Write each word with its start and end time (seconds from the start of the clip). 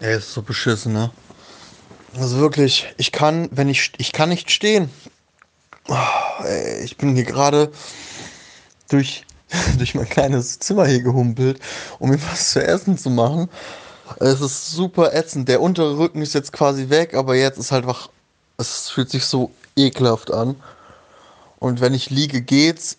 Ey, 0.00 0.16
ist 0.16 0.32
so 0.32 0.42
beschissen, 0.42 0.92
ne? 0.92 1.10
Also 2.16 2.38
wirklich, 2.38 2.92
ich 2.96 3.12
kann, 3.12 3.48
wenn 3.52 3.68
ich, 3.68 3.92
ich 3.98 4.12
kann 4.12 4.28
nicht 4.28 4.50
stehen. 4.50 4.90
Oh, 5.88 6.44
ey, 6.44 6.82
ich 6.84 6.96
bin 6.96 7.14
hier 7.14 7.24
gerade 7.24 7.72
durch, 8.88 9.24
durch 9.78 9.94
mein 9.94 10.08
kleines 10.08 10.58
Zimmer 10.58 10.86
hier 10.86 11.02
gehumpelt, 11.02 11.60
um 11.98 12.10
mir 12.10 12.22
was 12.30 12.50
zu 12.50 12.64
essen 12.64 12.98
zu 12.98 13.10
machen. 13.10 13.48
Es 14.20 14.40
ist 14.40 14.70
super 14.70 15.14
ätzend. 15.14 15.48
Der 15.48 15.60
untere 15.60 15.98
Rücken 15.98 16.22
ist 16.22 16.34
jetzt 16.34 16.52
quasi 16.52 16.90
weg, 16.90 17.14
aber 17.14 17.34
jetzt 17.34 17.58
ist 17.58 17.72
halt 17.72 17.84
einfach, 17.84 18.10
es 18.58 18.90
fühlt 18.90 19.10
sich 19.10 19.24
so 19.24 19.50
ekelhaft 19.76 20.32
an. 20.32 20.56
Und 21.58 21.80
wenn 21.80 21.94
ich 21.94 22.10
liege, 22.10 22.42
geht's. 22.42 22.98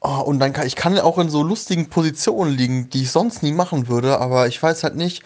Oh, 0.00 0.20
und 0.20 0.38
dann 0.40 0.52
kann 0.52 0.66
ich 0.66 0.76
kann 0.76 0.98
auch 0.98 1.18
in 1.18 1.30
so 1.30 1.42
lustigen 1.42 1.88
Positionen 1.88 2.54
liegen, 2.54 2.90
die 2.90 3.02
ich 3.02 3.10
sonst 3.10 3.42
nie 3.42 3.52
machen 3.52 3.88
würde, 3.88 4.18
aber 4.18 4.48
ich 4.48 4.62
weiß 4.62 4.84
halt 4.84 4.96
nicht. 4.96 5.22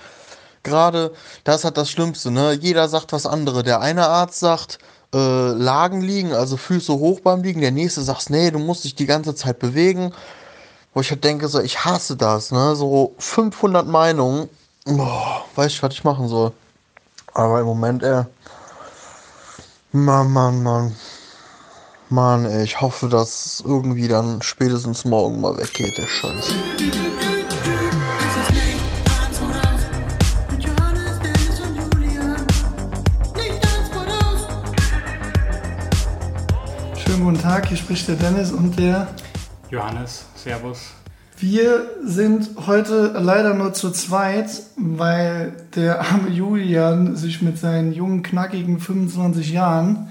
Gerade, 0.69 1.13
das 1.45 1.65
hat 1.65 1.77
das 1.77 1.91
Schlimmste, 1.91 2.31
ne? 2.31 2.53
Jeder 2.53 2.89
sagt 2.89 3.13
was 3.13 3.27
andere. 3.27 3.63
Der 3.63 3.81
eine 3.81 4.07
Arzt 4.09 4.41
sagt, 4.41 4.79
äh, 5.15 5.53
Lagen 5.53 6.01
liegen, 6.01 6.33
also 6.33 6.57
Füße 6.57 6.93
hoch 6.93 7.21
beim 7.21 7.43
Liegen. 7.43 7.61
Der 7.61 7.71
nächste 7.71 8.03
sagt, 8.03 8.31
nee, 8.31 8.51
du 8.51 8.59
musst 8.59 8.85
dich 8.85 8.95
die 8.95 9.07
ganze 9.07 9.35
Zeit 9.35 9.59
bewegen. 9.59 10.13
Wo 10.95 11.01
ich 11.01 11.11
halt 11.11 11.25
denke, 11.25 11.49
so, 11.49 11.61
ich 11.61 11.85
hasse 11.85 12.17
das, 12.17 12.51
ne? 12.51 12.75
So 12.77 13.15
500 13.19 13.87
Meinungen. 13.87 14.49
Boah, 14.85 15.45
weiß 15.55 15.73
ich, 15.73 15.83
was 15.83 15.95
ich 15.95 16.05
machen 16.05 16.29
soll. 16.29 16.53
Aber 17.35 17.61
im 17.61 17.67
Moment, 17.67 18.03
ey. 18.03 18.25
Mann, 19.93 20.31
Mann, 20.33 20.63
Mann. 20.63 20.97
Mann, 22.11 22.47
ey, 22.47 22.65
ich 22.65 22.81
hoffe, 22.81 23.09
dass 23.09 23.63
irgendwie 23.65 24.09
dann 24.09 24.41
spätestens 24.43 25.05
morgen 25.05 25.41
mal 25.41 25.57
weggeht, 25.59 25.99
der 25.99 26.07
Scheiß. 26.07 26.55
Guten 37.39 37.51
Tag, 37.51 37.69
hier 37.69 37.77
spricht 37.77 38.09
der 38.09 38.17
Dennis 38.17 38.51
und 38.51 38.81
der 38.81 39.07
Johannes. 39.71 40.27
Servus. 40.35 40.91
Wir 41.39 41.87
sind 42.03 42.51
heute 42.67 43.13
leider 43.17 43.55
nur 43.55 43.73
zu 43.75 43.93
zweit, 43.93 44.51
weil 44.77 45.53
der 45.77 46.01
arme 46.01 46.31
Julian 46.31 47.15
sich 47.15 47.41
mit 47.41 47.57
seinen 47.57 47.93
jungen, 47.93 48.25
knackigen 48.25 48.81
25 48.81 49.53
Jahren 49.53 50.09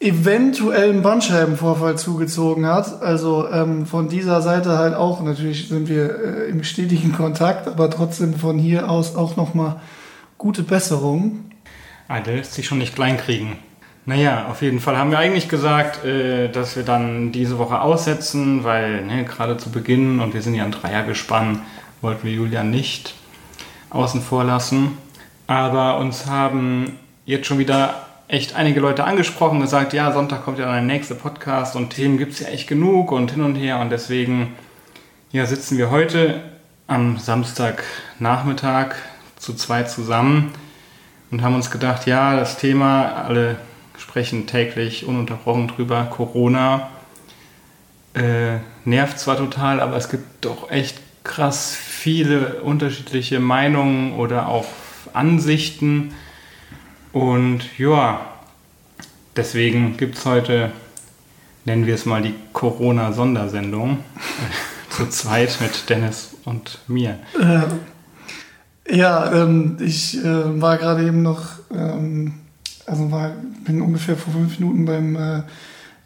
eventuell 0.00 0.90
einen 0.90 1.02
Bandscheibenvorfall 1.02 1.96
zugezogen 1.96 2.66
hat. 2.66 3.00
Also 3.00 3.48
ähm, 3.48 3.86
von 3.86 4.08
dieser 4.08 4.42
Seite 4.42 4.76
halt 4.76 4.94
auch, 4.94 5.22
natürlich 5.22 5.68
sind 5.68 5.88
wir 5.88 6.18
äh, 6.18 6.50
im 6.50 6.64
stetigen 6.64 7.12
Kontakt, 7.12 7.68
aber 7.68 7.90
trotzdem 7.90 8.34
von 8.34 8.58
hier 8.58 8.90
aus 8.90 9.14
auch 9.14 9.36
nochmal 9.36 9.80
gute 10.36 10.64
Besserung. 10.64 11.44
Ah, 12.08 12.18
der 12.18 12.36
lässt 12.36 12.54
sich 12.54 12.66
schon 12.66 12.78
nicht 12.78 12.96
kleinkriegen. 12.96 13.67
Naja, 14.08 14.46
auf 14.48 14.62
jeden 14.62 14.80
Fall 14.80 14.96
haben 14.96 15.10
wir 15.10 15.18
eigentlich 15.18 15.50
gesagt, 15.50 16.02
äh, 16.02 16.48
dass 16.48 16.76
wir 16.76 16.82
dann 16.82 17.30
diese 17.30 17.58
Woche 17.58 17.82
aussetzen, 17.82 18.64
weil 18.64 19.04
ne, 19.04 19.24
gerade 19.24 19.58
zu 19.58 19.70
Beginn, 19.70 20.20
und 20.20 20.32
wir 20.32 20.40
sind 20.40 20.54
ja 20.54 20.64
ein 20.64 20.72
Dreier 20.72 21.02
gespannt, 21.02 21.60
wollten 22.00 22.26
wir 22.26 22.32
Julian 22.32 22.70
nicht 22.70 23.12
außen 23.90 24.22
vor 24.22 24.44
lassen. 24.44 24.96
Aber 25.46 25.98
uns 25.98 26.24
haben 26.24 26.98
jetzt 27.26 27.48
schon 27.48 27.58
wieder 27.58 28.06
echt 28.28 28.56
einige 28.56 28.80
Leute 28.80 29.04
angesprochen, 29.04 29.60
gesagt, 29.60 29.92
ja, 29.92 30.10
Sonntag 30.10 30.42
kommt 30.42 30.58
ja 30.58 30.64
dann 30.64 30.86
der 30.86 30.96
nächste 30.96 31.14
Podcast 31.14 31.76
und 31.76 31.90
Themen 31.90 32.16
gibt 32.16 32.32
es 32.32 32.40
ja 32.40 32.48
echt 32.48 32.66
genug 32.66 33.12
und 33.12 33.32
hin 33.32 33.42
und 33.42 33.56
her. 33.56 33.78
Und 33.78 33.90
deswegen 33.90 34.54
ja, 35.32 35.44
sitzen 35.44 35.76
wir 35.76 35.90
heute 35.90 36.40
am 36.86 37.18
Samstagnachmittag 37.18 38.94
zu 39.36 39.52
zweit 39.52 39.90
zusammen 39.90 40.54
und 41.30 41.42
haben 41.42 41.54
uns 41.54 41.70
gedacht, 41.70 42.06
ja, 42.06 42.36
das 42.36 42.56
Thema, 42.56 43.12
alle 43.26 43.56
sprechen 43.98 44.46
täglich 44.46 45.04
ununterbrochen 45.04 45.68
drüber. 45.68 46.04
Corona 46.04 46.88
äh, 48.14 48.58
nervt 48.84 49.18
zwar 49.18 49.36
total, 49.36 49.80
aber 49.80 49.96
es 49.96 50.08
gibt 50.08 50.44
doch 50.44 50.70
echt 50.70 50.98
krass 51.24 51.76
viele 51.76 52.62
unterschiedliche 52.62 53.38
Meinungen 53.38 54.14
oder 54.14 54.48
auch 54.48 54.66
Ansichten. 55.12 56.14
Und 57.12 57.78
ja, 57.78 58.20
deswegen 59.36 59.96
gibt 59.96 60.16
es 60.16 60.24
heute, 60.24 60.70
nennen 61.64 61.86
wir 61.86 61.94
es 61.94 62.06
mal 62.06 62.22
die 62.22 62.34
Corona-Sondersendung, 62.52 63.98
zu 64.90 65.06
zweit 65.08 65.58
mit 65.60 65.90
Dennis 65.90 66.36
und 66.44 66.78
mir. 66.86 67.18
Äh, 67.38 68.96
ja, 68.96 69.32
ähm, 69.32 69.76
ich 69.80 70.16
äh, 70.18 70.60
war 70.60 70.78
gerade 70.78 71.06
eben 71.06 71.22
noch 71.22 71.46
ähm, 71.70 72.34
also 72.88 73.10
war, 73.10 73.32
bin 73.64 73.80
ungefähr 73.82 74.16
vor 74.16 74.32
fünf 74.32 74.58
Minuten 74.58 74.84
beim 74.84 75.16
äh, 75.16 75.42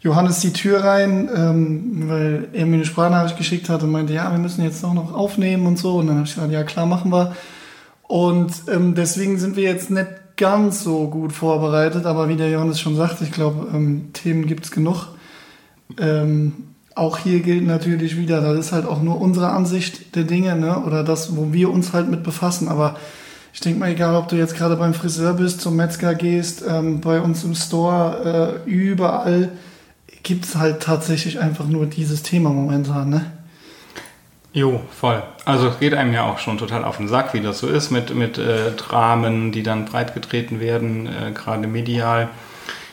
Johannes 0.01 0.39
die 0.41 0.51
Tür 0.51 0.83
rein, 0.83 1.29
ähm, 1.33 2.03
weil 2.07 2.47
er 2.51 2.65
mir 2.65 2.75
eine 2.75 2.85
Sprachnachricht 2.85 3.37
geschickt 3.37 3.69
hat 3.69 3.83
und 3.83 3.91
meinte, 3.91 4.13
ja, 4.13 4.29
wir 4.31 4.37
müssen 4.37 4.63
jetzt 4.63 4.83
auch 4.83 4.93
noch 4.93 5.13
aufnehmen 5.13 5.65
und 5.65 5.79
so. 5.79 5.95
Und 5.95 6.07
dann 6.07 6.17
habe 6.17 6.27
ich 6.27 6.35
gesagt, 6.35 6.51
ja 6.51 6.63
klar, 6.63 6.85
machen 6.85 7.11
wir. 7.11 7.35
Und 8.03 8.51
ähm, 8.71 8.95
deswegen 8.95 9.39
sind 9.39 9.55
wir 9.55 9.63
jetzt 9.63 9.89
nicht 9.89 10.07
ganz 10.35 10.83
so 10.83 11.07
gut 11.07 11.31
vorbereitet, 11.31 12.05
aber 12.05 12.27
wie 12.27 12.35
der 12.35 12.49
Johannes 12.49 12.79
schon 12.79 12.95
sagt, 12.95 13.21
ich 13.21 13.31
glaube, 13.31 13.67
ähm, 13.73 14.11
Themen 14.13 14.45
gibt's 14.45 14.71
genug. 14.71 15.07
Ähm, 15.97 16.53
auch 16.95 17.17
hier 17.17 17.39
gilt 17.39 17.65
natürlich 17.65 18.17
wieder, 18.17 18.41
das 18.41 18.67
ist 18.67 18.71
halt 18.71 18.85
auch 18.85 19.01
nur 19.01 19.19
unsere 19.19 19.49
Ansicht 19.49 20.15
der 20.15 20.23
Dinge, 20.23 20.55
ne? 20.55 20.83
oder 20.83 21.03
das, 21.03 21.35
wo 21.35 21.53
wir 21.53 21.71
uns 21.71 21.93
halt 21.93 22.09
mit 22.09 22.23
befassen, 22.23 22.67
aber 22.67 22.97
ich 23.53 23.59
denke 23.59 23.79
mal, 23.79 23.91
egal 23.91 24.15
ob 24.15 24.27
du 24.27 24.35
jetzt 24.35 24.57
gerade 24.57 24.75
beim 24.75 24.95
Friseur 24.95 25.33
bist, 25.33 25.61
zum 25.61 25.75
Metzger 25.75 26.15
gehst, 26.15 26.63
ähm, 26.67 27.01
bei 27.01 27.21
uns 27.21 27.43
im 27.43 27.53
Store, 27.53 28.59
äh, 28.65 28.69
überall 28.69 29.49
gibt 30.23 30.45
es 30.45 30.55
halt 30.55 30.81
tatsächlich 30.81 31.39
einfach 31.39 31.67
nur 31.67 31.85
dieses 31.85 32.23
Thema 32.23 32.49
momentan, 32.49 33.09
ne? 33.09 33.31
Jo, 34.53 34.81
voll. 34.91 35.21
Also 35.45 35.67
es 35.67 35.79
geht 35.79 35.93
einem 35.93 36.13
ja 36.13 36.23
auch 36.23 36.39
schon 36.39 36.57
total 36.57 36.83
auf 36.83 36.97
den 36.97 37.07
Sack, 37.07 37.33
wie 37.33 37.41
das 37.41 37.59
so 37.59 37.67
ist 37.67 37.91
mit, 37.91 38.13
mit 38.15 38.37
äh, 38.37 38.71
Dramen, 38.71 39.51
die 39.51 39.63
dann 39.63 39.85
breitgetreten 39.85 40.59
werden, 40.59 41.07
äh, 41.07 41.31
gerade 41.31 41.67
medial. 41.67 42.29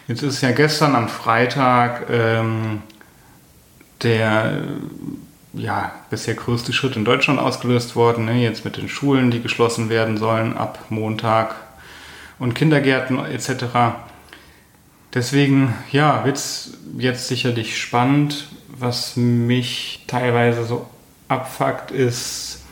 Jetzt 0.08 0.22
ist 0.22 0.40
ja 0.42 0.52
gestern 0.52 0.94
am 0.94 1.08
Freitag 1.08 2.06
ähm, 2.10 2.82
der 4.02 4.58
ja, 5.52 5.92
bisher 6.10 6.34
größte 6.34 6.72
Schritt 6.72 6.96
in 6.96 7.04
Deutschland 7.04 7.40
ausgelöst 7.40 7.96
worden. 7.96 8.24
Ne? 8.24 8.42
Jetzt 8.42 8.64
mit 8.64 8.76
den 8.76 8.88
Schulen, 8.88 9.30
die 9.30 9.42
geschlossen 9.42 9.88
werden 9.88 10.16
sollen 10.16 10.56
ab 10.56 10.78
Montag 10.90 11.54
und 12.38 12.54
Kindergärten 12.54 13.18
etc. 13.24 13.64
Deswegen, 15.12 15.74
ja, 15.90 16.24
wird 16.24 16.36
es 16.36 16.78
jetzt 16.96 17.28
sicherlich 17.28 17.80
spannend. 17.80 18.48
Was 18.68 19.16
mich 19.16 20.04
teilweise 20.06 20.64
so 20.64 20.86
abfuckt, 21.28 21.90
ist 21.90 22.62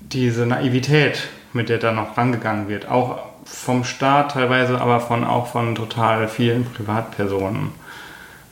diese 0.00 0.46
Naivität, 0.46 1.28
mit 1.52 1.68
der 1.68 1.78
da 1.78 1.92
noch 1.92 2.16
rangegangen 2.16 2.68
wird. 2.68 2.88
Auch 2.88 3.18
vom 3.44 3.84
Staat 3.84 4.32
teilweise, 4.32 4.80
aber 4.80 5.00
von, 5.00 5.24
auch 5.24 5.48
von 5.48 5.74
total 5.74 6.28
vielen 6.28 6.64
Privatpersonen. 6.64 7.72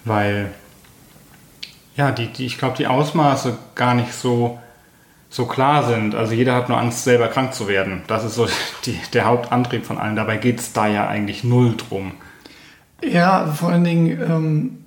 Weil 0.05 0.53
ja, 1.97 2.13
die, 2.13 2.29
die, 2.29 2.47
ich 2.47 2.59
glaube, 2.59 2.77
die 2.77 2.87
Ausmaße 2.87 3.57
gar 3.75 3.95
nicht 3.95 4.13
so, 4.13 4.59
so 5.31 5.47
klar 5.47 5.85
sind. 5.85 6.15
Also 6.15 6.35
jeder 6.35 6.55
hat 6.55 6.69
nur 6.69 6.79
Angst, 6.79 7.05
selber 7.05 7.29
krank 7.29 7.55
zu 7.55 7.69
werden. 7.69 8.03
Das 8.07 8.25
ist 8.25 8.35
so 8.35 8.47
die, 8.85 8.99
der 9.13 9.25
Hauptantrieb 9.25 9.85
von 9.85 9.99
allen. 9.99 10.17
Dabei 10.17 10.37
geht 10.37 10.61
es 10.61 10.73
da 10.73 10.87
ja 10.87 11.09
eigentlich 11.09 11.43
null 11.43 11.75
drum. 11.77 12.13
Ja, 13.03 13.47
vor 13.47 13.71
allen 13.71 13.85
Dingen, 13.85 14.21
ähm, 14.21 14.85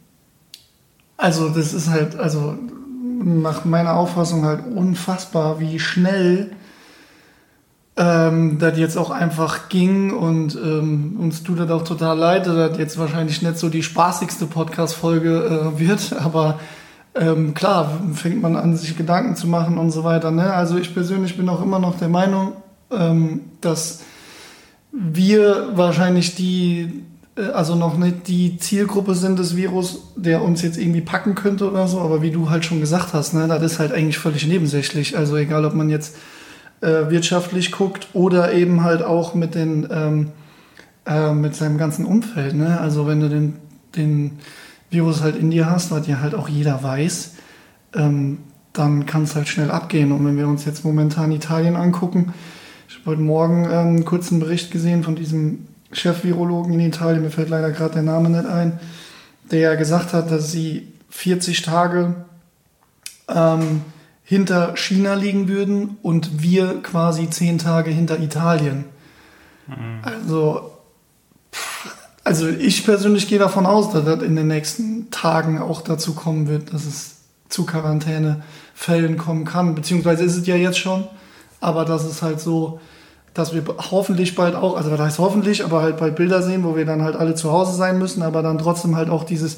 also 1.18 1.50
das 1.50 1.74
ist 1.74 1.90
halt, 1.90 2.16
also 2.16 2.58
nach 3.22 3.66
meiner 3.66 3.96
Auffassung 3.96 4.46
halt 4.46 4.66
unfassbar, 4.66 5.60
wie 5.60 5.80
schnell 5.80 6.52
ähm, 7.98 8.58
das 8.60 8.78
jetzt 8.78 8.98
auch 8.98 9.10
einfach 9.10 9.68
ging 9.70 10.12
und 10.12 10.56
ähm, 10.56 11.18
uns 11.20 11.44
tut 11.44 11.60
das 11.60 11.70
auch 11.70 11.84
total 11.84 12.18
leid, 12.18 12.48
dass 12.48 12.56
das 12.56 12.78
jetzt 12.78 12.98
wahrscheinlich 12.98 13.42
nicht 13.42 13.58
so 13.58 13.70
die 13.70 13.84
spaßigste 13.84 14.46
Podcast-Folge 14.46 15.74
äh, 15.76 15.80
wird, 15.80 16.14
aber 16.14 16.60
ähm, 17.16 17.54
klar, 17.54 18.00
fängt 18.14 18.42
man 18.42 18.56
an, 18.56 18.76
sich 18.78 18.98
Gedanken 18.98 19.36
zu 19.36 19.48
machen 19.48 19.78
und 19.78 19.92
so 19.92 20.04
weiter. 20.04 20.32
Ne? 20.32 20.54
Also 20.54 20.78
ich 20.78 20.94
persönlich 20.94 21.38
bin 21.38 21.50
auch 21.50 21.62
immer 21.62 21.80
noch 21.80 21.98
der 21.98 22.10
Meinung, 22.10 22.54
ähm, 22.92 23.42
dass 23.62 24.02
wir 24.92 25.72
wahrscheinlich 25.76 26.36
die, 26.36 27.04
äh, 27.36 27.48
also 27.48 27.76
noch 27.76 27.98
nicht 27.98 28.28
die 28.28 28.58
Zielgruppe 28.58 29.16
sind 29.16 29.40
des 29.40 29.56
Virus, 29.56 30.14
der 30.16 30.44
uns 30.44 30.62
jetzt 30.62 30.78
irgendwie 30.78 31.02
packen 31.02 31.36
könnte 31.36 31.70
oder 31.70 31.88
so, 31.88 32.00
aber 32.00 32.22
wie 32.22 32.32
du 32.32 32.50
halt 32.50 32.66
schon 32.66 32.80
gesagt 32.80 33.14
hast, 33.14 33.34
ne, 33.34 33.48
das 33.48 33.64
ist 33.64 33.80
halt 33.80 33.92
eigentlich 33.92 34.18
völlig 34.18 34.48
nebensächlich. 34.48 35.18
Also 35.18 35.36
egal, 35.36 35.66
ob 35.66 35.74
man 35.74 35.90
jetzt 35.90 36.16
äh, 36.82 37.10
wirtschaftlich 37.10 37.72
guckt 37.72 38.08
oder 38.14 38.54
eben 38.54 38.84
halt 38.84 39.04
auch 39.04 39.34
mit 39.34 39.56
den 39.56 39.88
ähm, 39.92 40.32
äh, 41.10 41.34
mit 41.34 41.56
seinem 41.56 41.78
ganzen 41.78 42.06
Umfeld. 42.06 42.54
Ne? 42.54 42.80
Also 42.80 43.08
wenn 43.08 43.20
du 43.20 43.30
den, 43.30 43.56
den 43.96 44.38
Virus 44.90 45.22
halt 45.22 45.36
in 45.36 45.52
dir 45.52 45.70
hast, 45.70 45.92
was 45.92 46.08
ja 46.08 46.20
halt 46.20 46.36
auch 46.36 46.50
jeder 46.50 46.82
weiß, 46.82 47.34
ähm, 47.96 48.40
dann 48.74 49.06
kann 49.06 49.24
es 49.24 49.36
halt 49.36 49.48
schnell 49.48 49.72
abgehen. 49.72 50.12
Und 50.12 50.26
wenn 50.26 50.38
wir 50.38 50.48
uns 50.48 50.66
jetzt 50.66 50.84
momentan 50.84 51.32
Italien 51.32 51.76
angucken, 51.76 52.34
Ich 52.88 52.96
habe 52.96 53.12
heute 53.12 53.22
Morgen 53.22 53.66
ähm, 53.66 53.72
einen 53.72 54.06
kurzen 54.06 54.40
Bericht 54.40 54.72
gesehen 54.72 55.04
von 55.04 55.16
diesem 55.16 55.68
Chef-Virologen 55.92 56.74
in 56.74 56.80
Italien, 56.80 57.22
mir 57.22 57.30
fällt 57.32 57.50
leider 57.50 57.72
gerade 57.72 57.96
der 57.96 58.04
Name 58.04 58.30
nicht 58.30 58.46
ein, 58.46 58.80
der 59.52 59.76
gesagt 59.76 60.14
hat, 60.14 60.32
dass 60.32 60.52
sie 60.52 60.88
40 61.10 61.62
Tage 61.62 62.16
ähm, 63.28 63.82
hinter 64.24 64.76
China 64.76 65.16
liegen 65.16 65.48
würden 65.48 65.98
und 66.02 66.42
wir 66.42 66.82
quasi 66.84 67.30
10 67.30 67.58
Tage 67.58 67.90
hinter 67.90 68.20
Italien. 68.20 68.86
Mhm. 69.68 70.00
Also, 70.04 70.69
also 72.24 72.48
ich 72.48 72.86
persönlich 72.86 73.28
gehe 73.28 73.40
davon 73.40 73.66
aus, 73.66 73.92
dass 73.92 74.06
das 74.06 74.22
in 74.24 74.36
den 74.36 74.48
nächsten 74.48 75.10
Tagen 75.12 75.60
auch 75.60 75.82
dazu 75.82 76.14
kommen 76.14 76.48
wird, 76.48 76.74
dass 76.74 76.86
es 76.86 77.16
zu 77.50 77.66
Quarantänefällen 77.66 79.18
kommen 79.18 79.46
kann. 79.46 79.76
Beziehungsweise 79.76 80.24
ist 80.24 80.38
es 80.38 80.46
ja 80.46 80.56
jetzt 80.56 80.78
schon, 80.78 81.08
aber 81.60 81.86
das 81.86 82.06
ist 82.06 82.22
halt 82.22 82.40
so, 82.40 82.80
dass 83.34 83.54
wir 83.54 83.64
hoffentlich 83.92 84.36
bald 84.36 84.56
auch, 84.56 84.76
also 84.76 84.90
das 84.90 85.00
heißt 85.00 85.20
hoffentlich, 85.20 85.64
aber 85.64 85.82
halt 85.82 85.98
bald 85.98 86.16
Bilder 86.16 86.42
sehen, 86.42 86.64
wo 86.64 86.76
wir 86.76 86.86
dann 86.86 87.02
halt 87.02 87.16
alle 87.16 87.36
zu 87.36 87.52
Hause 87.52 87.76
sein 87.76 87.98
müssen, 87.98 88.22
aber 88.22 88.42
dann 88.44 88.58
trotzdem 88.58 88.96
halt 88.96 89.10
auch 89.10 89.24
dieses, 89.24 89.58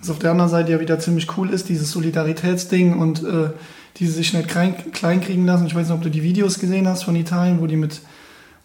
was 0.00 0.10
auf 0.10 0.18
der 0.18 0.30
anderen 0.30 0.50
Seite 0.50 0.72
ja 0.72 0.80
wieder 0.80 0.98
ziemlich 0.98 1.36
cool 1.36 1.50
ist, 1.50 1.68
dieses 1.68 1.90
Solidaritätsding 1.90 2.98
und 2.98 3.24
äh, 3.24 3.50
die 3.96 4.06
sich 4.06 4.32
nicht 4.34 4.48
klein, 4.48 4.74
klein 4.92 5.20
kriegen 5.20 5.46
lassen. 5.46 5.66
Ich 5.66 5.74
weiß 5.74 5.88
nicht, 5.88 5.96
ob 5.96 6.02
du 6.02 6.10
die 6.10 6.22
Videos 6.22 6.58
gesehen 6.58 6.86
hast 6.86 7.04
von 7.04 7.16
Italien, 7.16 7.60
wo 7.60 7.66
die 7.66 7.76
mit 7.76 8.00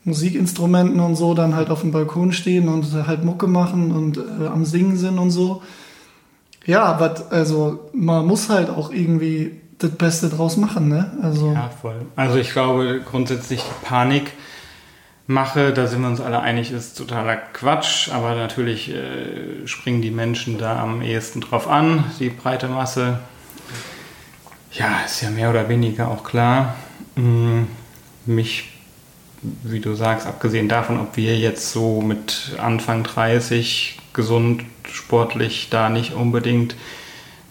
Musikinstrumenten 0.03 0.99
und 0.99 1.15
so 1.15 1.33
dann 1.33 1.55
halt 1.55 1.69
auf 1.69 1.81
dem 1.81 1.91
Balkon 1.91 2.31
stehen 2.31 2.67
und 2.69 2.85
halt 3.07 3.23
Mucke 3.23 3.47
machen 3.47 3.91
und 3.91 4.17
äh, 4.17 4.47
am 4.47 4.65
Singen 4.65 4.97
sind 4.97 5.19
und 5.19 5.31
so. 5.31 5.61
Ja, 6.65 6.83
aber 6.83 7.15
also 7.31 7.89
man 7.93 8.25
muss 8.25 8.49
halt 8.49 8.69
auch 8.69 8.91
irgendwie 8.91 9.61
das 9.77 9.91
Beste 9.91 10.29
draus 10.29 10.57
machen, 10.57 10.89
ne? 10.89 11.11
Also 11.21 11.51
ja, 11.53 11.69
voll. 11.69 12.05
Also 12.15 12.37
ich 12.37 12.51
glaube 12.51 13.01
grundsätzlich 13.09 13.63
Panik 13.83 14.31
mache, 15.27 15.73
da 15.73 15.87
sind 15.87 16.01
wir 16.01 16.07
uns 16.07 16.21
alle 16.21 16.41
einig, 16.41 16.71
ist 16.71 16.97
totaler 16.97 17.35
Quatsch, 17.35 18.09
aber 18.11 18.35
natürlich 18.35 18.93
äh, 18.93 19.65
springen 19.65 20.01
die 20.01 20.11
Menschen 20.11 20.57
da 20.57 20.81
am 20.81 21.01
ehesten 21.01 21.41
drauf 21.41 21.67
an, 21.67 22.03
die 22.19 22.29
breite 22.29 22.67
Masse. 22.67 23.19
Ja, 24.73 25.01
ist 25.05 25.21
ja 25.21 25.29
mehr 25.29 25.49
oder 25.49 25.67
weniger 25.67 26.07
auch 26.09 26.23
klar. 26.23 26.75
Hm, 27.15 27.67
mich, 28.25 28.70
wie 29.41 29.79
du 29.79 29.95
sagst, 29.95 30.27
abgesehen 30.27 30.69
davon, 30.69 30.99
ob 30.99 31.17
wir 31.17 31.37
jetzt 31.37 31.71
so 31.71 32.01
mit 32.01 32.55
Anfang 32.59 33.03
30 33.03 33.99
gesund, 34.13 34.63
sportlich 34.91 35.69
da 35.69 35.89
nicht 35.89 36.13
unbedingt 36.13 36.75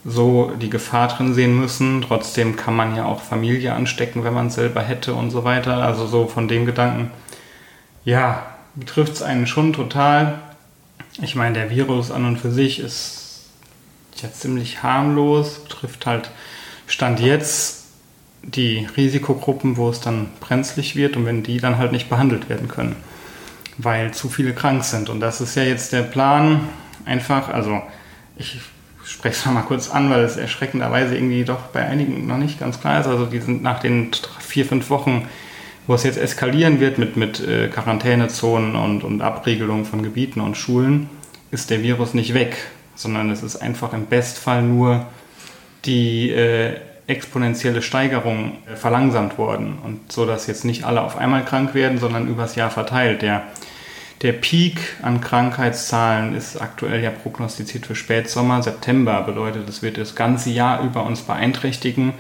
so 0.04 0.52
die 0.60 0.70
Gefahr 0.70 1.08
drin 1.08 1.34
sehen 1.34 1.58
müssen. 1.58 2.02
Trotzdem 2.02 2.56
kann 2.56 2.76
man 2.76 2.96
ja 2.96 3.04
auch 3.04 3.20
Familie 3.20 3.74
anstecken, 3.74 4.24
wenn 4.24 4.34
man 4.34 4.46
es 4.46 4.54
selber 4.54 4.82
hätte 4.82 5.14
und 5.14 5.30
so 5.30 5.44
weiter. 5.44 5.78
Also 5.78 6.06
so 6.06 6.26
von 6.26 6.48
dem 6.48 6.64
Gedanken, 6.64 7.10
ja, 8.04 8.46
betrifft 8.74 9.14
es 9.14 9.22
einen 9.22 9.46
schon 9.46 9.72
total. 9.72 10.40
Ich 11.20 11.34
meine, 11.34 11.54
der 11.54 11.70
Virus 11.70 12.10
an 12.10 12.24
und 12.24 12.38
für 12.38 12.50
sich 12.50 12.78
ist 12.78 13.48
ja 14.16 14.32
ziemlich 14.32 14.82
harmlos, 14.82 15.60
betrifft 15.60 16.06
halt 16.06 16.30
Stand 16.86 17.20
jetzt 17.20 17.79
die 18.42 18.86
Risikogruppen, 18.96 19.76
wo 19.76 19.90
es 19.90 20.00
dann 20.00 20.28
brenzlig 20.40 20.96
wird 20.96 21.16
und 21.16 21.26
wenn 21.26 21.42
die 21.42 21.58
dann 21.58 21.78
halt 21.78 21.92
nicht 21.92 22.08
behandelt 22.08 22.48
werden 22.48 22.68
können, 22.68 22.96
weil 23.78 24.12
zu 24.12 24.28
viele 24.28 24.54
krank 24.54 24.84
sind. 24.84 25.08
Und 25.08 25.20
das 25.20 25.40
ist 25.40 25.54
ja 25.54 25.62
jetzt 25.62 25.92
der 25.92 26.02
Plan, 26.02 26.60
einfach, 27.04 27.48
also 27.48 27.82
ich 28.36 28.60
spreche 29.04 29.36
es 29.36 29.46
nochmal 29.46 29.64
kurz 29.64 29.90
an, 29.90 30.10
weil 30.10 30.24
es 30.24 30.36
erschreckenderweise 30.36 31.14
irgendwie 31.14 31.44
doch 31.44 31.60
bei 31.72 31.86
einigen 31.86 32.26
noch 32.26 32.38
nicht 32.38 32.58
ganz 32.58 32.80
klar 32.80 33.00
ist. 33.00 33.06
Also 33.06 33.26
die 33.26 33.40
sind 33.40 33.62
nach 33.62 33.80
den 33.80 34.10
vier, 34.38 34.64
fünf 34.64 34.90
Wochen, 34.90 35.26
wo 35.86 35.94
es 35.94 36.04
jetzt 36.04 36.18
eskalieren 36.18 36.80
wird 36.80 36.98
mit, 36.98 37.16
mit 37.16 37.40
äh, 37.40 37.68
Quarantänezonen 37.68 38.76
und, 38.76 39.02
und 39.02 39.22
Abriegelung 39.22 39.84
von 39.84 40.02
Gebieten 40.02 40.40
und 40.40 40.56
Schulen, 40.56 41.08
ist 41.50 41.70
der 41.70 41.82
Virus 41.82 42.14
nicht 42.14 42.34
weg, 42.34 42.56
sondern 42.94 43.30
es 43.30 43.42
ist 43.42 43.56
einfach 43.56 43.92
im 43.92 44.06
Bestfall 44.06 44.62
nur 44.62 45.06
die 45.84 46.30
äh, 46.30 46.76
exponentielle 47.10 47.82
Steigerung 47.82 48.58
äh, 48.66 48.76
verlangsamt 48.76 49.36
worden 49.36 49.78
und 49.84 50.12
so, 50.12 50.24
dass 50.24 50.46
jetzt 50.46 50.64
nicht 50.64 50.84
alle 50.84 51.02
auf 51.02 51.16
einmal 51.18 51.44
krank 51.44 51.74
werden, 51.74 51.98
sondern 51.98 52.28
übers 52.28 52.54
Jahr 52.54 52.70
verteilt. 52.70 53.22
Der 53.22 53.42
der 54.22 54.32
Peak 54.32 54.80
an 55.00 55.22
Krankheitszahlen 55.22 56.36
ist 56.36 56.60
aktuell 56.60 57.02
ja 57.02 57.10
prognostiziert 57.10 57.86
für 57.86 57.94
Spätsommer. 57.94 58.62
September 58.62 59.22
bedeutet, 59.22 59.66
es 59.66 59.80
wird 59.80 59.96
das 59.96 60.14
ganze 60.14 60.50
Jahr 60.50 60.82
über 60.82 61.04
uns 61.04 61.22
beeinträchtigen. 61.22 62.12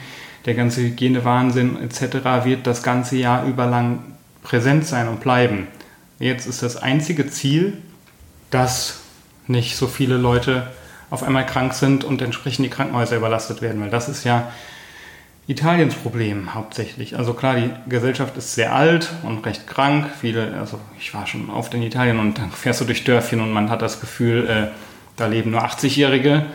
Der 0.46 0.54
ganze 0.54 0.80
Hygienewahnsinn 0.80 1.76
etc. 1.82 2.44
wird 2.44 2.66
das 2.66 2.82
ganze 2.82 3.16
Jahr 3.16 3.44
über 3.44 3.66
lang 3.66 3.98
präsent 4.42 4.86
sein 4.86 5.08
und 5.08 5.20
bleiben. 5.20 5.68
Jetzt 6.18 6.46
ist 6.46 6.62
das 6.62 6.78
einzige 6.78 7.28
Ziel, 7.28 7.76
dass 8.50 9.00
nicht 9.46 9.76
so 9.76 9.86
viele 9.86 10.16
Leute 10.16 10.68
auf 11.10 11.22
einmal 11.22 11.44
krank 11.44 11.74
sind 11.74 12.04
und 12.04 12.22
entsprechend 12.22 12.64
die 12.64 12.70
Krankenhäuser 12.70 13.16
überlastet 13.16 13.60
werden, 13.60 13.80
weil 13.82 13.90
das 13.90 14.08
ist 14.08 14.24
ja 14.24 14.50
Italiens 15.46 15.94
Problem 15.94 16.54
hauptsächlich. 16.54 17.18
Also 17.18 17.34
klar, 17.34 17.56
die 17.56 17.70
Gesellschaft 17.88 18.36
ist 18.36 18.54
sehr 18.54 18.74
alt 18.74 19.10
und 19.22 19.44
recht 19.44 19.66
krank. 19.66 20.06
Viele, 20.20 20.54
also 20.58 20.78
ich 20.98 21.12
war 21.12 21.26
schon 21.26 21.50
oft 21.50 21.74
in 21.74 21.82
Italien 21.82 22.18
und 22.18 22.38
dann 22.38 22.50
fährst 22.50 22.80
du 22.80 22.84
durch 22.84 23.04
Dörfchen 23.04 23.40
und 23.40 23.52
man 23.52 23.68
hat 23.68 23.82
das 23.82 24.00
Gefühl, 24.00 24.48
äh, 24.48 24.66
da 25.16 25.26
leben 25.26 25.50
nur 25.50 25.64
80-Jährige. 25.64 26.46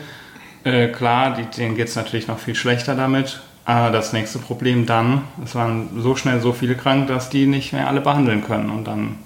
Äh, 0.64 0.88
klar, 0.88 1.36
die, 1.36 1.44
denen 1.44 1.76
geht 1.76 1.88
es 1.88 1.96
natürlich 1.96 2.26
noch 2.26 2.38
viel 2.38 2.54
schlechter 2.54 2.94
damit. 2.94 3.40
Aber 3.66 3.90
das 3.90 4.12
nächste 4.12 4.38
Problem 4.38 4.86
dann, 4.86 5.22
es 5.44 5.54
waren 5.54 6.00
so 6.00 6.14
schnell 6.14 6.40
so 6.40 6.52
viele 6.52 6.76
krank, 6.76 7.08
dass 7.08 7.30
die 7.30 7.46
nicht 7.46 7.72
mehr 7.72 7.88
alle 7.88 8.00
behandeln 8.00 8.44
können. 8.44 8.70
Und 8.70 8.84
dann 8.84 9.18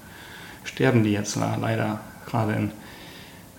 sterben 0.64 1.04
die 1.04 1.12
jetzt 1.12 1.36
leider 1.36 2.00
gerade 2.26 2.52
in 2.52 2.72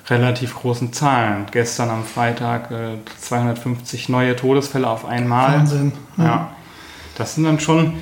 relativ 0.10 0.56
großen 0.56 0.94
Zahlen. 0.94 1.46
Gestern 1.52 1.90
am 1.90 2.04
Freitag 2.04 2.72
äh, 2.72 2.98
250 3.20 4.10
neue 4.10 4.36
Todesfälle 4.36 4.90
auf 4.90 5.06
einmal. 5.06 5.60
Wahnsinn. 5.60 5.94
Ja. 6.18 6.24
ja. 6.24 6.52
Das 7.18 7.36
sind 7.36 7.44
dann 7.44 7.60
schon 7.60 7.94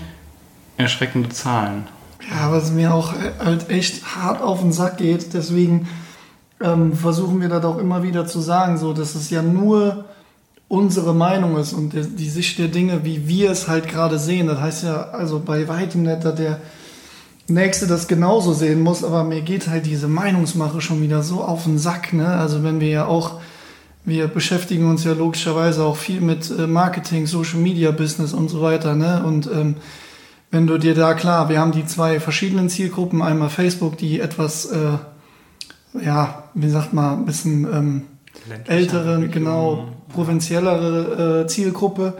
erschreckende 0.78 1.30
Zahlen. 1.30 1.88
Ja, 2.30 2.51
was 2.51 2.72
mir 2.72 2.94
auch 2.94 3.13
halt 3.44 3.69
echt 3.69 4.16
hart 4.16 4.42
auf 4.42 4.62
den 4.62 4.72
Sack 4.72 4.98
geht. 4.98 5.34
Deswegen 5.34 5.88
ähm, 6.62 6.94
versuchen 6.94 7.42
wir 7.42 7.50
das 7.50 7.66
auch 7.66 7.78
immer 7.78 8.04
wieder 8.04 8.25
zu 8.25 8.40
sagen, 8.40 8.78
so, 8.78 8.94
dass 8.94 9.16
es 9.16 9.30
ja 9.30 9.42
nur 9.42 10.06
unsere 10.68 11.16
Meinung 11.16 11.57
ist 11.57 11.74
und 11.74 11.94
die, 11.94 12.07
die 12.07 12.30
Sicht 12.30 12.60
der 12.60 12.68
Dinge, 12.68 13.04
wie 13.04 13.28
wir 13.28 13.52
es 13.52 13.68
halt 13.68 13.88
gerade 13.88 14.19
sehen. 14.19 14.48
Das 14.48 14.60
heißt 14.60 14.84
ja 14.84 15.10
also 15.10 15.42
bei 15.44 15.68
weitem 15.68 16.04
nicht, 16.04 16.24
dass 16.24 16.36
der 16.36 16.62
Nächste 17.50 17.88
das 17.88 18.07
genauso 18.07 18.54
sehen 18.54 18.81
muss, 18.81 19.04
aber 19.04 19.24
mir 19.24 19.42
geht 19.42 19.68
halt 19.68 19.85
diese 19.85 20.07
Meinungsmache 20.07 20.81
schon 20.81 21.02
wieder 21.02 21.24
so 21.24 21.44
auf 21.44 21.64
den 21.64 21.78
Sack. 21.78 22.14
Ne? 22.14 22.28
Also 22.28 22.64
wenn 22.64 22.80
wir 22.80 22.90
ja 22.90 23.06
auch, 23.06 23.40
wir 24.06 24.28
beschäftigen 24.28 24.90
uns 24.90 25.04
ja 25.04 25.14
logischerweise 25.14 25.83
auch 25.83 25.97
viel 25.97 26.21
mit 26.21 26.52
äh, 26.52 26.68
Marketing, 26.68 27.28
Social 27.28 27.59
Media 27.59 27.92
Business 27.92 28.33
und 28.33 28.50
so 28.50 28.62
weiter. 28.62 28.95
Ne? 28.95 29.24
Und 29.24 29.47
ähm, 29.47 29.76
wenn 30.52 30.68
du 30.68 30.78
dir 30.78 30.95
da 30.95 31.14
klar, 31.14 31.50
wir 31.50 31.59
haben 31.59 31.71
die 31.71 31.85
zwei 31.85 32.19
verschiedenen 32.19 32.69
Zielgruppen, 32.69 33.21
einmal 33.21 33.50
Facebook, 33.50 33.97
die 33.97 34.19
etwas, 34.19 34.66
äh, 34.66 34.97
ja, 36.04 36.44
wie 36.54 36.69
sagt 36.69 36.94
man, 36.94 37.19
ein 37.19 37.26
bisschen 37.26 37.66
ähm, 37.71 38.02
ältere, 38.68 39.28
genau, 39.28 39.90
provinziellere 40.14 41.44
äh, 41.44 41.47
Zielgruppe 41.47 42.16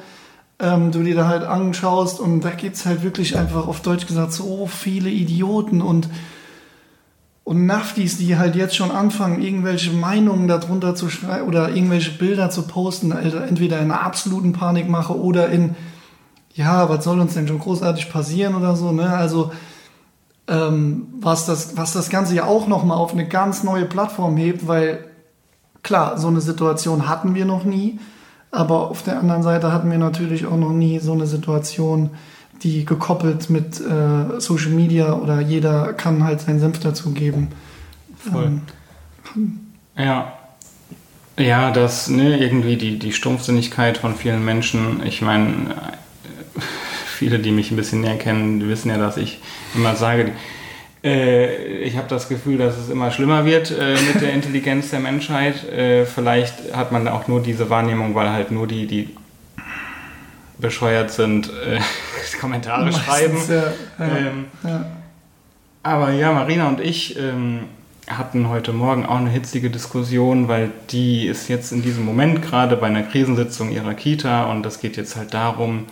ähm, 0.60 0.92
du 0.92 1.04
dir 1.04 1.16
da 1.16 1.28
halt 1.28 1.44
anschaust 1.44 2.20
und 2.20 2.42
da 2.42 2.52
gibt 2.52 2.76
es 2.76 2.86
halt 2.86 3.04
wirklich 3.04 3.38
einfach 3.38 3.68
auf 3.68 3.82
Deutsch 3.82 4.06
gesagt 4.06 4.34
so 4.34 4.68
viele 4.68 5.10
Idioten 5.10 5.82
und 5.82 6.10
und 7.50 7.66
Naftis, 7.66 8.18
die 8.18 8.38
halt 8.38 8.56
jetzt 8.56 8.76
schon 8.76 8.92
anfangen, 8.92 9.42
irgendwelche 9.42 9.90
Meinungen 9.90 10.48
darunter 10.48 10.94
zu 10.94 11.10
schreiben 11.10 11.48
oder 11.48 11.70
irgendwelche 11.70 12.12
Bilder 12.12 12.52
zu 12.52 12.68
posten, 12.68 13.12
also 13.12 13.38
entweder 13.38 13.80
in 13.80 13.86
einer 13.86 14.04
absoluten 14.04 14.54
Panikmache 14.54 15.18
oder 15.20 15.50
in, 15.50 15.76
ja, 16.54 16.90
was 16.90 17.04
soll 17.04 17.20
uns 17.20 17.34
denn 17.34 17.48
schon 17.48 17.58
großartig 17.58 18.12
passieren 18.12 18.54
oder 18.54 18.76
so, 18.76 18.92
ne? 18.92 19.10
Also, 19.10 19.52
ähm, 20.48 21.08
was, 21.20 21.48
das, 21.48 21.76
was 21.76 21.92
das 21.92 22.12
Ganze 22.12 22.36
ja 22.36 22.46
auch 22.46 22.68
nochmal 22.68 23.00
auf 23.00 23.14
eine 23.14 23.28
ganz 23.28 23.64
neue 23.64 23.86
Plattform 23.86 24.38
hebt, 24.38 24.68
weil 24.68 25.06
klar, 25.82 26.20
so 26.20 26.28
eine 26.28 26.42
Situation 26.42 27.10
hatten 27.10 27.34
wir 27.34 27.46
noch 27.46 27.64
nie. 27.64 28.00
Aber 28.52 28.90
auf 28.90 29.04
der 29.04 29.20
anderen 29.20 29.44
Seite 29.44 29.72
hatten 29.72 29.92
wir 29.92 29.98
natürlich 29.98 30.46
auch 30.46 30.58
noch 30.58 30.72
nie 30.72 31.00
so 31.00 31.14
eine 31.14 31.28
Situation, 31.28 32.10
die 32.64 32.84
gekoppelt 32.84 33.50
mit 33.50 33.80
äh, 33.80 34.40
Social 34.40 34.72
Media 34.72 35.14
oder 35.14 35.40
jeder 35.40 35.94
kann 35.94 36.24
halt 36.24 36.42
seinen 36.42 36.60
Senf 36.60 36.80
dazugeben. 36.80 37.50
Voll. 38.18 38.62
Ähm, 39.36 39.60
ja. 39.98 40.34
Ja, 41.38 41.72
das, 41.72 42.10
ne, 42.10 42.38
irgendwie 42.38 42.76
die, 42.76 43.00
die 43.00 43.14
Stumpfsinnigkeit 43.14 43.98
von 43.98 44.16
vielen 44.16 44.44
Menschen. 44.44 45.02
Ich 45.06 45.22
meine, 45.22 45.76
viele, 47.06 47.40
die 47.40 47.52
mich 47.52 47.72
ein 47.72 47.78
bisschen 47.78 48.02
näher 48.02 48.18
kennen, 48.18 48.68
wissen 48.68 48.90
ja, 48.90 48.98
dass 48.98 49.16
ich 49.16 49.40
immer 49.74 49.96
sage, 49.96 50.24
äh, 50.24 50.32
ich 51.02 51.96
habe 51.96 52.10
das 52.10 52.28
Gefühl, 52.28 52.58
dass 52.58 52.78
es 52.78 52.90
immer 52.90 53.10
schlimmer 53.12 53.46
wird 53.46 53.72
äh, 53.72 53.96
mit 54.12 54.22
der 54.22 54.34
Intelligenz 54.34 54.90
der 54.90 55.00
Menschheit. 55.00 55.64
Äh, 55.72 56.06
vielleicht 56.06 56.76
hat 56.76 56.92
man 56.92 57.08
auch 57.08 57.28
nur 57.28 57.42
diese 57.42 57.70
Wahrnehmung, 57.70 58.16
weil 58.16 58.30
halt 58.30 58.52
nur 58.52 58.68
die, 58.68 58.86
die 58.86 59.10
bescheuert 60.58 61.12
sind, 61.12 61.50
äh, 61.50 61.80
Kommentare 62.42 62.92
schreiben. 62.92 63.38
Ja, 63.48 63.56
ja, 63.56 64.18
ähm, 64.18 64.46
ja. 64.64 64.86
Aber 65.84 66.12
ja, 66.12 66.34
Marina 66.34 66.68
und 66.68 66.82
ich 66.82 67.18
ähm, 67.18 67.62
hatten 68.08 68.50
heute 68.50 68.74
Morgen 68.74 69.06
auch 69.06 69.18
eine 69.18 69.30
hitzige 69.30 69.70
Diskussion, 69.70 70.48
weil 70.50 70.72
die 70.90 71.28
ist 71.28 71.48
jetzt 71.48 71.72
in 71.72 71.82
diesem 71.82 72.04
Moment 72.04 72.42
gerade 72.42 72.76
bei 72.76 72.88
einer 72.88 73.04
Krisensitzung 73.04 73.72
ihrer 73.72 73.94
Kita 73.94 74.52
und 74.52 74.64
das 74.64 74.82
geht 74.82 74.98
jetzt 74.98 75.16
halt 75.16 75.34
darum, 75.34 75.86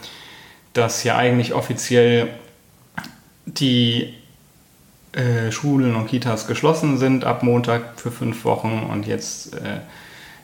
dass 0.74 1.04
ja 1.06 1.16
eigentlich 1.16 1.54
offiziell 1.54 2.28
die 3.46 4.14
äh, 5.14 5.52
Schulen 5.52 5.96
und 5.96 6.08
Kitas 6.08 6.48
geschlossen 6.48 6.98
sind 6.98 7.24
ab 7.24 7.44
Montag 7.44 8.00
für 8.00 8.12
fünf 8.12 8.44
Wochen 8.46 8.88
und 8.92 9.08
jetzt 9.08 9.56
äh, 9.56 9.80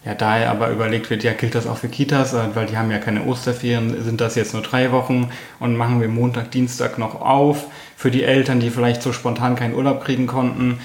ja 0.06 0.16
daher 0.16 0.52
aber 0.52 0.70
überlegt 0.70 1.10
wird, 1.10 1.24
ja 1.24 1.34
gilt 1.34 1.56
das 1.56 1.68
auch 1.68 1.78
für 1.78 1.90
Kitas, 1.90 2.34
äh, 2.34 2.56
weil 2.56 2.66
die 2.66 2.78
haben 2.78 2.92
ja 2.92 2.98
keine 2.98 3.26
Osterferien, 3.26 4.04
sind 4.04 4.22
das 4.22 4.36
jetzt 4.36 4.54
nur 4.54 4.64
drei 4.64 4.92
Wochen 4.92 5.30
und 5.60 5.76
machen 5.76 6.02
wir 6.02 6.08
Montag, 6.08 6.52
Dienstag 6.52 6.98
noch 6.98 7.22
auf 7.22 7.68
für 7.96 8.12
die 8.12 8.24
Eltern, 8.24 8.60
die 8.60 8.70
vielleicht 8.70 9.02
so 9.02 9.14
spontan 9.14 9.56
keinen 9.56 9.76
Urlaub 9.76 10.04
kriegen 10.04 10.28
konnten. 10.28 10.80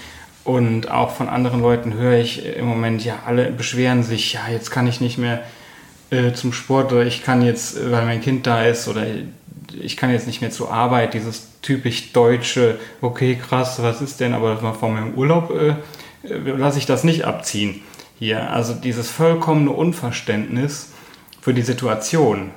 Und 0.44 0.90
auch 0.90 1.10
von 1.10 1.28
anderen 1.28 1.60
Leuten 1.60 1.92
höre 1.92 2.18
ich 2.18 2.46
im 2.56 2.64
Moment, 2.64 3.04
ja, 3.04 3.18
alle 3.26 3.50
beschweren 3.50 4.02
sich, 4.02 4.32
ja, 4.32 4.40
jetzt 4.50 4.70
kann 4.70 4.86
ich 4.86 4.98
nicht 5.00 5.18
mehr 5.18 5.42
äh, 6.10 6.32
zum 6.32 6.54
Sport 6.54 6.90
oder 6.92 7.04
ich 7.04 7.22
kann 7.22 7.42
jetzt, 7.42 7.90
weil 7.90 8.06
mein 8.06 8.22
Kind 8.22 8.46
da 8.46 8.62
ist 8.62 8.88
oder 8.88 9.04
ich 9.78 9.96
kann 9.98 10.10
jetzt 10.10 10.26
nicht 10.26 10.40
mehr 10.40 10.50
zur 10.50 10.72
Arbeit, 10.72 11.12
dieses 11.12 11.47
typisch 11.62 12.12
deutsche, 12.12 12.78
okay, 13.00 13.36
krass, 13.36 13.82
was 13.82 14.00
ist 14.00 14.20
denn, 14.20 14.34
aber 14.34 14.56
vor 14.74 14.90
meinem 14.90 15.14
Urlaub 15.14 15.50
äh, 15.50 15.74
äh, 16.28 16.38
lasse 16.56 16.78
ich 16.78 16.86
das 16.86 17.04
nicht 17.04 17.24
abziehen 17.24 17.82
hier. 18.18 18.50
Also 18.50 18.74
dieses 18.74 19.10
vollkommene 19.10 19.70
Unverständnis 19.70 20.92
für 21.40 21.54
die 21.54 21.62
Situation. 21.62 22.50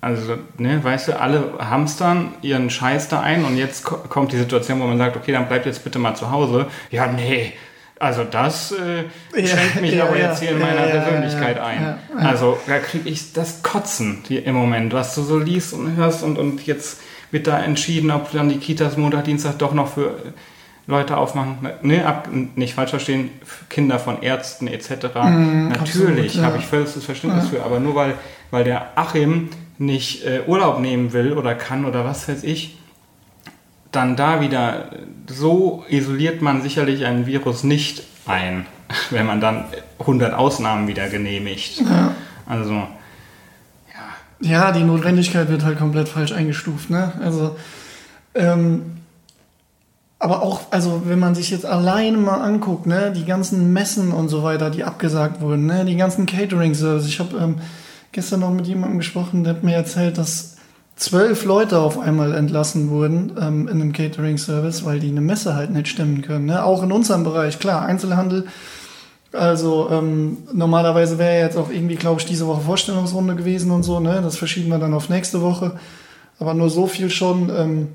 Also, 0.00 0.36
ne, 0.58 0.82
weißt 0.82 1.08
du, 1.08 1.20
alle 1.20 1.54
hamstern 1.58 2.34
ihren 2.40 2.70
Scheiß 2.70 3.08
da 3.08 3.20
ein 3.20 3.44
und 3.44 3.56
jetzt 3.56 3.82
kommt 3.82 4.30
die 4.30 4.36
Situation, 4.36 4.80
wo 4.80 4.84
man 4.84 4.96
sagt, 4.96 5.16
okay, 5.16 5.32
dann 5.32 5.48
bleibt 5.48 5.66
jetzt 5.66 5.82
bitte 5.82 5.98
mal 5.98 6.14
zu 6.14 6.30
Hause. 6.30 6.66
Ja, 6.92 7.08
nee, 7.08 7.52
also 7.98 8.22
das 8.22 8.72
äh, 8.72 9.04
schränkt 9.44 9.80
mich 9.80 9.94
ja, 9.94 10.06
aber 10.06 10.16
ja, 10.16 10.28
jetzt 10.28 10.40
hier 10.40 10.52
in 10.52 10.60
meiner 10.60 10.82
Persönlichkeit 10.82 11.58
ein. 11.58 11.98
Also 12.16 12.58
da 12.68 12.78
kriege 12.78 13.08
ich 13.08 13.32
das 13.32 13.62
Kotzen 13.64 14.22
hier 14.28 14.46
im 14.46 14.54
Moment, 14.54 14.92
was 14.92 15.16
du 15.16 15.22
so 15.22 15.36
liest 15.36 15.72
und 15.72 15.96
hörst 15.96 16.22
und, 16.22 16.38
und 16.38 16.64
jetzt 16.64 17.00
wird 17.30 17.46
da 17.46 17.58
entschieden, 17.58 18.10
ob 18.10 18.30
dann 18.32 18.48
die 18.48 18.58
Kitas 18.58 18.96
Montag, 18.96 19.24
Dienstag 19.24 19.58
doch 19.58 19.74
noch 19.74 19.88
für 19.88 20.14
Leute 20.86 21.18
aufmachen. 21.18 21.68
Ne, 21.82 22.04
ab, 22.06 22.28
nicht 22.32 22.74
falsch 22.74 22.90
verstehen, 22.90 23.30
Kinder 23.68 23.98
von 23.98 24.22
Ärzten 24.22 24.66
etc. 24.66 24.90
Mm, 25.22 25.68
Natürlich 25.68 26.38
habe 26.38 26.58
ich 26.58 26.66
vollstes 26.66 27.04
Verständnis 27.04 27.48
für, 27.48 27.62
aber 27.62 27.78
nur 27.78 27.94
weil, 27.94 28.14
weil 28.50 28.64
der 28.64 28.96
Achim 28.96 29.50
nicht 29.76 30.24
äh, 30.24 30.40
Urlaub 30.46 30.80
nehmen 30.80 31.12
will 31.12 31.34
oder 31.34 31.54
kann 31.54 31.84
oder 31.84 32.04
was 32.04 32.26
weiß 32.28 32.42
ich, 32.42 32.78
dann 33.92 34.16
da 34.16 34.40
wieder, 34.40 34.90
so 35.26 35.84
isoliert 35.88 36.42
man 36.42 36.62
sicherlich 36.62 37.04
ein 37.04 37.26
Virus 37.26 37.64
nicht 37.64 38.02
ein, 38.26 38.66
wenn 39.10 39.26
man 39.26 39.40
dann 39.40 39.64
100 40.00 40.32
Ausnahmen 40.34 40.88
wieder 40.88 41.08
genehmigt. 41.08 41.80
Ja. 41.80 42.14
Also, 42.46 42.86
ja. 44.40 44.72
Die 44.72 44.84
Notwendigkeit 44.84 45.48
wird 45.48 45.64
halt 45.64 45.78
komplett 45.78 46.08
falsch 46.08 46.32
eingestuft, 46.32 46.90
ne? 46.90 47.12
Also, 47.22 47.56
ähm, 48.34 48.82
aber 50.20 50.42
auch, 50.42 50.62
also 50.70 51.02
wenn 51.06 51.18
man 51.18 51.34
sich 51.34 51.50
jetzt 51.50 51.64
alleine 51.64 52.16
mal 52.16 52.40
anguckt, 52.40 52.86
ne, 52.86 53.12
die 53.14 53.24
ganzen 53.24 53.72
Messen 53.72 54.10
und 54.10 54.28
so 54.28 54.42
weiter, 54.42 54.68
die 54.68 54.82
abgesagt 54.82 55.40
wurden, 55.40 55.66
ne, 55.66 55.84
die 55.84 55.96
ganzen 55.96 56.26
Catering-Services. 56.26 57.08
Ich 57.08 57.20
habe 57.20 57.36
ähm, 57.38 57.56
gestern 58.10 58.40
noch 58.40 58.50
mit 58.50 58.66
jemandem 58.66 58.98
gesprochen, 58.98 59.44
der 59.44 59.54
hat 59.54 59.62
mir 59.62 59.76
erzählt, 59.76 60.18
dass 60.18 60.56
zwölf 60.96 61.44
Leute 61.44 61.78
auf 61.78 62.00
einmal 62.00 62.34
entlassen 62.34 62.90
wurden 62.90 63.32
ähm, 63.40 63.68
in 63.68 63.80
einem 63.80 63.92
Catering-Service, 63.92 64.84
weil 64.84 64.98
die 64.98 65.10
eine 65.10 65.20
Messe 65.20 65.54
halt 65.54 65.70
nicht 65.70 65.86
stemmen 65.86 66.22
können. 66.22 66.46
Ne? 66.46 66.64
Auch 66.64 66.82
in 66.82 66.90
unserem 66.90 67.22
Bereich, 67.22 67.60
klar, 67.60 67.82
Einzelhandel. 67.82 68.48
Also 69.32 69.88
ähm, 69.90 70.38
normalerweise 70.52 71.18
wäre 71.18 71.44
jetzt 71.44 71.56
auch 71.56 71.70
irgendwie, 71.70 71.96
glaube 71.96 72.20
ich, 72.20 72.26
diese 72.26 72.46
Woche 72.46 72.62
Vorstellungsrunde 72.62 73.34
gewesen 73.34 73.70
und 73.70 73.82
so. 73.82 74.00
Ne? 74.00 74.20
Das 74.22 74.36
verschieben 74.36 74.70
wir 74.70 74.78
dann 74.78 74.94
auf 74.94 75.08
nächste 75.08 75.42
Woche. 75.42 75.78
Aber 76.38 76.54
nur 76.54 76.70
so 76.70 76.86
viel 76.86 77.10
schon. 77.10 77.50
Ähm, 77.50 77.88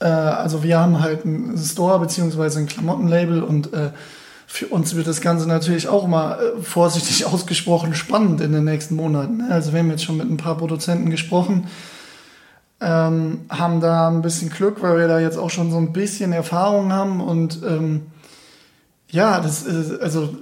äh, 0.00 0.06
also 0.06 0.62
wir 0.62 0.78
haben 0.78 1.00
halt 1.00 1.24
einen 1.24 1.56
Store 1.56 1.98
beziehungsweise 1.98 2.58
ein 2.58 2.66
Klamottenlabel 2.66 3.42
und 3.42 3.72
äh, 3.72 3.90
für 4.46 4.66
uns 4.68 4.94
wird 4.94 5.06
das 5.06 5.20
Ganze 5.20 5.46
natürlich 5.46 5.88
auch 5.88 6.06
mal 6.06 6.38
äh, 6.40 6.62
vorsichtig 6.62 7.26
ausgesprochen 7.32 7.94
spannend 7.94 8.40
in 8.40 8.52
den 8.52 8.64
nächsten 8.64 8.96
Monaten. 8.96 9.38
Ne? 9.38 9.48
Also 9.50 9.72
wir 9.72 9.80
haben 9.80 9.90
jetzt 9.90 10.04
schon 10.04 10.16
mit 10.16 10.28
ein 10.28 10.36
paar 10.36 10.56
Produzenten 10.56 11.10
gesprochen, 11.10 11.68
ähm, 12.80 13.40
haben 13.50 13.80
da 13.80 14.08
ein 14.08 14.22
bisschen 14.22 14.50
Glück, 14.50 14.82
weil 14.82 14.98
wir 14.98 15.08
da 15.08 15.20
jetzt 15.20 15.36
auch 15.36 15.50
schon 15.50 15.70
so 15.70 15.78
ein 15.78 15.92
bisschen 15.92 16.32
Erfahrung 16.32 16.92
haben 16.92 17.20
und 17.20 17.60
ähm, 17.62 18.06
ja, 19.10 19.40
das 19.40 19.62
ist, 19.62 20.00
also 20.00 20.36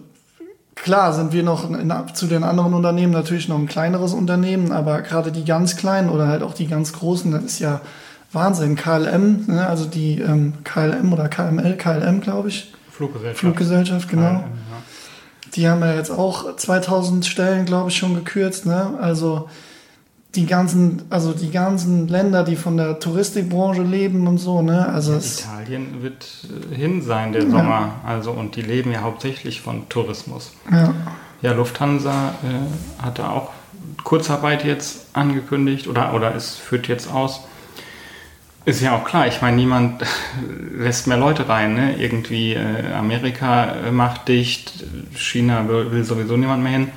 klar 0.74 1.12
sind 1.12 1.32
wir 1.32 1.42
noch 1.42 1.70
in, 1.70 1.92
zu 2.14 2.26
den 2.26 2.44
anderen 2.44 2.74
Unternehmen 2.74 3.12
natürlich 3.12 3.48
noch 3.48 3.58
ein 3.58 3.66
kleineres 3.66 4.12
Unternehmen, 4.12 4.72
aber 4.72 5.02
gerade 5.02 5.32
die 5.32 5.44
ganz 5.44 5.76
kleinen 5.76 6.10
oder 6.10 6.28
halt 6.28 6.42
auch 6.42 6.54
die 6.54 6.66
ganz 6.66 6.92
großen, 6.92 7.30
das 7.32 7.44
ist 7.44 7.58
ja 7.58 7.80
Wahnsinn. 8.32 8.76
KLM, 8.76 9.44
ne? 9.46 9.66
also 9.66 9.86
die 9.86 10.20
ähm, 10.20 10.54
KLM 10.64 11.12
oder 11.12 11.28
KML, 11.28 11.76
KLM 11.76 12.20
glaube 12.20 12.48
ich, 12.48 12.72
Fluggesellschaft. 12.90 13.40
Fluggesellschaft, 13.40 14.08
genau. 14.08 14.22
Ja, 14.22 14.48
Die 15.54 15.68
haben 15.68 15.80
ja 15.80 15.94
jetzt 15.94 16.10
auch 16.10 16.56
2000 16.56 17.26
Stellen, 17.26 17.64
glaube 17.64 17.90
ich, 17.90 17.96
schon 17.96 18.14
gekürzt. 18.14 18.66
Ne? 18.66 18.94
Also 19.00 19.48
die 20.36 20.46
ganzen, 20.46 21.02
also 21.10 21.32
die 21.32 21.50
ganzen 21.50 22.08
Länder, 22.08 22.44
die 22.44 22.56
von 22.56 22.76
der 22.76 23.00
Touristikbranche 23.00 23.82
leben 23.82 24.26
und 24.26 24.38
so, 24.38 24.62
ne? 24.62 24.86
Also 24.88 25.12
ja, 25.12 25.18
Italien 25.18 26.02
wird 26.02 26.26
äh, 26.72 26.74
hin 26.74 27.02
sein 27.02 27.32
der 27.32 27.42
Sommer, 27.42 27.80
ja. 27.80 28.00
also 28.04 28.32
und 28.32 28.56
die 28.56 28.62
leben 28.62 28.92
ja 28.92 29.00
hauptsächlich 29.00 29.60
von 29.60 29.88
Tourismus. 29.88 30.52
Ja. 30.70 30.94
Ja, 31.42 31.52
Lufthansa 31.52 32.34
äh, 32.42 33.02
hatte 33.02 33.28
auch 33.28 33.50
Kurzarbeit 34.04 34.64
jetzt 34.64 35.06
angekündigt 35.12 35.88
oder 35.88 36.14
oder 36.14 36.34
es 36.34 36.54
führt 36.54 36.88
jetzt 36.88 37.12
aus. 37.12 37.40
Ist 38.64 38.80
ja 38.80 38.96
auch 38.96 39.04
klar, 39.04 39.28
ich 39.28 39.42
meine, 39.42 39.56
niemand 39.56 40.02
lässt 40.76 41.06
mehr 41.06 41.16
Leute 41.16 41.48
rein. 41.48 41.74
Ne? 41.74 41.96
Irgendwie 41.96 42.54
äh, 42.54 42.92
Amerika 42.92 43.74
äh, 43.74 43.90
macht 43.92 44.28
dicht, 44.28 44.84
China 45.14 45.68
will, 45.68 45.92
will, 45.92 46.04
sowieso 46.04 46.36
niemand 46.36 46.62
mehr 46.62 46.72
hin. 46.72 46.88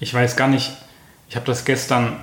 Ich 0.00 0.12
weiß 0.12 0.36
gar 0.36 0.48
nicht, 0.48 0.76
ich 1.28 1.36
habe 1.36 1.46
das 1.46 1.64
gestern 1.64 2.16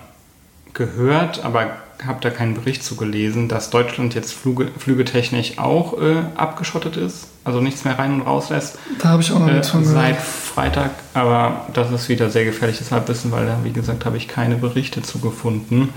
gehört, 0.74 1.44
aber 1.44 1.78
habe 2.06 2.20
da 2.22 2.30
keinen 2.30 2.56
Bericht 2.56 2.84
zu 2.84 2.96
gelesen, 2.96 3.48
dass 3.48 3.70
Deutschland 3.70 4.14
jetzt 4.16 4.34
Flüge, 4.34 4.68
flügetechnisch 4.78 5.58
auch 5.58 6.00
äh, 6.02 6.24
abgeschottet 6.36 6.98
ist, 6.98 7.28
also 7.44 7.62
nichts 7.62 7.86
mehr 7.86 7.98
rein 7.98 8.14
und 8.14 8.22
raus 8.22 8.50
lässt. 8.50 8.78
Da 9.02 9.10
habe 9.10 9.22
ich 9.22 9.32
auch 9.32 9.40
noch 9.40 9.48
nichts 9.48 9.70
von 9.70 9.84
gehört. 9.84 9.98
Seit 9.98 10.18
Freitag, 10.18 10.92
aber 11.14 11.68
das 11.74 11.92
ist 11.92 12.10
wieder 12.10 12.30
sehr 12.30 12.46
gefährliches 12.46 12.92
Halbwissen, 12.92 13.32
weil 13.32 13.46
da, 13.46 13.60
wie 13.64 13.72
gesagt, 13.72 14.06
habe 14.06 14.18
ich 14.18 14.28
keine 14.28 14.56
Berichte 14.56 15.02
zu 15.02 15.20
gefunden. 15.20 15.94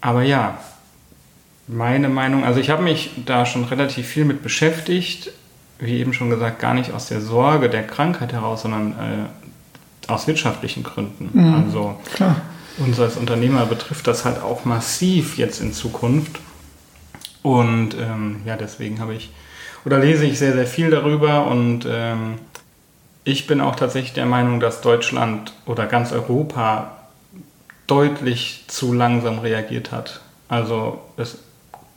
Aber 0.00 0.22
ja, 0.22 0.58
meine 1.66 2.08
Meinung, 2.08 2.44
also 2.44 2.60
ich 2.60 2.70
habe 2.70 2.82
mich 2.82 3.12
da 3.24 3.46
schon 3.46 3.64
relativ 3.64 4.06
viel 4.06 4.24
mit 4.24 4.42
beschäftigt, 4.42 5.30
wie 5.78 5.98
eben 5.98 6.12
schon 6.12 6.30
gesagt, 6.30 6.58
gar 6.58 6.74
nicht 6.74 6.92
aus 6.92 7.08
der 7.08 7.20
Sorge 7.20 7.70
der 7.70 7.86
Krankheit 7.86 8.32
heraus, 8.32 8.62
sondern 8.62 8.92
äh, 8.92 9.37
aus 10.08 10.26
wirtschaftlichen 10.26 10.82
Gründen. 10.82 11.30
Mhm, 11.32 11.64
also 11.66 11.96
klar. 12.12 12.36
uns 12.78 12.98
als 12.98 13.16
Unternehmer 13.16 13.66
betrifft 13.66 14.06
das 14.08 14.24
halt 14.24 14.42
auch 14.42 14.64
massiv 14.64 15.38
jetzt 15.38 15.60
in 15.60 15.72
Zukunft. 15.72 16.40
Und 17.42 17.94
ähm, 17.94 18.40
ja, 18.44 18.56
deswegen 18.56 19.00
habe 19.00 19.14
ich 19.14 19.30
oder 19.84 19.98
lese 19.98 20.26
ich 20.26 20.38
sehr, 20.38 20.52
sehr 20.52 20.66
viel 20.66 20.90
darüber 20.90 21.46
und 21.46 21.86
ähm, 21.88 22.34
ich 23.24 23.46
bin 23.46 23.60
auch 23.60 23.76
tatsächlich 23.76 24.14
der 24.14 24.26
Meinung, 24.26 24.58
dass 24.58 24.80
Deutschland 24.80 25.52
oder 25.66 25.86
ganz 25.86 26.12
Europa 26.12 26.92
deutlich 27.86 28.64
zu 28.68 28.92
langsam 28.92 29.38
reagiert 29.38 29.92
hat. 29.92 30.20
Also 30.48 31.00
es 31.16 31.38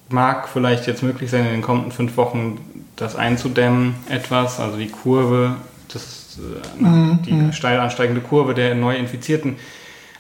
mag 0.10 0.50
vielleicht 0.50 0.88
jetzt 0.88 1.04
möglich 1.04 1.32
sein, 1.32 1.46
in 1.46 1.52
den 1.52 1.62
kommenden 1.62 1.92
fünf 1.92 2.18
Wochen 2.18 2.60
das 2.96 3.16
einzudämmen, 3.16 3.96
etwas, 4.10 4.60
also 4.60 4.78
die 4.78 4.90
Kurve, 4.90 5.56
das, 5.94 6.21
äh, 6.40 6.84
mhm. 6.84 7.20
die 7.24 7.34
mhm. 7.34 7.54
steil 7.54 7.80
ansteigende 7.80 8.22
Kurve 8.22 8.54
der 8.54 8.76
Neuinfizierten 8.76 9.58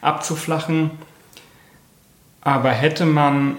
abzuflachen. 0.01 0.91
Aber 2.41 2.71
hätte 2.71 3.05
man, 3.05 3.57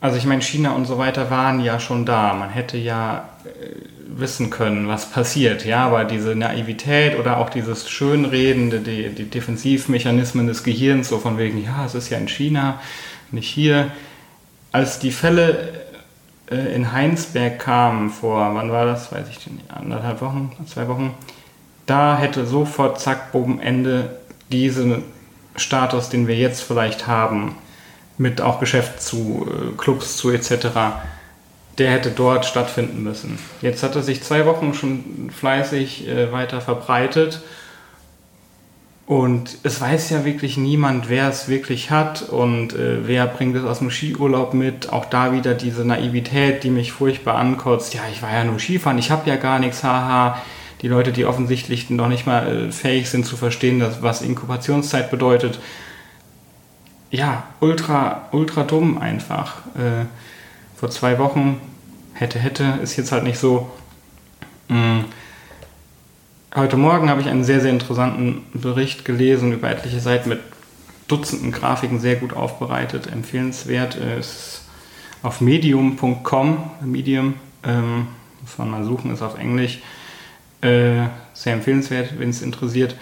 also 0.00 0.16
ich 0.16 0.26
meine, 0.26 0.42
China 0.42 0.72
und 0.72 0.86
so 0.86 0.98
weiter 0.98 1.30
waren 1.30 1.60
ja 1.60 1.78
schon 1.78 2.04
da, 2.04 2.34
man 2.34 2.50
hätte 2.50 2.76
ja 2.76 3.28
äh, 3.44 3.74
wissen 4.06 4.50
können, 4.50 4.88
was 4.88 5.10
passiert, 5.10 5.64
ja, 5.64 5.86
aber 5.86 6.04
diese 6.04 6.34
Naivität 6.34 7.18
oder 7.18 7.38
auch 7.38 7.50
dieses 7.50 7.90
Schönreden, 7.90 8.70
die, 8.84 9.08
die 9.08 9.24
Defensivmechanismen 9.24 10.46
des 10.46 10.62
Gehirns, 10.62 11.08
so 11.08 11.18
von 11.18 11.38
wegen, 11.38 11.62
ja, 11.62 11.84
es 11.84 11.94
ist 11.94 12.10
ja 12.10 12.18
in 12.18 12.28
China, 12.28 12.80
nicht 13.30 13.48
hier, 13.48 13.90
als 14.72 14.98
die 14.98 15.10
Fälle 15.10 15.84
äh, 16.50 16.74
in 16.74 16.92
Heinsberg 16.92 17.58
kamen 17.58 18.10
vor, 18.10 18.54
wann 18.54 18.70
war 18.70 18.84
das, 18.86 19.12
weiß 19.12 19.28
ich 19.30 19.46
nicht, 19.50 19.70
anderthalb 19.70 20.20
Wochen, 20.20 20.52
zwei 20.66 20.88
Wochen, 20.88 21.14
da 21.86 22.16
hätte 22.16 22.46
sofort, 22.46 23.00
zack, 23.00 23.28
oben 23.34 23.60
Ende, 23.60 24.18
diesen 24.50 25.02
Status, 25.56 26.08
den 26.08 26.26
wir 26.26 26.36
jetzt 26.36 26.62
vielleicht 26.62 27.06
haben, 27.06 27.56
mit 28.18 28.40
auch 28.40 28.60
Geschäft 28.60 29.02
zu, 29.02 29.48
äh, 29.48 29.76
Clubs 29.76 30.16
zu 30.16 30.30
etc., 30.30 30.68
der 31.78 31.90
hätte 31.90 32.10
dort 32.10 32.46
stattfinden 32.46 33.02
müssen. 33.02 33.38
Jetzt 33.60 33.82
hat 33.82 33.96
er 33.96 34.02
sich 34.02 34.22
zwei 34.22 34.46
Wochen 34.46 34.74
schon 34.74 35.30
fleißig 35.36 36.06
äh, 36.08 36.30
weiter 36.30 36.60
verbreitet 36.60 37.42
und 39.06 39.58
es 39.64 39.80
weiß 39.80 40.10
ja 40.10 40.24
wirklich 40.24 40.56
niemand, 40.56 41.10
wer 41.10 41.28
es 41.28 41.48
wirklich 41.48 41.90
hat 41.90 42.22
und 42.22 42.72
äh, 42.72 43.06
wer 43.06 43.26
bringt 43.26 43.54
es 43.54 43.64
aus 43.64 43.80
dem 43.80 43.90
Skiurlaub 43.90 44.54
mit. 44.54 44.92
Auch 44.92 45.04
da 45.04 45.32
wieder 45.32 45.52
diese 45.52 45.84
Naivität, 45.84 46.64
die 46.64 46.70
mich 46.70 46.92
furchtbar 46.92 47.34
ankotzt. 47.34 47.92
Ja, 47.92 48.00
ich 48.10 48.22
war 48.22 48.32
ja 48.32 48.44
nur 48.44 48.58
Skifahren, 48.58 48.98
ich 48.98 49.10
habe 49.10 49.28
ja 49.28 49.36
gar 49.36 49.58
nichts, 49.58 49.84
haha. 49.84 50.40
Die 50.84 50.88
Leute, 50.88 51.12
die 51.12 51.24
offensichtlich 51.24 51.88
noch 51.88 52.08
nicht 52.08 52.26
mal 52.26 52.66
äh, 52.66 52.70
fähig 52.70 53.08
sind 53.08 53.24
zu 53.24 53.38
verstehen, 53.38 53.80
dass, 53.80 54.02
was 54.02 54.20
Inkubationszeit 54.20 55.10
bedeutet. 55.10 55.58
Ja, 57.10 57.44
ultra, 57.60 58.28
ultra 58.32 58.64
dumm 58.64 58.98
einfach. 58.98 59.60
Äh, 59.76 60.04
vor 60.76 60.90
zwei 60.90 61.18
Wochen 61.18 61.58
hätte, 62.12 62.38
hätte, 62.38 62.80
ist 62.82 62.96
jetzt 62.96 63.12
halt 63.12 63.24
nicht 63.24 63.38
so. 63.38 63.70
Mh, 64.68 64.76
mm. 64.76 65.04
heute 66.54 66.76
Morgen 66.76 67.08
habe 67.08 67.22
ich 67.22 67.28
einen 67.28 67.44
sehr, 67.44 67.62
sehr 67.62 67.70
interessanten 67.70 68.44
Bericht 68.52 69.06
gelesen 69.06 69.52
über 69.52 69.70
etliche 69.70 70.00
Seiten 70.00 70.28
mit 70.28 70.40
Dutzenden 71.08 71.50
Grafiken, 71.50 71.98
sehr 71.98 72.16
gut 72.16 72.34
aufbereitet, 72.34 73.06
empfehlenswert. 73.06 73.94
Ist 73.94 74.66
auf 75.22 75.40
medium.com, 75.40 76.70
Medium, 76.82 77.36
ähm, 77.64 78.08
muss 78.42 78.58
man 78.58 78.68
mal 78.68 78.84
suchen, 78.84 79.14
ist 79.14 79.22
auf 79.22 79.38
Englisch. 79.38 79.78
Äh, 80.64 81.08
sehr 81.34 81.52
empfehlenswert, 81.52 82.18
wenn 82.18 82.30
es 82.30 82.40
interessiert. 82.40 82.94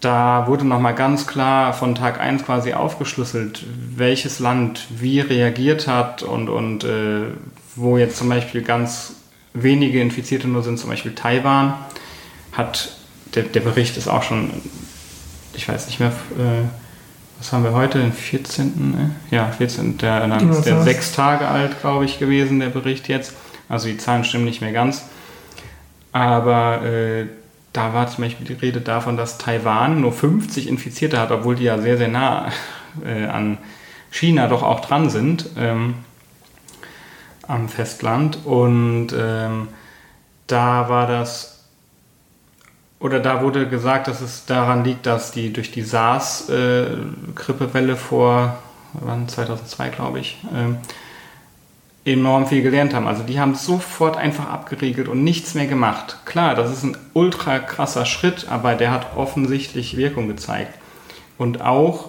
Da 0.00 0.46
wurde 0.46 0.64
nochmal 0.64 0.94
ganz 0.94 1.26
klar 1.26 1.74
von 1.74 1.94
Tag 1.94 2.20
1 2.20 2.44
quasi 2.44 2.72
aufgeschlüsselt, 2.72 3.64
welches 3.96 4.38
Land 4.38 4.86
wie 4.88 5.20
reagiert 5.20 5.86
hat 5.86 6.22
und, 6.22 6.48
und 6.48 6.84
äh, 6.84 7.24
wo 7.74 7.98
jetzt 7.98 8.16
zum 8.16 8.28
Beispiel 8.28 8.62
ganz 8.62 9.14
wenige 9.54 10.00
Infizierte 10.00 10.48
nur 10.48 10.62
sind, 10.62 10.78
zum 10.78 10.88
Beispiel 10.88 11.14
Taiwan, 11.14 11.74
hat 12.52 12.96
der, 13.34 13.42
der 13.42 13.60
Bericht 13.60 13.96
ist 13.96 14.08
auch 14.08 14.22
schon, 14.22 14.50
ich 15.54 15.68
weiß 15.68 15.88
nicht 15.88 16.00
mehr, 16.00 16.10
äh, 16.10 16.64
was 17.38 17.52
haben 17.52 17.64
wir 17.64 17.72
heute, 17.72 17.98
den 17.98 18.12
14. 18.12 18.92
Ne? 18.92 19.10
Ja, 19.30 19.50
14. 19.50 19.98
Der, 19.98 20.26
dann 20.26 20.50
ist 20.50 20.62
der 20.62 20.82
sechs 20.82 21.12
Tage 21.12 21.46
alt, 21.48 21.80
glaube 21.80 22.04
ich, 22.04 22.18
gewesen, 22.18 22.60
der 22.60 22.70
Bericht 22.70 23.08
jetzt. 23.08 23.34
Also 23.68 23.88
die 23.88 23.98
Zahlen 23.98 24.24
stimmen 24.24 24.44
nicht 24.44 24.60
mehr 24.60 24.72
ganz. 24.72 25.04
Aber 26.12 26.84
äh, 26.84 27.26
da 27.72 27.94
war 27.94 28.08
zum 28.08 28.24
Beispiel 28.24 28.46
die 28.46 28.54
Rede 28.54 28.80
davon, 28.80 29.16
dass 29.16 29.38
Taiwan 29.38 30.00
nur 30.00 30.12
50 30.12 30.68
Infizierte 30.68 31.20
hat, 31.20 31.30
obwohl 31.30 31.56
die 31.56 31.64
ja 31.64 31.78
sehr, 31.78 31.98
sehr 31.98 32.08
nah 32.08 32.50
äh, 33.04 33.26
an 33.26 33.58
China 34.10 34.48
doch 34.48 34.62
auch 34.62 34.80
dran 34.80 35.10
sind. 35.10 35.50
Ähm, 35.58 35.94
am 37.48 37.68
Festland. 37.68 38.38
Und 38.44 39.08
ähm, 39.18 39.66
da 40.46 40.88
war 40.88 41.08
das, 41.08 41.64
oder 43.00 43.18
da 43.18 43.42
wurde 43.42 43.68
gesagt, 43.68 44.06
dass 44.06 44.20
es 44.20 44.46
daran 44.46 44.84
liegt, 44.84 45.06
dass 45.06 45.32
die 45.32 45.52
durch 45.52 45.72
die 45.72 45.82
SARS-Grippewelle 45.82 47.94
äh, 47.94 47.96
vor, 47.96 48.58
wann, 48.92 49.28
2002 49.28 49.88
glaube 49.88 50.20
ich, 50.20 50.38
äh, 50.54 50.76
enorm 52.12 52.46
viel 52.46 52.62
gelernt 52.62 52.94
haben. 52.94 53.06
Also 53.06 53.22
die 53.22 53.40
haben 53.40 53.54
sofort 53.54 54.16
einfach 54.16 54.48
abgeriegelt 54.48 55.08
und 55.08 55.24
nichts 55.24 55.54
mehr 55.54 55.66
gemacht. 55.66 56.18
Klar, 56.24 56.54
das 56.54 56.72
ist 56.72 56.82
ein 56.82 56.96
ultra 57.14 57.58
krasser 57.58 58.06
Schritt, 58.06 58.46
aber 58.48 58.74
der 58.74 58.90
hat 58.90 59.16
offensichtlich 59.16 59.96
Wirkung 59.96 60.28
gezeigt. 60.28 60.78
Und 61.36 61.60
auch 61.60 62.08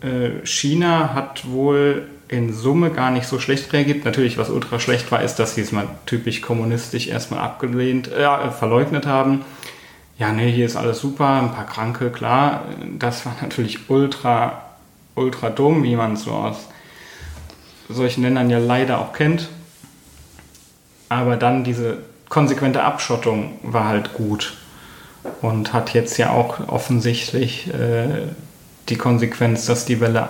äh, 0.00 0.44
China 0.44 1.14
hat 1.14 1.50
wohl 1.50 2.08
in 2.28 2.52
Summe 2.52 2.90
gar 2.90 3.10
nicht 3.10 3.26
so 3.26 3.38
schlecht 3.38 3.72
reagiert. 3.72 4.04
Natürlich, 4.04 4.38
was 4.38 4.50
ultra 4.50 4.80
schlecht 4.80 5.10
war, 5.12 5.22
ist, 5.22 5.36
dass 5.36 5.54
sie 5.54 5.60
es 5.60 5.72
mal 5.72 5.86
typisch 6.06 6.40
kommunistisch 6.40 7.06
erstmal 7.08 7.40
abgelehnt, 7.40 8.10
äh, 8.12 8.50
verleugnet 8.50 9.06
haben. 9.06 9.44
Ja, 10.18 10.32
nee, 10.32 10.50
hier 10.50 10.66
ist 10.66 10.76
alles 10.76 10.98
super, 10.98 11.42
ein 11.42 11.52
paar 11.52 11.66
Kranke, 11.66 12.10
klar. 12.10 12.64
Das 12.98 13.26
war 13.26 13.36
natürlich 13.40 13.90
ultra, 13.90 14.62
ultra 15.14 15.50
dumm, 15.50 15.82
wie 15.82 15.94
man 15.94 16.14
es 16.14 16.22
so 16.22 16.32
aus 16.32 16.68
solchen 17.88 18.22
Ländern 18.22 18.50
ja 18.50 18.58
leider 18.58 19.00
auch 19.00 19.12
kennt. 19.12 19.48
Aber 21.08 21.36
dann 21.36 21.64
diese 21.64 21.98
konsequente 22.28 22.82
Abschottung 22.82 23.58
war 23.62 23.86
halt 23.86 24.14
gut 24.14 24.54
und 25.42 25.72
hat 25.72 25.94
jetzt 25.94 26.18
ja 26.18 26.30
auch 26.30 26.68
offensichtlich 26.68 27.68
äh, 27.72 28.28
die 28.88 28.96
Konsequenz, 28.96 29.66
dass 29.66 29.84
die 29.84 30.00
Welle 30.00 30.28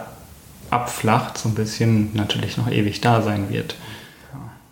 abflacht, 0.70 1.38
so 1.38 1.48
ein 1.48 1.54
bisschen 1.54 2.10
natürlich 2.14 2.56
noch 2.56 2.70
ewig 2.70 3.00
da 3.00 3.22
sein 3.22 3.50
wird. 3.50 3.76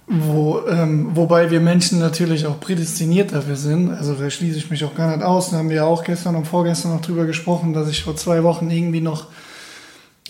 Wo, 0.07 0.61
ähm, 0.69 1.17
wobei 1.17 1.51
wir 1.51 1.61
Menschen 1.61 1.99
natürlich 1.99 2.47
auch 2.47 2.61
prädestiniert 2.61 3.33
dafür 3.33 3.57
sind. 3.57 3.91
Also 3.91 4.15
da 4.15 4.29
schließe 4.29 4.59
ich 4.59 4.71
mich 4.71 4.85
auch 4.85 4.95
gar 4.95 5.15
nicht 5.17 5.25
aus. 5.25 5.51
Da 5.51 5.57
haben 5.57 5.71
wir 5.71 5.77
ja 5.77 5.85
auch 5.85 6.05
gestern 6.05 6.37
und 6.37 6.47
vorgestern 6.47 6.93
noch 6.93 7.01
drüber 7.01 7.25
gesprochen, 7.25 7.73
dass 7.73 7.89
ich 7.89 8.03
vor 8.03 8.15
zwei 8.15 8.43
Wochen 8.43 8.71
irgendwie 8.71 9.01
noch 9.01 9.29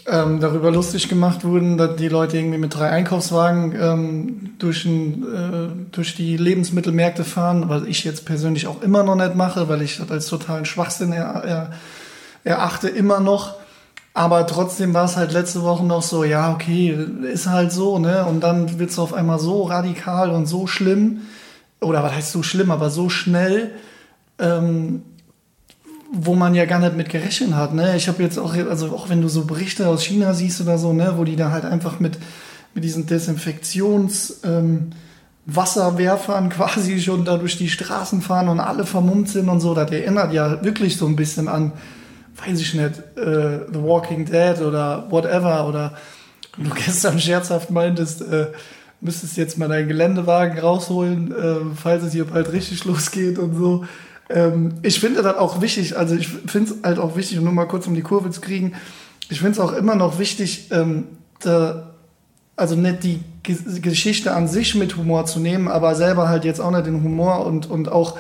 ähm, 0.06 0.40
darüber 0.40 0.70
lustig 0.70 1.08
gemacht 1.08 1.44
wurden, 1.44 1.78
dass 1.78 1.96
die 1.96 2.08
Leute 2.08 2.36
irgendwie 2.36 2.58
mit 2.58 2.74
drei 2.74 2.90
Einkaufswagen 2.90 3.74
ähm, 3.80 4.54
durch, 4.58 4.84
ein, 4.84 5.22
äh, 5.22 5.92
durch 5.92 6.14
die 6.14 6.36
Lebensmittelmärkte 6.36 7.24
fahren, 7.24 7.68
was 7.68 7.84
ich 7.84 8.04
jetzt 8.04 8.26
persönlich 8.26 8.66
auch 8.66 8.82
immer 8.82 9.02
noch 9.02 9.16
nicht 9.16 9.34
mache, 9.34 9.68
weil 9.68 9.80
ich 9.82 9.96
das 9.96 10.10
als 10.10 10.26
totalen 10.26 10.66
Schwachsinn 10.66 11.12
er, 11.12 11.44
er, 11.44 11.70
erachte 12.44 12.88
immer 12.88 13.20
noch. 13.20 13.54
Aber 14.12 14.46
trotzdem 14.46 14.94
war 14.94 15.06
es 15.06 15.16
halt 15.16 15.32
letzte 15.32 15.62
Woche 15.62 15.84
noch 15.84 16.02
so, 16.02 16.22
ja, 16.22 16.52
okay, 16.52 16.96
ist 17.32 17.48
halt 17.48 17.72
so, 17.72 17.98
ne? 17.98 18.24
Und 18.26 18.40
dann 18.42 18.78
wird 18.78 18.90
es 18.90 18.98
auf 18.98 19.12
einmal 19.12 19.38
so 19.38 19.62
radikal 19.62 20.30
und 20.30 20.46
so 20.46 20.66
schlimm, 20.66 21.22
oder 21.80 22.02
was 22.02 22.12
heißt 22.12 22.32
so 22.32 22.42
schlimm, 22.42 22.70
aber 22.70 22.90
so 22.90 23.08
schnell, 23.08 23.72
ähm, 24.38 25.02
wo 26.16 26.34
man 26.34 26.54
ja 26.54 26.64
gar 26.64 26.78
nicht 26.78 26.96
mit 26.96 27.08
gerechnet 27.08 27.54
hat, 27.54 27.74
ne? 27.74 27.96
Ich 27.96 28.08
habe 28.08 28.22
jetzt 28.22 28.38
auch, 28.38 28.54
also 28.54 28.94
auch 28.94 29.08
wenn 29.08 29.20
du 29.20 29.28
so 29.28 29.44
Berichte 29.44 29.88
aus 29.88 30.04
China 30.04 30.32
siehst 30.32 30.60
oder 30.60 30.78
so, 30.78 30.92
ne, 30.92 31.14
wo 31.16 31.24
die 31.24 31.36
da 31.36 31.50
halt 31.50 31.64
einfach 31.64 32.00
mit, 32.00 32.18
mit 32.74 32.84
diesen 32.84 33.06
Desinfektions, 33.06 34.40
ähm, 34.44 34.90
quasi 35.52 37.00
schon 37.00 37.24
da 37.24 37.36
durch 37.36 37.58
die 37.58 37.68
Straßen 37.68 38.22
fahren 38.22 38.48
und 38.48 38.60
alle 38.60 38.86
vermummt 38.86 39.28
sind 39.28 39.48
und 39.48 39.60
so, 39.60 39.74
das 39.74 39.90
erinnert 39.90 40.32
ja 40.32 40.64
wirklich 40.64 40.96
so 40.96 41.06
ein 41.06 41.16
bisschen 41.16 41.48
an 41.48 41.72
weiß 42.36 42.60
ich 42.60 42.74
nicht, 42.74 42.98
äh, 43.16 43.60
The 43.72 43.82
Walking 43.82 44.24
Dead 44.24 44.60
oder 44.60 45.06
whatever 45.10 45.66
oder 45.68 45.94
du 46.58 46.70
gestern 46.74 47.18
scherzhaft 47.18 47.70
meintest, 47.70 48.22
äh, 48.22 48.48
müsstest 49.00 49.36
jetzt 49.36 49.58
mal 49.58 49.68
deinen 49.68 49.88
Geländewagen 49.88 50.58
rausholen, 50.58 51.32
äh, 51.32 51.74
falls 51.74 52.04
es 52.04 52.12
hier 52.12 52.24
bald 52.24 52.52
richtig 52.52 52.84
losgeht 52.84 53.38
und 53.38 53.54
so. 53.54 53.84
Ähm, 54.30 54.74
ich 54.82 55.00
finde 55.00 55.22
das 55.22 55.36
auch 55.36 55.60
wichtig, 55.60 55.96
also 55.96 56.14
ich 56.14 56.28
finde 56.28 56.72
es 56.72 56.76
halt 56.82 56.98
auch 56.98 57.16
wichtig, 57.16 57.40
nur 57.40 57.52
mal 57.52 57.66
kurz 57.66 57.86
um 57.86 57.94
die 57.94 58.02
Kurve 58.02 58.30
zu 58.30 58.40
kriegen, 58.40 58.74
ich 59.28 59.38
finde 59.38 59.52
es 59.52 59.60
auch 59.60 59.72
immer 59.72 59.94
noch 59.94 60.18
wichtig, 60.18 60.70
ähm, 60.70 61.04
da, 61.40 61.94
also 62.56 62.76
nicht 62.76 63.02
die 63.04 63.20
Geschichte 63.42 64.34
an 64.34 64.48
sich 64.48 64.74
mit 64.74 64.96
Humor 64.96 65.26
zu 65.26 65.40
nehmen, 65.40 65.68
aber 65.68 65.94
selber 65.94 66.28
halt 66.28 66.44
jetzt 66.44 66.60
auch 66.60 66.70
nicht 66.70 66.86
den 66.86 67.02
Humor 67.02 67.46
und, 67.46 67.68
und 67.68 67.90
auch 67.90 68.16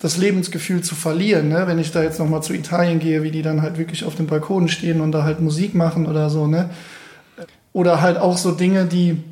das 0.00 0.16
Lebensgefühl 0.16 0.82
zu 0.82 0.94
verlieren. 0.94 1.48
Ne? 1.48 1.66
Wenn 1.66 1.78
ich 1.78 1.92
da 1.92 2.02
jetzt 2.02 2.18
nochmal 2.18 2.42
zu 2.42 2.52
Italien 2.52 2.98
gehe, 2.98 3.22
wie 3.22 3.30
die 3.30 3.42
dann 3.42 3.62
halt 3.62 3.78
wirklich 3.78 4.04
auf 4.04 4.14
den 4.14 4.26
Balkonen 4.26 4.68
stehen 4.68 5.00
und 5.00 5.12
da 5.12 5.22
halt 5.22 5.40
Musik 5.40 5.74
machen 5.74 6.06
oder 6.06 6.30
so. 6.30 6.46
Ne? 6.46 6.70
Oder 7.72 8.00
halt 8.00 8.18
auch 8.18 8.36
so 8.36 8.52
Dinge, 8.52 8.86
die, 8.86 9.22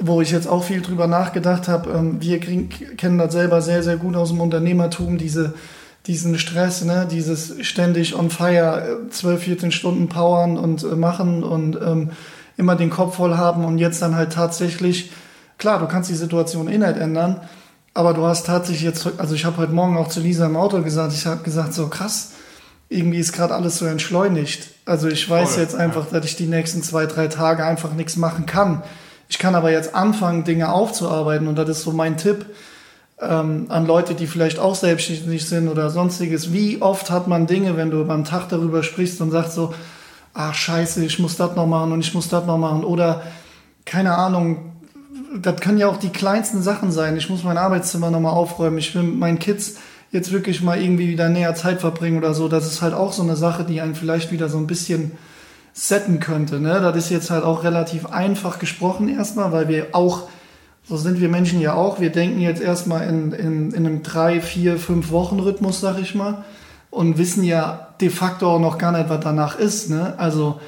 wo 0.00 0.20
ich 0.20 0.30
jetzt 0.30 0.48
auch 0.48 0.64
viel 0.64 0.80
drüber 0.80 1.06
nachgedacht 1.06 1.68
habe. 1.68 1.90
Ähm, 1.90 2.20
wir 2.20 2.40
kriegen, 2.40 2.68
kennen 2.96 3.18
das 3.18 3.32
selber 3.32 3.62
sehr, 3.62 3.82
sehr 3.82 3.96
gut 3.96 4.16
aus 4.16 4.30
dem 4.30 4.40
Unternehmertum, 4.40 5.18
diese, 5.18 5.54
diesen 6.06 6.38
Stress, 6.38 6.84
ne? 6.84 7.06
dieses 7.10 7.54
ständig 7.66 8.14
on 8.14 8.30
fire, 8.30 9.00
12, 9.10 9.42
14 9.42 9.72
Stunden 9.72 10.08
powern 10.08 10.56
und 10.56 10.82
äh, 10.82 10.96
machen 10.96 11.42
und 11.42 11.76
ähm, 11.76 12.10
immer 12.56 12.76
den 12.76 12.90
Kopf 12.90 13.16
voll 13.16 13.36
haben 13.36 13.64
und 13.64 13.78
jetzt 13.78 14.02
dann 14.02 14.16
halt 14.16 14.32
tatsächlich, 14.32 15.12
klar, 15.58 15.78
du 15.78 15.86
kannst 15.86 16.10
die 16.10 16.14
Situation 16.14 16.68
eh 16.68 16.78
nicht 16.78 16.96
ändern, 16.96 17.40
aber 17.94 18.14
du 18.14 18.24
hast 18.24 18.46
tatsächlich 18.46 18.82
jetzt, 18.82 19.08
also 19.18 19.34
ich 19.34 19.44
habe 19.44 19.58
heute 19.58 19.72
Morgen 19.72 19.96
auch 19.96 20.08
zu 20.08 20.20
Lisa 20.20 20.46
im 20.46 20.56
Auto 20.56 20.80
gesagt, 20.82 21.12
ich 21.12 21.26
habe 21.26 21.42
gesagt, 21.42 21.74
so 21.74 21.88
krass, 21.88 22.32
irgendwie 22.88 23.18
ist 23.18 23.32
gerade 23.32 23.54
alles 23.54 23.78
so 23.78 23.86
entschleunigt. 23.86 24.68
Also 24.84 25.08
ich 25.08 25.28
weiß 25.28 25.54
Voll, 25.54 25.62
jetzt 25.62 25.74
einfach, 25.74 26.06
ja. 26.06 26.18
dass 26.18 26.26
ich 26.26 26.36
die 26.36 26.46
nächsten 26.46 26.82
zwei, 26.82 27.06
drei 27.06 27.28
Tage 27.28 27.64
einfach 27.64 27.92
nichts 27.94 28.16
machen 28.16 28.46
kann. 28.46 28.82
Ich 29.30 29.38
kann 29.38 29.54
aber 29.54 29.70
jetzt 29.70 29.94
anfangen, 29.94 30.42
Dinge 30.42 30.72
aufzuarbeiten 30.72 31.46
und 31.46 31.56
das 31.56 31.68
ist 31.68 31.82
so 31.82 31.92
mein 31.92 32.16
Tipp 32.16 32.46
ähm, 33.20 33.66
an 33.68 33.86
Leute, 33.86 34.14
die 34.14 34.26
vielleicht 34.26 34.58
auch 34.58 34.74
selbstständig 34.74 35.48
sind 35.48 35.68
oder 35.68 35.88
sonstiges. 35.88 36.52
Wie 36.52 36.82
oft 36.82 37.10
hat 37.12 37.28
man 37.28 37.46
Dinge, 37.46 37.76
wenn 37.76 37.92
du 37.92 38.04
beim 38.04 38.24
Tag 38.24 38.48
darüber 38.48 38.82
sprichst 38.82 39.20
und 39.20 39.30
sagst 39.30 39.54
so, 39.54 39.72
ach 40.34 40.54
scheiße, 40.54 41.04
ich 41.04 41.20
muss 41.20 41.36
das 41.36 41.54
noch 41.54 41.66
machen 41.66 41.92
und 41.92 42.00
ich 42.00 42.12
muss 42.12 42.28
das 42.28 42.44
noch 42.44 42.58
machen 42.58 42.82
oder 42.82 43.22
keine 43.84 44.16
Ahnung, 44.16 44.72
das 45.40 45.60
können 45.60 45.78
ja 45.78 45.86
auch 45.86 45.96
die 45.96 46.10
kleinsten 46.10 46.60
Sachen 46.60 46.90
sein. 46.90 47.16
Ich 47.16 47.30
muss 47.30 47.44
mein 47.44 47.56
Arbeitszimmer 47.56 48.10
nochmal 48.10 48.32
aufräumen. 48.32 48.78
Ich 48.78 48.94
will 48.96 49.04
mit 49.04 49.18
meinen 49.18 49.38
Kids 49.38 49.76
jetzt 50.10 50.32
wirklich 50.32 50.60
mal 50.60 50.82
irgendwie 50.82 51.08
wieder 51.08 51.28
näher 51.28 51.54
Zeit 51.54 51.80
verbringen 51.80 52.18
oder 52.18 52.34
so. 52.34 52.48
Das 52.48 52.66
ist 52.66 52.82
halt 52.82 52.94
auch 52.94 53.12
so 53.12 53.22
eine 53.22 53.36
Sache, 53.36 53.62
die 53.62 53.80
einen 53.80 53.94
vielleicht 53.94 54.32
wieder 54.32 54.48
so 54.48 54.58
ein 54.58 54.66
bisschen 54.66 55.12
setten 55.72 56.20
könnte. 56.20 56.60
Ne? 56.60 56.80
Das 56.80 56.96
ist 56.96 57.10
jetzt 57.10 57.30
halt 57.30 57.44
auch 57.44 57.64
relativ 57.64 58.06
einfach 58.06 58.58
gesprochen 58.58 59.08
erstmal, 59.08 59.52
weil 59.52 59.68
wir 59.68 59.88
auch, 59.92 60.28
so 60.84 60.96
sind 60.96 61.20
wir 61.20 61.28
Menschen 61.28 61.60
ja 61.60 61.74
auch, 61.74 62.00
wir 62.00 62.10
denken 62.10 62.40
jetzt 62.40 62.60
erstmal 62.60 63.08
in, 63.08 63.32
in, 63.32 63.70
in 63.72 63.86
einem 63.86 64.02
drei, 64.02 64.40
vier, 64.40 64.78
fünf 64.78 65.10
Wochen 65.10 65.38
Rhythmus, 65.38 65.80
sag 65.80 65.98
ich 65.98 66.14
mal, 66.14 66.44
und 66.90 67.18
wissen 67.18 67.44
ja 67.44 67.88
de 68.00 68.10
facto 68.10 68.50
auch 68.50 68.60
noch 68.60 68.78
gar 68.78 68.92
nicht, 68.92 69.08
was 69.08 69.20
danach 69.20 69.58
ist. 69.58 69.90
Ne? 69.90 70.14
Also 70.18 70.60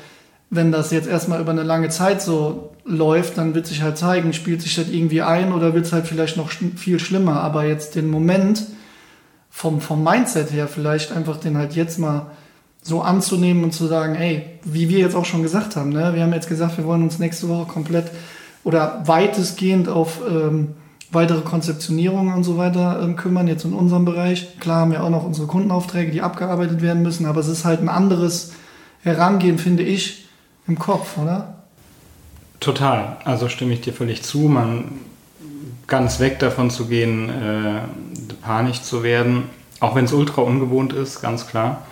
wenn 0.51 0.71
das 0.71 0.91
jetzt 0.91 1.09
erstmal 1.09 1.41
über 1.41 1.51
eine 1.51 1.63
lange 1.63 1.89
Zeit 1.89 2.21
so 2.23 2.75
läuft, 2.85 3.39
dann 3.39 3.55
wird 3.55 3.67
sich 3.67 3.83
halt 3.83 3.97
zeigen, 3.97 4.33
spielt 4.33 4.61
sich 4.61 4.75
das 4.75 4.89
irgendwie 4.89 5.23
ein 5.23 5.53
oder 5.53 5.75
wird 5.75 5.87
es 5.87 5.93
halt 5.93 6.07
vielleicht 6.07 6.37
noch 6.37 6.51
viel 6.51 7.01
schlimmer. 7.01 7.41
Aber 7.41 7.65
jetzt 7.65 7.95
den 7.95 8.11
Moment 8.11 8.65
vom, 9.49 9.81
vom 9.81 10.05
Mindset 10.05 10.53
her 10.53 10.69
vielleicht 10.69 11.13
einfach 11.13 11.39
den 11.39 11.57
halt 11.57 11.75
jetzt 11.75 11.99
mal 11.99 12.31
so 12.83 13.01
anzunehmen 13.01 13.63
und 13.63 13.73
zu 13.73 13.87
sagen, 13.87 14.17
ey, 14.17 14.45
wie 14.65 14.89
wir 14.89 14.99
jetzt 14.99 15.15
auch 15.15 15.25
schon 15.25 15.43
gesagt 15.43 15.77
haben, 15.77 15.91
ne? 15.91 16.13
wir 16.15 16.23
haben 16.23 16.33
jetzt 16.33 16.49
gesagt, 16.49 16.77
wir 16.77 16.85
wollen 16.85 17.03
uns 17.03 17.19
nächste 17.19 17.49
Woche 17.49 17.67
komplett 17.67 18.11
oder 18.65 19.03
weitestgehend 19.07 19.89
auf 19.89 20.21
ähm, 20.29 20.75
weitere 21.13 21.43
Konzeptionierungen 21.43 22.35
und 22.35 22.43
so 22.43 22.57
weiter 22.57 23.01
ähm, 23.03 23.17
kümmern, 23.17 23.47
jetzt 23.47 23.65
in 23.65 23.73
unserem 23.73 24.05
Bereich. 24.05 24.59
Klar 24.59 24.81
haben 24.81 24.93
wir 24.93 25.05
auch 25.05 25.11
noch 25.11 25.25
unsere 25.25 25.47
Kundenaufträge, 25.47 26.11
die 26.11 26.23
abgearbeitet 26.23 26.83
werden 26.83 27.03
müssen, 27.03 27.27
aber 27.27 27.41
es 27.41 27.49
ist 27.49 27.65
halt 27.65 27.81
ein 27.81 27.89
anderes 27.89 28.53
Herangehen, 29.03 29.59
finde 29.59 29.83
ich, 29.83 30.27
im 30.67 30.79
Kopf, 30.79 31.19
oder? 31.19 31.55
Total. 32.61 33.17
Also 33.25 33.49
stimme 33.49 33.75
ich 33.75 33.81
dir 33.81 33.93
völlig 33.93 34.23
zu. 34.23 34.39
Man 34.39 34.85
ganz 35.87 36.21
weg 36.21 36.39
davon 36.39 36.71
zu 36.71 36.87
gehen, 36.87 37.29
äh, 37.29 37.81
panisch 38.41 38.83
zu 38.83 39.03
werden, 39.03 39.45
auch 39.81 39.95
wenn 39.95 40.05
es 40.05 40.13
ultra 40.13 40.43
ungewohnt 40.43 40.93
ist, 40.93 41.21
ganz 41.21 41.47
klar. 41.47 41.83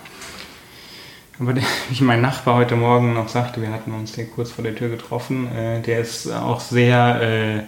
Aber 1.40 1.54
der, 1.54 1.64
wie 1.90 2.04
mein 2.04 2.20
Nachbar 2.20 2.54
heute 2.56 2.76
Morgen 2.76 3.14
noch 3.14 3.28
sagte, 3.28 3.60
wir 3.60 3.72
hatten 3.72 3.92
uns 3.92 4.14
hier 4.14 4.26
kurz 4.26 4.52
vor 4.52 4.62
der 4.62 4.76
Tür 4.76 4.90
getroffen, 4.90 5.50
äh, 5.56 5.80
der 5.80 6.00
ist 6.00 6.30
auch 6.30 6.60
sehr, 6.60 7.20
äh, 7.22 7.62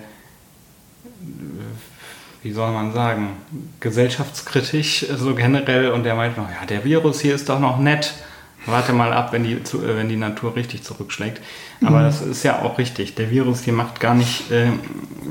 wie 2.43 2.53
soll 2.53 2.73
man 2.73 2.93
sagen, 2.93 3.31
gesellschaftskritisch 3.81 5.07
so 5.17 5.35
generell 5.35 5.91
und 5.91 6.05
der 6.05 6.15
meint 6.15 6.37
noch, 6.37 6.49
ja, 6.49 6.67
der 6.69 6.85
Virus 6.85 7.21
hier 7.21 7.35
ist 7.35 7.49
doch 7.49 7.59
noch 7.59 7.79
nett. 7.79 8.15
Warte 8.65 8.93
mal 8.93 9.13
ab, 9.13 9.33
wenn 9.33 9.43
die, 9.43 9.55
äh, 9.55 9.97
wenn 9.97 10.09
die 10.09 10.17
Natur 10.17 10.55
richtig 10.55 10.85
zurückschlägt. 10.85 11.41
Aber 11.83 12.01
mhm. 12.01 12.05
das 12.05 12.21
ist 12.21 12.45
ja 12.45 12.63
auch 12.63 12.79
richtig. 12.79 13.17
Der 13.17 13.31
Virus 13.31 13.63
hier 13.63 13.73
macht 13.73 13.99
gar 13.99 14.15
nicht 14.15 14.51
äh, 14.53 14.69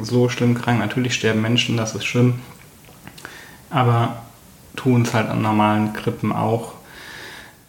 so 0.02 0.28
schlimm 0.28 0.56
krank. 0.56 0.80
Natürlich 0.80 1.14
sterben 1.14 1.42
Menschen, 1.42 1.78
das 1.78 1.96
ist 1.96 2.06
schlimm. 2.06 2.40
Aber 3.70 4.24
tun 4.76 5.04
es 5.04 5.14
halt 5.14 5.30
an 5.30 5.42
normalen 5.42 5.94
Grippen 5.94 6.34
auch. 6.34 6.74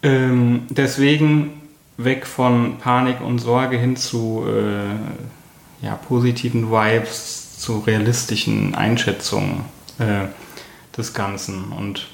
Ähm, 0.03 0.63
deswegen 0.69 1.61
weg 1.97 2.27
von 2.27 2.77
Panik 2.77 3.21
und 3.21 3.39
Sorge 3.39 3.77
hin 3.77 3.95
zu 3.95 4.45
äh, 4.47 5.85
ja, 5.85 5.95
positiven 5.95 6.71
Vibes, 6.71 7.59
zu 7.59 7.79
realistischen 7.79 8.75
Einschätzungen 8.75 9.63
äh, 9.97 10.27
des 10.97 11.13
Ganzen. 11.13 11.71
Und 11.71 12.07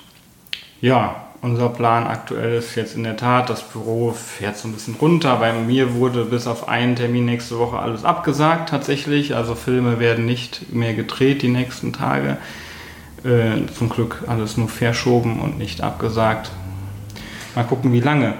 ja, 0.79 1.25
unser 1.41 1.69
Plan 1.69 2.05
aktuell 2.05 2.57
ist 2.57 2.75
jetzt 2.75 2.95
in 2.95 3.03
der 3.03 3.17
Tat, 3.17 3.49
das 3.49 3.63
Büro 3.63 4.11
fährt 4.11 4.57
so 4.57 4.67
ein 4.67 4.73
bisschen 4.73 4.95
runter. 4.95 5.37
Bei 5.37 5.53
mir 5.53 5.95
wurde 5.95 6.25
bis 6.25 6.45
auf 6.45 6.67
einen 6.67 6.95
Termin 6.95 7.25
nächste 7.25 7.57
Woche 7.57 7.79
alles 7.79 8.03
abgesagt 8.03 8.69
tatsächlich. 8.69 9.35
Also 9.35 9.55
Filme 9.55 9.99
werden 9.99 10.25
nicht 10.25 10.71
mehr 10.73 10.93
gedreht 10.93 11.41
die 11.41 11.47
nächsten 11.47 11.93
Tage. 11.93 12.37
Äh, 13.23 13.65
zum 13.77 13.89
Glück 13.89 14.23
alles 14.27 14.57
nur 14.57 14.69
verschoben 14.69 15.39
und 15.39 15.57
nicht 15.57 15.81
abgesagt. 15.81 16.51
Mal 17.55 17.63
gucken, 17.63 17.93
wie 17.93 17.99
lange. 17.99 18.35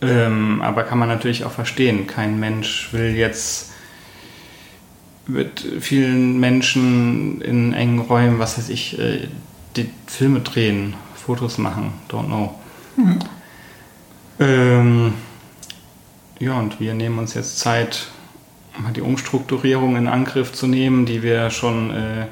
Ähm, 0.00 0.60
aber 0.62 0.84
kann 0.84 0.98
man 0.98 1.08
natürlich 1.08 1.44
auch 1.44 1.52
verstehen. 1.52 2.06
Kein 2.06 2.38
Mensch 2.38 2.92
will 2.92 3.14
jetzt 3.16 3.72
mit 5.26 5.64
vielen 5.80 6.38
Menschen 6.38 7.40
in 7.40 7.72
engen 7.72 8.00
Räumen, 8.00 8.38
was 8.38 8.58
weiß 8.58 8.68
ich, 8.68 8.98
äh, 8.98 9.28
die 9.76 9.90
Filme 10.06 10.40
drehen 10.40 10.94
Fotos 11.14 11.58
machen, 11.58 11.92
don't 12.08 12.26
know. 12.26 12.54
Mhm. 12.96 13.18
Ähm, 14.38 15.14
ja, 16.38 16.58
und 16.58 16.78
wir 16.78 16.94
nehmen 16.94 17.18
uns 17.18 17.34
jetzt 17.34 17.58
Zeit, 17.58 18.06
mal 18.78 18.92
die 18.92 19.00
Umstrukturierung 19.00 19.96
in 19.96 20.06
Angriff 20.06 20.52
zu 20.52 20.66
nehmen, 20.66 21.06
die 21.06 21.22
wir 21.22 21.50
schon 21.50 21.90
äh, 21.90 22.26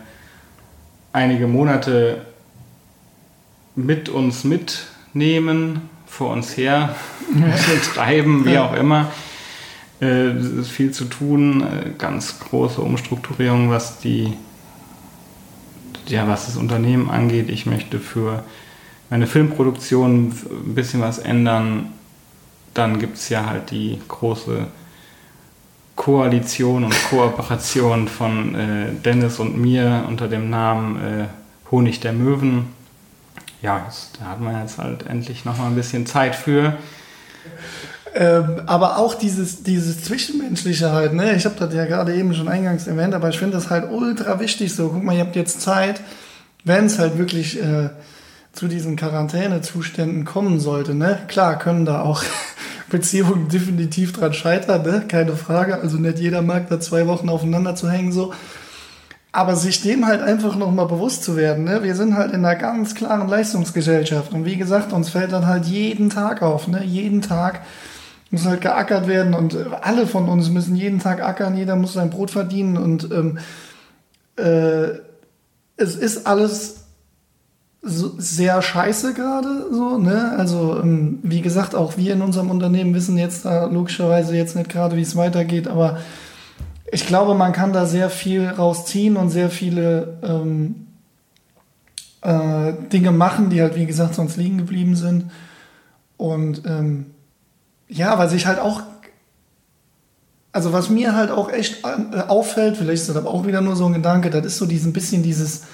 einige 1.13 1.47
Monate 1.47 2.27
mit 3.75 4.09
uns 4.09 4.45
mitnehmen, 5.15 5.89
vor 6.07 6.33
uns 6.33 6.57
her 6.57 6.95
treiben, 7.95 8.45
wie 8.45 8.59
auch 8.59 8.75
immer. 8.75 9.13
Äh, 10.01 10.31
es 10.31 10.47
ist 10.47 10.71
viel 10.71 10.91
zu 10.91 11.05
tun, 11.05 11.63
äh, 11.63 11.91
ganz 11.97 12.41
große 12.41 12.81
Umstrukturierung, 12.81 13.71
was 13.71 14.01
die 14.01 14.35
ja, 16.07 16.29
was 16.29 16.47
das 16.47 16.59
Unternehmen 16.59 17.09
angeht. 17.09 17.49
Ich 17.49 17.65
möchte 17.65 17.99
für 17.99 18.45
meine 19.09 19.27
Filmproduktion 19.27 20.29
ein 20.29 20.75
bisschen 20.75 21.01
was 21.01 21.19
ändern, 21.19 21.93
dann 22.75 22.99
gibt 22.99 23.17
es 23.17 23.31
ja 23.31 23.47
halt 23.47 23.71
die 23.71 23.99
große 24.09 24.67
Koalition 25.97 26.85
und 26.85 26.95
Kooperation 27.09 28.09
von 28.09 28.55
äh, 28.55 28.93
Dennis 29.03 29.39
und 29.39 29.57
mir 29.57 30.05
unter 30.09 30.29
dem 30.29 30.51
Namen 30.51 30.97
äh, 30.97 31.25
Honig 31.71 32.01
der 32.01 32.13
Möwen. 32.13 32.67
Ja, 33.65 33.87
da 34.19 34.27
hat 34.27 34.41
man 34.41 34.61
jetzt 34.61 34.77
halt 34.77 35.07
endlich 35.07 35.47
noch 35.47 35.57
mal 35.57 35.69
ein 35.69 35.75
bisschen 35.75 36.05
Zeit 36.05 36.37
für. 36.37 36.77
Ähm, 38.15 38.61
aber 38.67 38.99
auch 38.99 39.15
dieses, 39.15 39.63
dieses 39.63 40.05
Zwischenmenschliche 40.05 40.93
halt, 40.93 41.15
ne? 41.15 41.35
Ich 41.35 41.47
habe 41.47 41.55
das 41.59 41.73
ja 41.73 41.87
gerade 41.87 42.15
eben 42.15 42.35
schon 42.35 42.47
eingangs 42.47 42.87
erwähnt, 42.87 43.15
aber 43.15 43.31
ich 43.31 43.39
finde 43.39 43.57
das 43.57 43.71
halt 43.71 43.91
ultra 43.91 44.39
wichtig 44.39 44.75
so. 44.75 44.91
Guck 44.91 45.03
mal, 45.03 45.15
ihr 45.15 45.21
habt 45.21 45.35
jetzt 45.35 45.63
Zeit, 45.63 46.03
wenn 46.65 46.85
es 46.85 46.99
halt 46.99 47.17
wirklich 47.17 47.59
äh, 47.59 47.89
zu 48.53 48.69
diesen 48.69 48.97
Quarantänezuständen 48.97 50.27
kommen 50.27 50.61
sollte, 50.61 50.95
ne? 50.95 51.21
Klar 51.29 51.59
können 51.59 51.87
da 51.87 52.03
auch 52.03 52.23
Beziehungen 52.91 53.49
definitiv 53.49 54.13
dran 54.13 54.35
scheitern, 54.35 54.83
ne? 54.83 55.05
Keine 55.09 55.37
Frage. 55.37 55.81
Also 55.81 55.97
nicht 55.97 56.19
jeder 56.19 56.43
mag 56.43 56.69
da 56.69 56.81
zwei 56.81 57.07
Wochen 57.07 57.31
aufeinander 57.31 57.75
zu 57.77 57.91
hängen, 57.91 58.13
so. 58.13 58.35
Aber 59.35 59.57
sich 59.57 59.83
dem 59.83 60.07
halt 60.07 60.23
einfach 60.23 60.55
nochmal 60.55 60.87
bewusst 60.87 61.25
zu 61.25 61.37
werden, 61.37 61.65
ne? 61.65 61.83
Wir 61.83 61.97
sind 61.97 62.17
halt 62.17 62.33
in 62.33 62.45
einer 62.45 62.55
ganz 62.55 62.95
klaren 62.95 63.29
Leistungsgesellschaft. 63.29 64.33
Und 64.33 64.45
wie 64.45 64.57
gesagt, 64.57 64.93
uns 64.93 65.09
fällt 65.11 65.33
dann 65.33 65.47
halt 65.47 65.65
jeden 65.65 66.09
Tag 66.09 66.41
auf, 66.41 66.69
ne? 66.69 66.85
Jeden 66.85 67.21
Tag 67.21 67.63
muss 68.31 68.47
halt 68.47 68.61
geackert 68.61 69.07
werden 69.07 69.35
und 69.35 69.57
alle 69.81 70.07
von 70.07 70.29
uns 70.29 70.51
müssen 70.51 70.77
jeden 70.77 70.99
Tag 70.99 71.23
ackern, 71.23 71.57
jeder 71.57 71.77
muss 71.77 71.95
sein 71.95 72.11
Brot 72.11 72.31
verdienen 72.31 72.77
und 72.77 73.11
ähm, 73.13 73.39
äh, 74.37 74.99
es 75.77 75.97
ist 75.97 76.27
alles 76.27 76.85
so 77.83 78.15
sehr 78.19 78.63
scheiße 78.63 79.15
gerade 79.15 79.67
so, 79.71 79.99
ne? 79.99 80.35
Also 80.39 80.81
ähm, 80.83 81.19
wie 81.23 81.43
gesagt, 81.43 81.75
auch 81.75 81.97
wir 81.97 82.13
in 82.13 82.23
unserem 82.23 82.51
Unternehmen 82.51 82.95
wissen 82.95 83.19
jetzt 83.19 83.45
da 83.45 83.67
logischerweise 83.67 84.37
jetzt 84.37 84.57
nicht 84.57 84.71
gerade, 84.71 84.97
wie 84.97 85.03
es 85.03 85.17
weitergeht, 85.17 85.69
aber 85.69 85.99
ich 86.91 87.07
glaube, 87.07 87.35
man 87.35 87.53
kann 87.53 87.73
da 87.73 87.87
sehr 87.87 88.11
viel 88.11 88.47
rausziehen 88.47 89.17
und 89.17 89.31
sehr 89.31 89.51
viele 89.51 90.19
ähm, 90.23 90.87
äh, 92.23 92.73
Dinge 92.93 93.11
machen, 93.11 93.51
die 93.51 93.61
halt 93.61 93.77
wie 93.77 93.87
gesagt 93.87 94.15
sonst 94.15 94.37
liegen 94.37 94.59
geblieben 94.59 94.97
sind. 94.97 95.31
Und 96.17 96.63
ähm, 96.67 97.07
ja, 97.89 98.19
weil 98.19 98.29
sich 98.29 98.47
halt 98.47 98.59
auch 98.59 98.83
also 100.55 100.73
was 100.73 100.89
mir 100.89 101.17
halt 101.17 101.33
auch 101.33 101.51
echt 101.51 101.85
äh, 101.85 102.21
auffällt, 102.29 102.77
vielleicht 102.77 103.03
ist 103.03 103.09
das 103.09 103.17
aber 103.17 103.29
auch 103.29 103.45
wieder 103.45 103.61
nur 103.61 103.75
so 103.75 103.87
ein 103.87 103.93
Gedanke, 103.93 104.31
das 104.31 104.47
ist 104.47 104.59
so 104.59 104.67
diesen 104.67 104.93
bisschen 104.93 105.25
dieses 105.25 105.65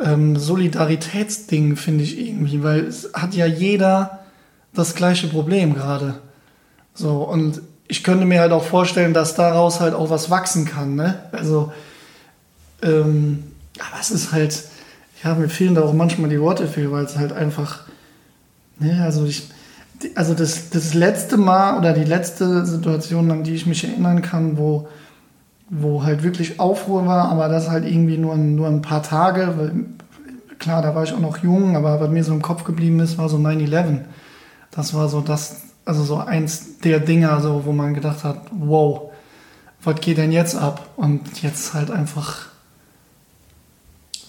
ähm, 0.00 0.36
Solidaritätsding, 0.36 1.76
finde 1.76 2.02
ich 2.02 2.18
irgendwie, 2.18 2.64
weil 2.64 2.80
es 2.80 3.10
hat 3.14 3.34
ja 3.34 3.46
jeder 3.46 4.18
das 4.74 4.96
gleiche 4.96 5.28
Problem 5.28 5.72
gerade. 5.74 6.16
So, 6.94 7.22
und 7.22 7.62
ich 7.88 8.04
könnte 8.04 8.26
mir 8.26 8.40
halt 8.40 8.52
auch 8.52 8.64
vorstellen, 8.64 9.14
dass 9.14 9.34
daraus 9.34 9.80
halt 9.80 9.94
auch 9.94 10.10
was 10.10 10.30
wachsen 10.30 10.64
kann, 10.64 10.94
ne? 10.94 11.22
Also, 11.32 11.72
ähm, 12.82 13.44
aber 13.78 14.00
es 14.00 14.10
ist 14.10 14.32
halt, 14.32 14.64
ja, 15.24 15.34
mir 15.34 15.48
fehlen 15.48 15.74
da 15.74 15.82
auch 15.82 15.92
manchmal 15.92 16.30
die 16.30 16.40
Worte 16.40 16.68
für, 16.68 16.92
weil 16.92 17.04
es 17.04 17.16
halt 17.16 17.32
einfach, 17.32 17.84
ne, 18.78 19.02
also 19.02 19.24
ich, 19.24 19.48
also 20.14 20.34
das, 20.34 20.70
das 20.70 20.94
letzte 20.94 21.36
Mal 21.36 21.78
oder 21.78 21.92
die 21.92 22.04
letzte 22.04 22.64
Situation, 22.66 23.30
an 23.30 23.42
die 23.42 23.54
ich 23.54 23.66
mich 23.66 23.84
erinnern 23.84 24.22
kann, 24.22 24.58
wo 24.58 24.88
wo 25.70 26.02
halt 26.02 26.22
wirklich 26.22 26.60
Aufruhr 26.60 27.06
war, 27.06 27.30
aber 27.30 27.48
das 27.48 27.68
halt 27.68 27.84
irgendwie 27.84 28.18
nur, 28.18 28.36
nur 28.36 28.68
ein 28.68 28.82
paar 28.82 29.02
Tage. 29.02 29.54
Weil, 29.56 29.72
klar, 30.58 30.82
da 30.82 30.94
war 30.94 31.04
ich 31.04 31.12
auch 31.12 31.20
noch 31.20 31.38
jung, 31.38 31.76
aber 31.76 32.00
was 32.00 32.10
mir 32.10 32.24
so 32.24 32.32
im 32.32 32.42
Kopf 32.42 32.64
geblieben 32.64 33.00
ist, 33.00 33.18
war 33.18 33.28
so 33.28 33.36
9-11. 33.36 34.00
Das 34.70 34.94
war 34.94 35.08
so 35.08 35.20
das, 35.20 35.62
also 35.88 36.04
so 36.04 36.18
eins 36.18 36.80
der 36.80 37.00
Dinger, 37.00 37.40
so, 37.40 37.64
wo 37.64 37.72
man 37.72 37.94
gedacht 37.94 38.22
hat, 38.22 38.42
wow, 38.50 39.10
was 39.82 39.98
geht 40.00 40.18
denn 40.18 40.32
jetzt 40.32 40.54
ab? 40.54 40.90
Und 40.96 41.42
jetzt 41.42 41.72
halt 41.72 41.90
einfach 41.90 42.48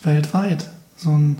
weltweit 0.03 0.69
so 0.95 1.09
ein, 1.09 1.37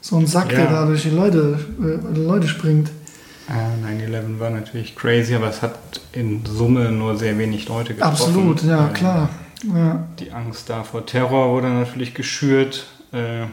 so 0.00 0.16
ein 0.16 0.28
Sack, 0.28 0.52
ja. 0.52 0.58
der 0.58 0.70
da 0.70 0.86
durch 0.86 1.02
die 1.02 1.10
Leute, 1.10 1.58
äh, 1.80 2.16
Leute 2.16 2.46
springt. 2.46 2.92
Ja, 3.48 3.88
9-11 3.88 4.38
war 4.38 4.50
natürlich 4.50 4.94
crazy, 4.94 5.34
aber 5.34 5.48
es 5.48 5.60
hat 5.60 5.76
in 6.12 6.44
Summe 6.46 6.92
nur 6.92 7.16
sehr 7.16 7.36
wenig 7.36 7.68
Leute 7.68 7.94
getroffen. 7.94 8.12
Absolut, 8.12 8.62
ja, 8.62 8.86
Äh, 8.86 8.92
klar. 8.92 9.28
Ja. 9.74 10.06
Die 10.20 10.30
Angst 10.30 10.70
da 10.70 10.84
vor 10.84 11.04
Terror 11.04 11.50
wurde 11.50 11.68
natürlich 11.68 12.14
geschürt. 12.14 12.86
Äh, 13.12 13.46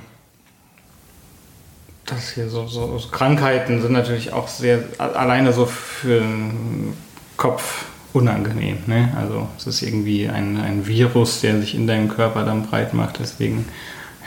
Das 2.05 2.31
hier 2.31 2.49
so, 2.49 2.67
so, 2.67 2.97
so 2.97 3.07
Krankheiten 3.09 3.81
sind 3.81 3.93
natürlich 3.93 4.33
auch 4.33 4.47
sehr 4.47 4.83
alleine 4.97 5.53
so 5.53 5.65
für 5.65 6.19
den 6.19 6.93
Kopf 7.37 7.85
unangenehm. 8.11 8.77
Ne? 8.87 9.11
Also 9.17 9.47
es 9.57 9.67
ist 9.67 9.81
irgendwie 9.81 10.29
ein, 10.29 10.57
ein 10.57 10.85
Virus, 10.85 11.41
der 11.41 11.59
sich 11.59 11.75
in 11.75 11.87
deinem 11.87 12.09
Körper 12.09 12.43
dann 12.43 12.67
breit 12.67 12.93
macht. 12.93 13.19
Deswegen 13.19 13.65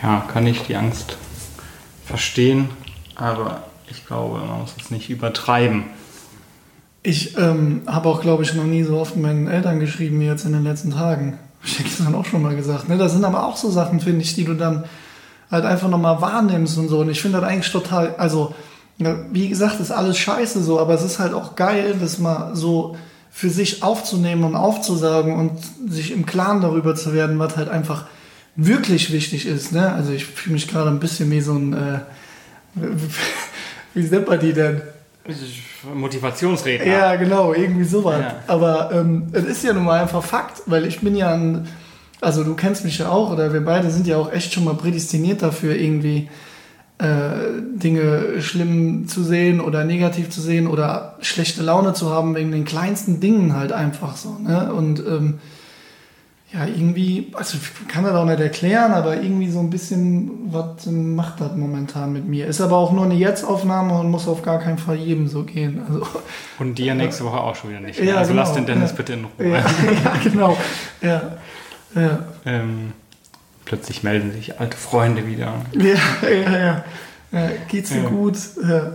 ja, 0.02 0.26
kann 0.32 0.46
ich 0.46 0.62
die 0.62 0.76
Angst 0.76 1.16
verstehen, 2.04 2.70
aber 3.14 3.64
ich 3.90 4.06
glaube, 4.06 4.38
man 4.38 4.60
muss 4.60 4.74
es 4.80 4.90
nicht 4.90 5.10
übertreiben. 5.10 5.84
Ich 7.02 7.36
ähm, 7.38 7.82
habe 7.86 8.08
auch, 8.08 8.20
glaube 8.20 8.42
ich, 8.42 8.54
noch 8.54 8.64
nie 8.64 8.82
so 8.82 8.98
oft 8.98 9.16
meinen 9.16 9.46
Eltern 9.46 9.80
geschrieben 9.80 10.18
wie 10.20 10.26
jetzt 10.26 10.44
in 10.44 10.52
den 10.52 10.64
letzten 10.64 10.90
Tagen. 10.90 11.38
Ich 11.64 11.78
gestern 11.78 12.14
auch 12.14 12.24
schon 12.24 12.42
mal 12.42 12.56
gesagt. 12.56 12.88
Ne? 12.88 12.98
Das 12.98 13.12
sind 13.12 13.24
aber 13.24 13.46
auch 13.46 13.56
so 13.56 13.70
Sachen, 13.70 14.00
finde 14.00 14.22
ich, 14.22 14.34
die 14.34 14.44
du 14.44 14.54
dann 14.54 14.84
halt 15.50 15.64
einfach 15.64 15.88
nochmal 15.88 16.20
wahrnimmst 16.20 16.78
und 16.78 16.88
so. 16.88 17.00
Und 17.00 17.10
ich 17.10 17.20
finde 17.20 17.40
das 17.40 17.48
eigentlich 17.48 17.72
total, 17.72 18.14
also, 18.16 18.54
wie 18.98 19.48
gesagt, 19.48 19.80
ist 19.80 19.90
alles 19.90 20.18
scheiße 20.18 20.62
so, 20.62 20.80
aber 20.80 20.94
es 20.94 21.02
ist 21.02 21.18
halt 21.18 21.34
auch 21.34 21.54
geil, 21.54 21.96
das 22.00 22.18
mal 22.18 22.54
so 22.54 22.96
für 23.30 23.50
sich 23.50 23.82
aufzunehmen 23.82 24.44
und 24.44 24.56
aufzusagen 24.56 25.36
und 25.36 25.52
sich 25.86 26.10
im 26.10 26.24
Klaren 26.24 26.62
darüber 26.62 26.94
zu 26.94 27.12
werden, 27.12 27.38
was 27.38 27.56
halt 27.56 27.68
einfach 27.68 28.06
wirklich 28.56 29.12
wichtig 29.12 29.44
ist. 29.44 29.72
Ne? 29.72 29.92
Also 29.92 30.12
ich 30.12 30.24
fühle 30.24 30.54
mich 30.54 30.68
gerade 30.68 30.88
ein 30.88 31.00
bisschen 31.00 31.30
wie 31.30 31.42
so 31.42 31.52
ein, 31.52 31.74
äh, 31.74 32.00
wie 33.94 34.02
nennt 34.02 34.26
man 34.26 34.40
die 34.40 34.54
denn? 34.54 34.80
Motivationsredner. 35.94 36.86
Ja, 36.86 37.16
genau, 37.16 37.52
irgendwie 37.52 37.84
sowas. 37.84 38.20
Ja. 38.20 38.36
Aber 38.46 38.90
ähm, 38.92 39.28
es 39.32 39.44
ist 39.44 39.64
ja 39.64 39.72
nun 39.72 39.84
mal 39.84 40.00
einfach 40.00 40.22
Fakt, 40.22 40.62
weil 40.66 40.86
ich 40.86 41.00
bin 41.00 41.14
ja 41.14 41.32
ein, 41.32 41.68
also 42.20 42.44
du 42.44 42.54
kennst 42.54 42.84
mich 42.84 42.98
ja 42.98 43.10
auch, 43.10 43.30
oder 43.30 43.52
wir 43.52 43.64
beide 43.64 43.90
sind 43.90 44.06
ja 44.06 44.16
auch 44.16 44.32
echt 44.32 44.52
schon 44.52 44.64
mal 44.64 44.74
prädestiniert 44.74 45.42
dafür, 45.42 45.76
irgendwie 45.76 46.28
äh, 46.98 47.60
Dinge 47.74 48.40
schlimm 48.40 49.06
zu 49.06 49.22
sehen 49.22 49.60
oder 49.60 49.84
negativ 49.84 50.30
zu 50.30 50.40
sehen 50.40 50.66
oder 50.66 51.16
schlechte 51.20 51.62
Laune 51.62 51.92
zu 51.92 52.10
haben 52.10 52.34
wegen 52.34 52.52
den 52.52 52.64
kleinsten 52.64 53.20
Dingen 53.20 53.54
halt 53.54 53.72
einfach 53.72 54.16
so. 54.16 54.38
Ne? 54.38 54.72
Und 54.72 55.00
ähm, 55.00 55.38
ja, 56.52 56.64
irgendwie, 56.64 57.32
also 57.34 57.58
ich 57.58 57.88
kann 57.88 58.04
das 58.04 58.14
auch 58.14 58.24
nicht 58.24 58.40
erklären, 58.40 58.92
aber 58.92 59.16
irgendwie 59.20 59.50
so 59.50 59.58
ein 59.58 59.68
bisschen, 59.68 60.30
was 60.52 60.86
macht 60.86 61.40
das 61.40 61.54
momentan 61.54 62.12
mit 62.12 62.26
mir? 62.26 62.46
Ist 62.46 62.60
aber 62.60 62.76
auch 62.76 62.92
nur 62.92 63.04
eine 63.04 63.14
Jetzt-Aufnahme 63.14 63.98
und 63.98 64.10
muss 64.10 64.26
auf 64.26 64.42
gar 64.42 64.60
keinen 64.60 64.78
Fall 64.78 64.96
jedem 64.96 65.28
so 65.28 65.42
gehen. 65.42 65.82
Also, 65.86 66.06
Und 66.58 66.78
dir 66.78 66.94
nächste 66.94 67.24
Woche 67.24 67.40
auch 67.40 67.56
schon 67.56 67.70
wieder 67.70 67.80
nicht. 67.80 68.00
Ja, 68.00 68.16
also 68.16 68.32
lass 68.32 68.54
genau, 68.54 68.66
den 68.66 68.74
Dennis 68.74 68.92
ja. 68.92 68.96
bitte 68.96 69.12
in 69.14 69.24
Ruhe. 69.24 69.48
ja, 69.48 69.58
ja, 70.04 70.12
genau. 70.22 70.56
Ja, 71.02 71.32
ja, 71.96 72.18
Ähm, 72.44 72.92
plötzlich 73.64 74.02
melden 74.02 74.32
sich 74.32 74.60
alte 74.60 74.76
Freunde 74.76 75.26
wieder. 75.26 75.54
ja, 75.72 76.28
ja. 76.28 76.58
ja. 76.58 76.84
ja 77.32 77.50
geht's 77.68 77.90
dir 77.90 78.02
Ja. 78.02 78.08
gut? 78.08 78.36
Ja. 78.62 78.92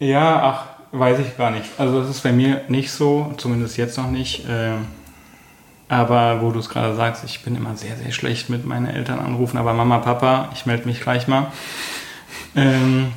Ja, 0.00 0.42
ach, 0.42 0.64
weiß 0.98 1.18
ich 1.20 1.36
gar 1.36 1.50
nicht. 1.50 1.66
Also 1.78 2.00
das 2.00 2.08
ist 2.10 2.22
bei 2.22 2.32
mir 2.32 2.62
nicht 2.68 2.90
so, 2.92 3.34
zumindest 3.36 3.76
jetzt 3.76 3.96
noch 3.98 4.10
nicht. 4.10 4.44
Ähm, 4.48 4.86
aber 5.88 6.42
wo 6.42 6.50
du 6.50 6.58
es 6.60 6.68
gerade 6.68 6.94
sagst, 6.94 7.24
ich 7.24 7.42
bin 7.42 7.56
immer 7.56 7.76
sehr, 7.76 7.96
sehr 7.96 8.12
schlecht 8.12 8.50
mit 8.50 8.64
meinen 8.66 8.86
Eltern 8.86 9.18
anrufen. 9.20 9.56
Aber 9.58 9.72
Mama, 9.72 9.98
Papa, 9.98 10.50
ich 10.54 10.66
melde 10.66 10.86
mich 10.86 11.00
gleich 11.00 11.26
mal. 11.28 11.46
Ähm, 12.54 13.12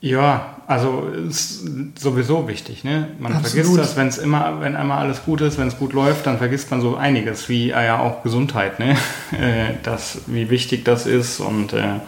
ja, 0.00 0.56
also 0.72 1.08
ist 1.28 1.64
sowieso 1.98 2.48
wichtig, 2.48 2.84
ne? 2.84 3.08
Man 3.18 3.32
Absolut. 3.32 3.66
vergisst 3.66 3.78
das, 3.78 3.96
wenn 3.96 4.08
es 4.08 4.18
immer, 4.18 4.60
wenn 4.60 4.76
einmal 4.76 4.98
alles 4.98 5.24
gut 5.24 5.40
ist, 5.40 5.58
wenn 5.58 5.68
es 5.68 5.78
gut 5.78 5.92
läuft, 5.92 6.26
dann 6.26 6.38
vergisst 6.38 6.70
man 6.70 6.80
so 6.80 6.96
einiges, 6.96 7.48
wie 7.48 7.70
äh, 7.70 7.86
ja 7.86 8.00
auch 8.00 8.22
Gesundheit, 8.22 8.78
ne? 8.78 8.96
Äh, 9.32 9.74
das, 9.82 10.20
wie 10.26 10.50
wichtig 10.50 10.84
das 10.84 11.06
ist 11.06 11.40
und 11.40 11.72
äh, 11.72 12.00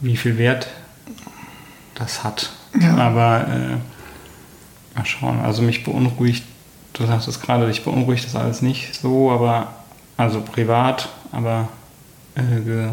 wie 0.00 0.16
viel 0.16 0.36
Wert 0.36 0.68
das 1.94 2.22
hat. 2.24 2.52
Ja. 2.78 2.96
Aber 2.98 3.46
äh, 3.48 4.96
mal 4.98 5.06
schauen, 5.06 5.40
also 5.40 5.62
mich 5.62 5.82
beunruhigt, 5.82 6.44
du 6.92 7.06
sagst 7.06 7.26
es 7.26 7.40
gerade, 7.40 7.66
dich 7.66 7.84
beunruhigt 7.84 8.26
das 8.26 8.36
alles 8.36 8.60
nicht 8.60 8.94
so, 8.94 9.30
aber 9.30 9.74
also 10.16 10.42
privat, 10.42 11.08
aber 11.32 11.68
äh, 12.34 12.90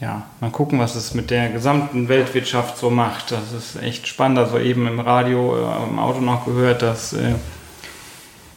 ja, 0.00 0.22
mal 0.40 0.50
gucken, 0.50 0.78
was 0.78 0.94
es 0.94 1.14
mit 1.14 1.30
der 1.30 1.48
gesamten 1.48 2.08
Weltwirtschaft 2.08 2.78
so 2.78 2.88
macht. 2.88 3.32
Das 3.32 3.52
ist 3.52 3.82
echt 3.82 4.06
spannend. 4.06 4.38
Also 4.38 4.58
eben 4.58 4.86
im 4.86 5.00
Radio, 5.00 5.56
äh, 5.56 5.88
im 5.90 5.98
Auto 5.98 6.20
noch 6.20 6.44
gehört, 6.44 6.82
dass 6.82 7.12
äh, 7.12 7.34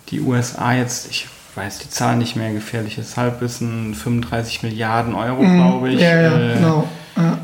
die 0.09 0.21
USA 0.21 0.73
jetzt, 0.73 1.09
ich 1.09 1.27
weiß 1.55 1.79
die 1.79 1.89
Zahl 1.89 2.17
nicht 2.17 2.35
mehr, 2.35 2.53
gefährliches 2.53 3.17
Halbwissen, 3.17 3.95
35 3.95 4.61
Milliarden 4.61 5.15
Euro, 5.15 5.41
glaube 5.41 5.89
ich. 5.89 5.99
Ja, 5.99 6.21
ja, 6.21 6.39
äh, 6.39 6.53
genau. 6.55 6.87
Ja. 7.17 7.37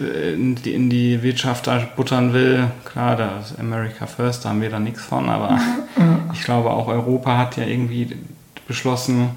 äh, 0.00 0.34
in 0.34 0.54
die, 0.54 0.74
in 0.74 0.88
die 0.88 1.22
Wirtschaft 1.24 1.66
da 1.66 1.82
buttern 1.96 2.32
will. 2.32 2.68
Klar, 2.84 3.16
da 3.16 3.40
ist 3.40 3.58
America 3.58 4.06
First, 4.06 4.44
da 4.44 4.50
haben 4.50 4.62
wir 4.62 4.70
da 4.70 4.78
nichts 4.78 5.02
von, 5.02 5.28
aber 5.28 5.58
ich 6.32 6.44
glaube 6.44 6.70
auch 6.70 6.86
Europa 6.86 7.36
hat 7.36 7.56
ja 7.56 7.64
irgendwie 7.64 8.16
beschlossen, 8.68 9.30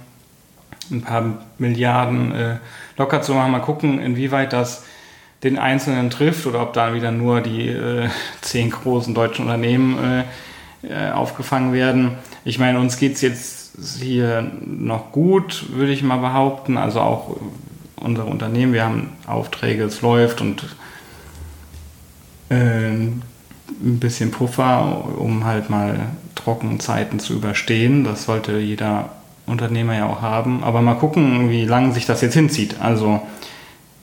ein 0.91 1.01
paar 1.01 1.23
Milliarden 1.57 2.59
locker 2.97 3.21
zu 3.21 3.33
machen. 3.33 3.51
Mal 3.51 3.59
gucken, 3.59 3.99
inwieweit 3.99 4.53
das 4.53 4.83
den 5.43 5.59
Einzelnen 5.59 6.09
trifft 6.09 6.45
oder 6.45 6.61
ob 6.61 6.73
da 6.73 6.93
wieder 6.93 7.11
nur 7.11 7.41
die 7.41 7.67
äh, 7.67 8.09
zehn 8.41 8.69
großen 8.69 9.13
deutschen 9.13 9.45
Unternehmen 9.45 9.97
äh, 10.03 10.23
äh, 10.87 11.11
aufgefangen 11.11 11.73
werden. 11.73 12.13
Ich 12.45 12.59
meine, 12.59 12.79
uns 12.79 12.97
geht 12.97 13.15
es 13.15 13.21
jetzt 13.21 13.99
hier 14.01 14.49
noch 14.65 15.11
gut, 15.11 15.65
würde 15.73 15.91
ich 15.91 16.03
mal 16.03 16.17
behaupten. 16.17 16.77
Also 16.77 17.01
auch 17.01 17.37
unsere 17.95 18.27
Unternehmen, 18.27 18.73
wir 18.73 18.85
haben 18.85 19.09
Aufträge, 19.27 19.83
es 19.83 20.01
läuft 20.01 20.41
und 20.41 20.63
äh, 22.49 22.55
ein 22.55 23.21
bisschen 23.79 24.31
Puffer, 24.31 25.05
um 25.17 25.45
halt 25.45 25.69
mal 25.69 25.99
Trockenzeiten 26.35 27.19
zu 27.19 27.33
überstehen. 27.33 28.03
Das 28.03 28.25
sollte 28.25 28.59
jeder 28.59 29.09
Unternehmer 29.45 29.95
ja 29.95 30.05
auch 30.05 30.21
haben. 30.21 30.63
Aber 30.63 30.81
mal 30.81 30.95
gucken, 30.95 31.49
wie 31.49 31.65
lange 31.65 31.93
sich 31.93 32.05
das 32.05 32.21
jetzt 32.21 32.33
hinzieht. 32.33 32.77
Also, 32.79 33.21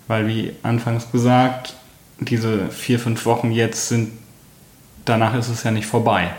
weil 0.09 0.27
wie 0.27 0.53
anfangs 0.63 1.11
gesagt, 1.11 1.77
diese 2.19 2.69
vier, 2.69 2.99
fünf 2.99 3.25
Wochen 3.27 3.51
jetzt 3.51 3.89
sind, 3.89 4.11
danach 5.05 5.35
ist 5.35 5.49
es 5.49 5.63
ja 5.63 5.71
nicht 5.71 5.87
vorbei. 5.87 6.31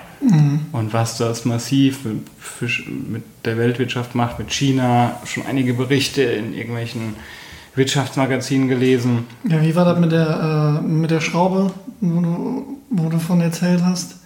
Und 0.71 0.93
was 0.93 1.17
das 1.17 1.45
massiv 1.45 2.05
mit 2.05 3.23
der 3.43 3.57
Weltwirtschaft 3.57 4.13
macht, 4.13 4.37
mit 4.37 4.53
China, 4.53 5.19
schon 5.25 5.45
einige 5.47 5.73
Berichte 5.73 6.21
in 6.21 6.53
irgendwelchen 6.53 7.15
Wirtschaftsmagazinen 7.73 8.67
gelesen. 8.67 9.25
ja, 9.47 9.61
wie 9.63 9.75
war 9.75 9.85
das 9.85 9.97
mit 9.97 10.11
der, 10.11 10.79
äh, 10.79 10.87
mit 10.87 11.09
der 11.09 11.21
Schraube, 11.21 11.71
wo 12.01 12.21
du, 12.21 12.77
wo 12.91 13.09
du 13.09 13.17
von 13.17 13.41
erzählt 13.41 13.81
hast? 13.83 14.17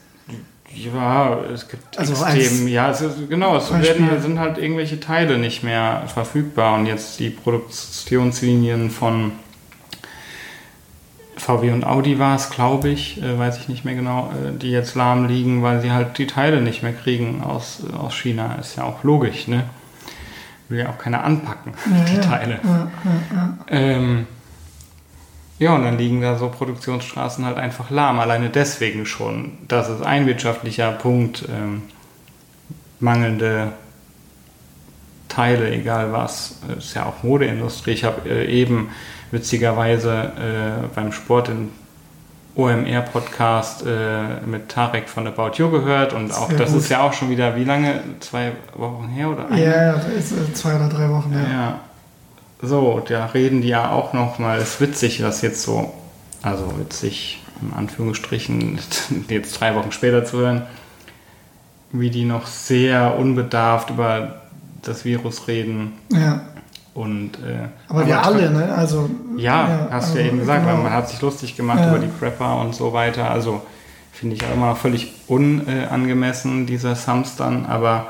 Ja, 0.76 1.40
es 1.54 1.68
gibt 1.68 1.98
Also 1.98 2.24
als 2.24 2.68
ja, 2.68 2.90
es 2.90 3.02
ist, 3.02 3.30
genau, 3.30 3.56
es 3.58 3.72
werden, 3.72 4.22
sind 4.22 4.40
halt 4.40 4.58
irgendwelche 4.58 5.00
Teile 5.00 5.38
nicht 5.38 5.64
mehr 5.64 6.04
verfügbar 6.08 6.76
und 6.76 6.86
jetzt 6.86 7.20
die 7.20 7.30
Produktionslinien 7.30 8.90
von 8.90 9.32
VW 11.38 11.72
und 11.72 11.86
Audi 11.86 12.18
war 12.18 12.36
es, 12.36 12.50
glaube 12.50 12.90
ich, 12.90 13.22
äh, 13.22 13.38
weiß 13.38 13.58
ich 13.58 13.68
nicht 13.70 13.86
mehr 13.86 13.96
genau, 13.96 14.32
äh, 14.32 14.58
die 14.58 14.72
jetzt 14.72 14.96
lahm 14.96 15.28
liegen, 15.28 15.64
weil 15.64 15.82
sie 15.82 15.92
halt 15.92 16.18
die 16.18 16.28
Teile 16.28 16.62
nicht 16.62 16.82
mehr 16.82 16.94
kriegen 16.94 17.44
aus, 17.44 17.84
aus 17.98 18.16
China. 18.16 18.56
Ist 18.56 18.78
ja 18.78 18.84
auch 18.84 19.04
logisch, 19.04 19.48
ne? 19.48 19.66
Will 20.70 20.80
ja 20.80 20.90
auch 20.90 20.98
keiner 20.98 21.24
anpacken, 21.24 21.74
die 22.10 22.16
ja. 22.16 22.22
Teile. 22.22 22.60
Ja, 22.64 22.70
ja, 23.04 23.36
ja. 23.36 23.58
Ähm, 23.70 24.28
ja, 25.60 25.74
und 25.74 25.84
dann 25.84 25.98
liegen 25.98 26.22
da 26.22 26.38
so 26.38 26.50
Produktionsstraßen 26.50 27.46
halt 27.46 27.58
einfach 27.58 27.90
lahm. 27.90 28.20
Alleine 28.20 28.50
deswegen 28.50 29.06
schon. 29.06 29.54
Das 29.68 29.90
ist 29.90 30.02
ein 30.02 30.28
wirtschaftlicher 30.28 30.92
Punkt. 30.92 31.46
Ähm, 31.50 31.84
mangelnde 33.00 33.74
Teile, 35.30 35.72
egal 35.72 36.12
was. 36.12 36.60
Ist 36.78 36.94
ja 36.96 37.06
auch 37.06 37.24
Modeindustrie. 37.24 37.92
Ich 37.92 38.04
habe 38.04 38.30
äh, 38.30 38.46
eben 38.52 38.90
witzigerweise 39.32 40.32
äh, 40.38 40.88
beim 40.94 41.12
Sport 41.12 41.50
in 41.50 41.72
OMR-Podcast 42.56 43.86
äh, 43.86 44.46
mit 44.46 44.70
Tarek 44.70 45.10
von 45.10 45.28
About 45.28 45.52
You 45.58 45.70
gehört 45.70 46.14
und 46.14 46.32
auch 46.34 46.50
Sehr 46.50 46.58
das 46.58 46.72
gut. 46.72 46.82
ist 46.82 46.90
ja 46.90 47.02
auch 47.02 47.12
schon 47.12 47.30
wieder, 47.30 47.56
wie 47.56 47.66
lange? 47.66 48.02
Zwei 48.22 48.54
Wochen 48.76 49.10
her 49.10 49.30
oder 49.30 49.50
eine? 49.50 49.64
Ja, 49.64 49.96
ja, 49.96 50.02
zwei 50.54 50.76
oder 50.76 50.88
drei 50.88 51.10
Wochen, 51.10 51.34
ja. 51.34 51.52
Ja. 51.52 51.80
So, 52.66 53.02
da 53.08 53.28
reden 53.28 53.62
die 53.62 53.70
ja 53.70 53.92
auch 53.92 54.14
noch 54.14 54.40
mal. 54.40 54.58
Es 54.58 54.76
ist 54.76 54.82
witzig, 54.82 55.20
das 55.20 55.42
jetzt 55.42 55.62
so, 55.62 55.94
also 56.42 56.78
witzig 56.80 57.42
in 57.62 57.74
Anführungsstrichen, 57.74 58.80
jetzt 59.30 59.60
drei 59.60 59.76
Wochen 59.76 59.92
später 59.92 60.26
zu 60.26 60.38
hören, 60.38 60.64
wie 61.92 62.10
die 62.10 62.26
noch 62.26 62.48
sehr 62.48 63.18
unbedarft 63.18 63.90
über 63.90 64.42
das 64.82 65.06
Virus 65.06 65.48
reden. 65.48 65.94
Ja, 66.12 66.42
Und, 66.94 67.36
äh, 67.36 67.68
aber 67.88 68.06
wir 68.06 68.24
alle, 68.24 68.50
ne? 68.52 68.74
Also, 68.74 69.10
ja, 69.38 69.68
ja 69.68 69.88
hast 69.92 70.14
du 70.14 70.20
ja 70.20 70.24
also, 70.24 70.32
eben 70.32 70.40
gesagt, 70.40 70.66
genau. 70.66 70.78
man 70.78 70.92
hat 70.92 71.10
sich 71.10 71.22
lustig 71.22 71.56
gemacht 71.56 71.80
ja. 71.80 71.90
über 71.90 72.00
die 72.00 72.08
Prepper 72.08 72.60
und 72.62 72.76
so 72.76 72.94
weiter. 72.94 73.30
Also 73.30 73.62
finde 74.12 74.36
ich 74.36 74.46
auch 74.46 74.54
immer 74.54 74.76
völlig 74.76 75.14
unangemessen, 75.28 76.66
dieser 76.66 76.96
Sums 76.96 77.36
dann, 77.36 77.66
aber 77.66 78.08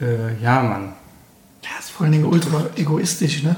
äh, 0.00 0.42
ja, 0.42 0.62
man. 0.62 0.94
Ja, 1.62 1.70
ist 1.78 1.90
vor 1.90 2.04
allen 2.04 2.12
Dingen 2.12 2.26
ultra 2.26 2.66
egoistisch, 2.76 3.42
ne? 3.42 3.56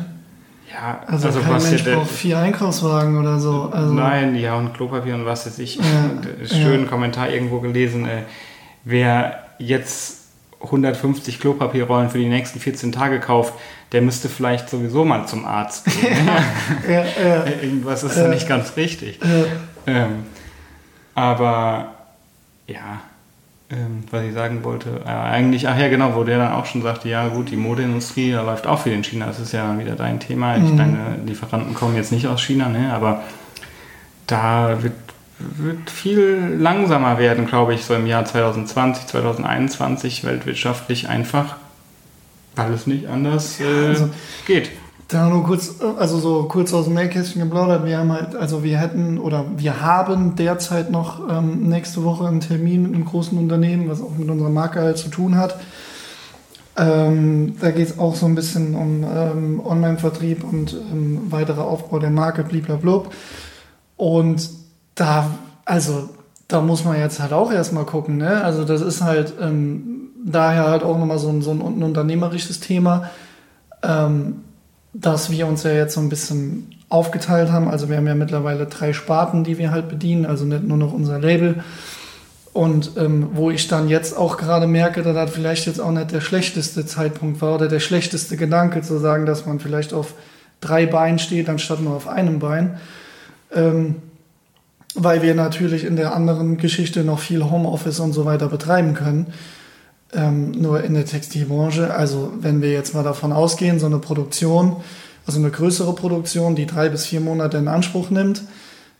Ja, 0.72 1.00
also, 1.06 1.26
also 1.28 1.40
kein 1.40 1.62
Mensch 1.62 1.84
braucht 1.84 2.10
vier 2.10 2.38
Einkaufswagen 2.38 3.18
oder 3.18 3.38
so. 3.38 3.70
Also, 3.70 3.92
nein, 3.92 4.34
ja, 4.34 4.54
und 4.56 4.72
Klopapier 4.72 5.14
und 5.14 5.26
was 5.26 5.46
weiß 5.46 5.58
ich. 5.58 5.76
Ja, 5.76 5.84
schönen 6.46 6.84
ja. 6.84 6.88
Kommentar 6.88 7.28
irgendwo 7.28 7.60
gelesen. 7.60 8.06
Äh, 8.06 8.22
wer 8.84 9.44
jetzt 9.58 10.22
150 10.62 11.40
Klopapierrollen 11.40 12.08
für 12.08 12.18
die 12.18 12.28
nächsten 12.28 12.58
14 12.58 12.92
Tage 12.92 13.20
kauft, 13.20 13.54
der 13.92 14.00
müsste 14.00 14.28
vielleicht 14.28 14.70
sowieso 14.70 15.04
mal 15.04 15.26
zum 15.26 15.44
Arzt 15.44 15.84
gehen. 15.84 16.28
ja, 16.88 17.04
ja, 17.22 17.44
Irgendwas 17.62 18.02
ist 18.02 18.16
da 18.16 18.28
nicht 18.28 18.48
ganz 18.48 18.76
richtig. 18.76 19.20
Ähm, 19.86 20.24
aber 21.14 21.94
ja, 22.66 23.00
ähm, 23.72 24.04
was 24.10 24.24
ich 24.24 24.34
sagen 24.34 24.62
wollte, 24.64 25.00
äh, 25.06 25.08
eigentlich, 25.08 25.66
ach 25.66 25.78
ja, 25.78 25.88
genau, 25.88 26.14
wo 26.14 26.24
der 26.24 26.38
dann 26.38 26.52
auch 26.52 26.66
schon 26.66 26.82
sagte, 26.82 27.08
ja 27.08 27.28
gut, 27.28 27.50
die 27.50 27.56
Modeindustrie, 27.56 28.32
da 28.32 28.42
läuft 28.42 28.66
auch 28.66 28.82
viel 28.82 28.92
in 28.92 29.02
China, 29.02 29.26
das 29.26 29.40
ist 29.40 29.52
ja 29.52 29.78
wieder 29.78 29.94
dein 29.94 30.20
Thema. 30.20 30.58
Mhm. 30.58 30.76
Deine 30.76 30.98
Lieferanten 31.24 31.74
kommen 31.74 31.96
jetzt 31.96 32.12
nicht 32.12 32.26
aus 32.26 32.42
China, 32.42 32.68
ne? 32.68 32.92
aber 32.92 33.22
da 34.26 34.82
wird, 34.82 34.92
wird 35.38 35.90
viel 35.90 36.56
langsamer 36.58 37.18
werden, 37.18 37.46
glaube 37.46 37.72
ich, 37.72 37.84
so 37.84 37.94
im 37.94 38.06
Jahr 38.06 38.26
2020, 38.26 39.06
2021 39.06 40.24
weltwirtschaftlich 40.24 41.08
einfach, 41.08 41.56
weil 42.56 42.72
es 42.74 42.86
nicht 42.86 43.06
anders 43.06 43.58
äh, 43.58 43.88
also, 43.88 44.10
geht. 44.46 44.70
Da 45.12 45.28
nur 45.28 45.44
kurz, 45.44 45.74
also 45.98 46.18
so 46.18 46.44
kurz 46.44 46.72
aus 46.72 46.86
dem 46.86 46.94
Nähkästchen 46.94 47.42
geplaudert. 47.42 47.84
Wir 47.84 47.98
haben 47.98 48.10
halt, 48.10 48.34
also 48.34 48.64
wir 48.64 48.78
hätten 48.78 49.18
oder 49.18 49.44
wir 49.58 49.82
haben 49.82 50.36
derzeit 50.36 50.90
noch 50.90 51.28
ähm, 51.28 51.68
nächste 51.68 52.02
Woche 52.02 52.26
einen 52.26 52.40
Termin 52.40 52.84
mit 52.84 52.94
einem 52.94 53.04
großen 53.04 53.36
Unternehmen, 53.36 53.90
was 53.90 54.00
auch 54.00 54.16
mit 54.16 54.30
unserer 54.30 54.48
Marke 54.48 54.80
halt 54.80 54.96
zu 54.96 55.10
tun 55.10 55.36
hat. 55.36 55.60
Ähm, 56.78 57.56
da 57.60 57.72
geht 57.72 57.90
es 57.90 57.98
auch 57.98 58.14
so 58.14 58.24
ein 58.24 58.34
bisschen 58.34 58.74
um 58.74 59.04
ähm, 59.04 59.60
Online-Vertrieb 59.62 60.44
und 60.44 60.72
ähm, 60.72 61.30
weiterer 61.30 61.66
Aufbau 61.66 61.98
der 61.98 62.08
Marke, 62.08 62.42
blablabla. 62.42 63.02
Und 63.98 64.48
da, 64.94 65.26
also 65.66 66.08
da 66.48 66.62
muss 66.62 66.86
man 66.86 66.98
jetzt 66.98 67.20
halt 67.20 67.34
auch 67.34 67.52
erstmal 67.52 67.84
gucken. 67.84 68.16
Ne? 68.16 68.42
Also 68.42 68.64
das 68.64 68.80
ist 68.80 69.02
halt 69.02 69.34
ähm, 69.38 70.08
daher 70.24 70.68
halt 70.68 70.84
auch 70.84 70.96
nochmal 70.96 71.18
so 71.18 71.28
ein, 71.28 71.42
so 71.42 71.50
ein 71.50 71.60
unternehmerisches 71.60 72.60
Thema. 72.60 73.10
Ähm, 73.82 74.36
dass 74.92 75.30
wir 75.30 75.46
uns 75.46 75.62
ja 75.62 75.72
jetzt 75.72 75.94
so 75.94 76.00
ein 76.00 76.08
bisschen 76.08 76.68
aufgeteilt 76.88 77.50
haben. 77.50 77.68
Also 77.68 77.88
wir 77.88 77.96
haben 77.96 78.06
ja 78.06 78.14
mittlerweile 78.14 78.66
drei 78.66 78.92
Sparten, 78.92 79.44
die 79.44 79.58
wir 79.58 79.70
halt 79.70 79.88
bedienen, 79.88 80.26
also 80.26 80.44
nicht 80.44 80.64
nur 80.64 80.76
noch 80.76 80.92
unser 80.92 81.18
Label. 81.18 81.62
Und 82.52 82.92
ähm, 82.98 83.30
wo 83.32 83.50
ich 83.50 83.68
dann 83.68 83.88
jetzt 83.88 84.14
auch 84.16 84.36
gerade 84.36 84.66
merke, 84.66 85.02
dass 85.02 85.14
das 85.14 85.30
vielleicht 85.30 85.66
jetzt 85.66 85.80
auch 85.80 85.90
nicht 85.90 86.12
der 86.12 86.20
schlechteste 86.20 86.84
Zeitpunkt 86.84 87.40
war 87.40 87.54
oder 87.54 87.66
der 87.66 87.80
schlechteste 87.80 88.36
Gedanke 88.36 88.82
zu 88.82 88.98
sagen, 88.98 89.24
dass 89.24 89.46
man 89.46 89.58
vielleicht 89.58 89.94
auf 89.94 90.12
drei 90.60 90.84
Beinen 90.84 91.18
steht, 91.18 91.48
anstatt 91.48 91.80
nur 91.80 91.96
auf 91.96 92.08
einem 92.08 92.40
Bein. 92.40 92.78
Ähm, 93.54 93.96
weil 94.94 95.22
wir 95.22 95.34
natürlich 95.34 95.84
in 95.84 95.96
der 95.96 96.14
anderen 96.14 96.58
Geschichte 96.58 97.04
noch 97.04 97.20
viel 97.20 97.44
Homeoffice 97.44 98.00
und 98.00 98.12
so 98.12 98.26
weiter 98.26 98.48
betreiben 98.48 98.92
können. 98.92 99.32
Ähm, 100.14 100.50
nur 100.50 100.84
in 100.84 100.92
der 100.92 101.06
Textilbranche, 101.06 101.94
also 101.94 102.32
wenn 102.38 102.60
wir 102.60 102.70
jetzt 102.70 102.94
mal 102.94 103.02
davon 103.02 103.32
ausgehen, 103.32 103.80
so 103.80 103.86
eine 103.86 103.98
Produktion, 103.98 104.76
also 105.26 105.38
eine 105.38 105.50
größere 105.50 105.94
Produktion, 105.94 106.54
die 106.54 106.66
drei 106.66 106.90
bis 106.90 107.06
vier 107.06 107.20
Monate 107.20 107.56
in 107.56 107.66
Anspruch 107.66 108.10
nimmt, 108.10 108.42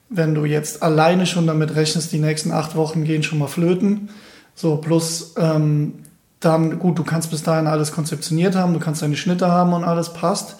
wenn 0.09 0.35
du 0.35 0.47
jetzt 0.47 0.83
alleine 0.83 1.27
schon 1.27 1.47
damit 1.47 1.77
rechnest, 1.77 2.13
die 2.13 2.19
nächsten 2.19 2.51
acht 2.51 2.77
Wochen 2.77 3.05
gehen 3.05 3.23
schon 3.23 3.39
mal 3.39 3.47
flöten, 3.47 4.09
so 4.55 4.77
plus 4.77 5.35
ähm, 5.37 5.95
dann, 6.41 6.79
gut, 6.79 6.99
du 6.99 7.05
kannst 7.05 7.31
bis 7.31 7.43
dahin 7.43 7.67
alles 7.67 7.93
konzeptioniert 7.93 8.57
haben, 8.57 8.73
du 8.73 8.81
kannst 8.81 9.03
deine 9.03 9.17
Schnitte 9.17 9.49
haben 9.49 9.75
und 9.75 9.85
alles 9.85 10.13
passt, 10.15 10.57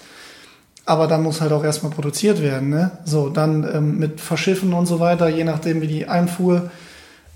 aber 0.85 1.07
dann 1.07 1.23
muss 1.23 1.41
halt 1.41 1.51
auch 1.51 1.63
erstmal 1.63 1.91
produziert 1.91 2.41
werden, 2.41 2.69
ne? 2.69 2.91
So, 3.05 3.29
dann 3.29 3.67
ähm, 3.73 3.97
mit 3.97 4.21
Verschiffen 4.21 4.73
und 4.73 4.85
so 4.85 4.99
weiter, 4.99 5.29
je 5.29 5.43
nachdem 5.45 5.81
wie 5.81 5.87
die 5.87 6.07
Einfuhr 6.07 6.71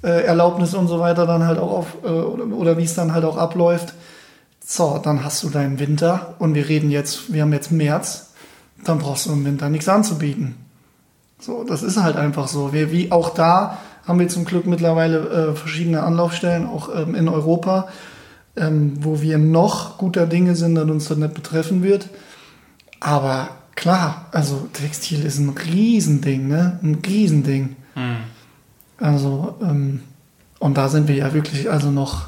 äh, 0.04 0.24
Erlaubnis 0.24 0.74
und 0.74 0.88
so 0.88 1.00
weiter 1.00 1.26
dann 1.26 1.46
halt 1.46 1.60
auch 1.60 1.72
auf, 1.72 1.88
äh, 2.04 2.08
oder, 2.08 2.46
oder 2.56 2.78
wie 2.78 2.84
es 2.84 2.96
dann 2.96 3.14
halt 3.14 3.26
auch 3.26 3.38
abläuft. 3.38 3.94
So, 4.64 5.00
dann 5.02 5.24
hast 5.24 5.44
du 5.44 5.50
deinen 5.50 5.80
Winter 5.80 6.36
und 6.40 6.54
wir 6.54 6.68
reden 6.68 6.92
jetzt, 6.92 7.32
wir 7.32 7.42
haben 7.42 7.54
jetzt 7.54 7.72
März, 7.72 8.34
dann 8.84 9.00
brauchst 9.00 9.26
du 9.26 9.32
im 9.32 9.46
Winter 9.46 9.70
nichts 9.70 9.88
anzubieten. 9.88 10.56
So, 11.40 11.64
das 11.64 11.84
ist 11.84 12.02
halt 12.02 12.18
einfach 12.18 12.48
so. 12.48 12.74
Wir, 12.74 12.92
wie 12.92 13.12
auch 13.12 13.30
da 13.30 13.78
haben 14.06 14.20
wir 14.20 14.28
zum 14.28 14.46
Glück 14.46 14.66
mittlerweile 14.66 15.52
äh, 15.52 15.56
verschiedene 15.56 16.04
Anlaufstellen, 16.04 16.66
auch 16.66 16.90
ähm, 16.94 17.14
in 17.16 17.28
Europa, 17.28 17.88
ähm, 18.56 18.94
wo 19.00 19.22
wir 19.22 19.38
noch 19.38 19.98
guter 19.98 20.26
Dinge 20.26 20.56
sind, 20.56 20.76
dass 20.76 20.90
uns 20.90 21.08
das 21.08 21.18
nicht 21.18 21.34
betreffen 21.34 21.84
wird. 21.84 22.10
Aber 23.00 23.50
klar, 23.76 24.26
also 24.32 24.68
Textil 24.74 25.24
ist 25.24 25.38
ein 25.38 25.50
Riesending, 25.50 26.48
ne? 26.48 26.80
Ein 26.82 26.96
Riesending. 27.06 27.76
Mhm. 27.96 28.37
Also, 29.00 29.56
ähm, 29.62 30.02
und 30.60 30.78
da 30.78 30.90
sind 30.90 31.08
wir 31.08 31.16
ja 31.16 31.34
wirklich 31.34 31.70
also 31.70 31.92
noch, 31.92 32.28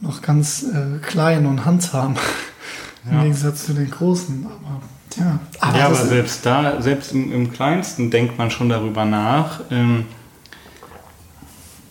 noch 0.00 0.22
ganz 0.22 0.62
äh, 0.62 0.98
klein 1.02 1.46
und 1.46 1.64
handsam 1.64 2.16
ja. 3.04 3.12
im 3.12 3.22
Gegensatz 3.22 3.66
zu 3.66 3.74
den 3.74 3.90
Großen. 3.90 4.46
Aber, 4.46 4.80
ja, 5.16 5.38
aber, 5.60 5.78
ja, 5.78 5.86
aber 5.86 5.96
selbst 5.96 6.46
da, 6.46 6.80
selbst 6.80 7.12
im, 7.12 7.32
im, 7.32 7.52
Kleinsten 7.52 8.10
denkt 8.10 8.38
man 8.38 8.50
schon 8.50 8.68
darüber 8.68 9.04
nach. 9.04 9.60
Ähm, 9.70 10.06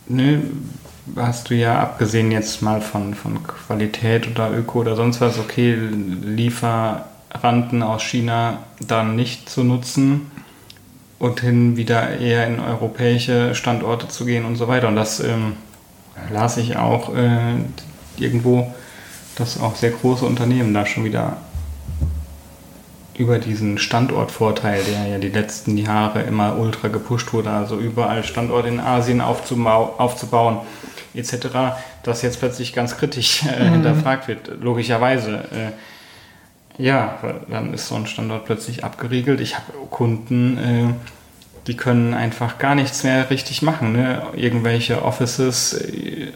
ne, 0.07 0.41
hast 1.15 1.49
du 1.49 1.55
ja 1.55 1.79
abgesehen 1.79 2.31
jetzt 2.31 2.61
mal 2.61 2.81
von, 2.81 3.13
von 3.13 3.43
Qualität 3.43 4.27
oder 4.27 4.51
Öko 4.51 4.79
oder 4.79 4.95
sonst 4.95 5.21
was, 5.21 5.37
okay, 5.37 5.75
Lieferanten 5.75 7.83
aus 7.83 8.01
China 8.01 8.59
dann 8.79 9.15
nicht 9.15 9.49
zu 9.49 9.63
nutzen 9.63 10.31
und 11.19 11.41
hin 11.41 11.75
wieder 11.75 12.17
eher 12.17 12.47
in 12.47 12.59
europäische 12.59 13.53
Standorte 13.53 14.07
zu 14.07 14.25
gehen 14.25 14.45
und 14.45 14.55
so 14.55 14.67
weiter. 14.67 14.87
Und 14.87 14.95
das 14.95 15.19
ähm, 15.19 15.57
las 16.31 16.57
ich 16.57 16.77
auch 16.77 17.13
äh, 17.13 17.55
irgendwo, 18.17 18.73
dass 19.35 19.59
auch 19.59 19.75
sehr 19.75 19.91
große 19.91 20.25
Unternehmen 20.25 20.73
da 20.73 20.85
schon 20.85 21.03
wieder 21.03 21.37
über 23.17 23.37
diesen 23.37 23.77
Standortvorteil, 23.77 24.81
der 24.83 25.07
ja 25.07 25.17
die 25.17 25.29
letzten 25.29 25.77
Jahre 25.77 26.21
immer 26.21 26.57
ultra 26.57 26.87
gepusht 26.87 27.33
wurde, 27.33 27.49
also 27.49 27.77
überall 27.77 28.23
Standorte 28.23 28.69
in 28.69 28.79
Asien 28.79 29.19
aufzubauen 29.19 30.59
etc., 31.13 31.47
das 32.03 32.21
jetzt 32.21 32.39
plötzlich 32.39 32.71
ganz 32.71 32.95
kritisch 32.95 33.43
äh, 33.43 33.65
mhm. 33.65 33.73
hinterfragt 33.73 34.29
wird, 34.29 34.51
logischerweise. 34.61 35.43
Äh, 35.51 35.71
ja, 36.79 37.19
dann 37.49 37.73
ist 37.73 37.87
so 37.87 37.95
ein 37.95 38.07
Standort 38.07 38.45
plötzlich 38.45 38.83
abgeriegelt. 38.83 39.41
Ich 39.41 39.55
habe 39.55 39.73
Kunden, 39.89 40.57
äh, 40.57 40.93
die 41.67 41.75
können 41.75 42.13
einfach 42.13 42.57
gar 42.57 42.73
nichts 42.73 43.03
mehr 43.03 43.29
richtig 43.29 43.61
machen. 43.61 43.91
Ne? 43.91 44.23
Irgendwelche 44.35 45.03
Offices 45.03 45.73
äh, 45.73 46.31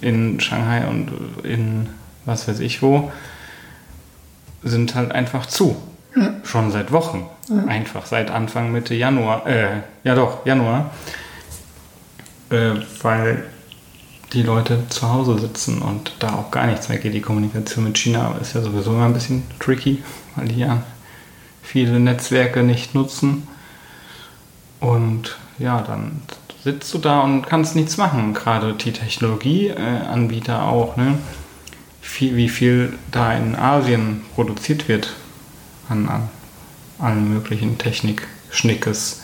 in 0.00 0.40
Shanghai 0.40 0.88
und 0.88 1.12
in 1.44 1.88
was 2.24 2.48
weiß 2.48 2.60
ich 2.60 2.82
wo 2.82 3.12
sind 4.62 4.94
halt 4.94 5.12
einfach 5.12 5.46
zu. 5.46 5.76
Ja. 6.16 6.34
Schon 6.44 6.70
seit 6.70 6.92
Wochen. 6.92 7.26
Ja. 7.48 7.64
Einfach 7.64 8.06
seit 8.06 8.30
Anfang 8.30 8.72
Mitte 8.72 8.94
Januar. 8.94 9.46
Äh, 9.46 9.80
ja 10.04 10.14
doch, 10.14 10.46
Januar. 10.46 10.90
Äh, 12.50 12.74
weil 13.02 13.44
die 14.32 14.42
Leute 14.42 14.84
zu 14.88 15.08
Hause 15.08 15.38
sitzen 15.38 15.82
und 15.82 16.14
da 16.18 16.34
auch 16.34 16.50
gar 16.50 16.66
nichts 16.66 16.88
mehr 16.88 16.98
geht. 16.98 17.14
Die 17.14 17.20
Kommunikation 17.20 17.84
mit 17.84 17.98
China 17.98 18.34
ist 18.40 18.54
ja 18.54 18.62
sowieso 18.62 18.92
immer 18.92 19.06
ein 19.06 19.14
bisschen 19.14 19.44
tricky, 19.58 20.02
weil 20.36 20.48
die 20.48 20.60
ja 20.60 20.82
viele 21.62 22.00
Netzwerke 22.00 22.62
nicht 22.62 22.94
nutzen. 22.94 23.46
Und 24.80 25.36
ja, 25.58 25.80
dann 25.82 26.22
sitzt 26.64 26.92
du 26.94 26.98
da 26.98 27.20
und 27.20 27.42
kannst 27.46 27.76
nichts 27.76 27.96
machen. 27.96 28.34
Gerade 28.34 28.74
die 28.74 28.92
Technologieanbieter 28.92 30.62
auch, 30.62 30.96
ne? 30.96 31.18
Wie 32.18 32.48
viel 32.48 32.98
da 33.10 33.32
in 33.32 33.56
Asien 33.56 34.22
produziert 34.34 34.88
wird 34.88 35.14
an, 35.88 36.08
an 36.08 36.28
allen 36.98 37.32
möglichen 37.32 37.78
Technik-Schnickes 37.78 39.22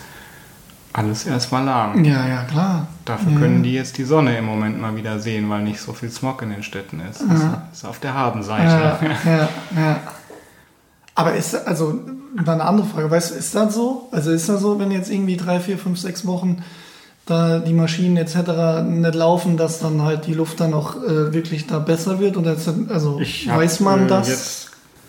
alles 0.98 1.26
erstmal 1.26 1.64
lahm. 1.64 2.04
Ja, 2.04 2.26
ja, 2.26 2.42
klar. 2.44 2.86
Dafür 3.04 3.32
ja. 3.32 3.38
können 3.38 3.62
die 3.62 3.72
jetzt 3.72 3.98
die 3.98 4.04
Sonne 4.04 4.36
im 4.36 4.44
Moment 4.44 4.80
mal 4.80 4.96
wieder 4.96 5.18
sehen, 5.18 5.48
weil 5.48 5.62
nicht 5.62 5.80
so 5.80 5.92
viel 5.92 6.10
Smog 6.10 6.42
in 6.42 6.50
den 6.50 6.62
Städten 6.62 7.00
ist. 7.00 7.22
Das 7.28 7.40
ja. 7.40 7.68
ist 7.72 7.84
auf 7.84 7.98
der 7.98 8.14
Habenseite. 8.14 8.64
Ja, 8.64 8.98
ja, 9.24 9.48
ja. 9.76 10.00
Aber 11.14 11.34
ist, 11.34 11.54
also, 11.66 11.98
eine 12.36 12.64
andere 12.64 12.86
Frage, 12.86 13.10
weißt 13.10 13.32
du, 13.32 13.34
ist 13.34 13.54
das 13.54 13.74
so? 13.74 14.08
Also 14.12 14.30
ist 14.30 14.48
das 14.48 14.60
so, 14.60 14.78
wenn 14.78 14.90
jetzt 14.90 15.10
irgendwie 15.10 15.36
drei, 15.36 15.60
vier, 15.60 15.78
fünf, 15.78 15.98
sechs 15.98 16.26
Wochen 16.26 16.62
da 17.26 17.58
die 17.58 17.74
Maschinen 17.74 18.16
etc. 18.16 18.82
nicht 18.86 19.14
laufen, 19.14 19.56
dass 19.56 19.80
dann 19.80 20.02
halt 20.02 20.26
die 20.26 20.34
Luft 20.34 20.60
dann 20.60 20.72
auch 20.74 20.96
äh, 20.96 21.32
wirklich 21.32 21.66
da 21.66 21.78
besser 21.78 22.20
wird? 22.20 22.36
Ist 22.36 22.66
das, 22.66 22.74
also 22.88 23.18
ich 23.20 23.48
weiß 23.48 23.80
man 23.80 24.02
hab, 24.02 24.08
das? 24.08 24.28
Jetzt 24.28 24.67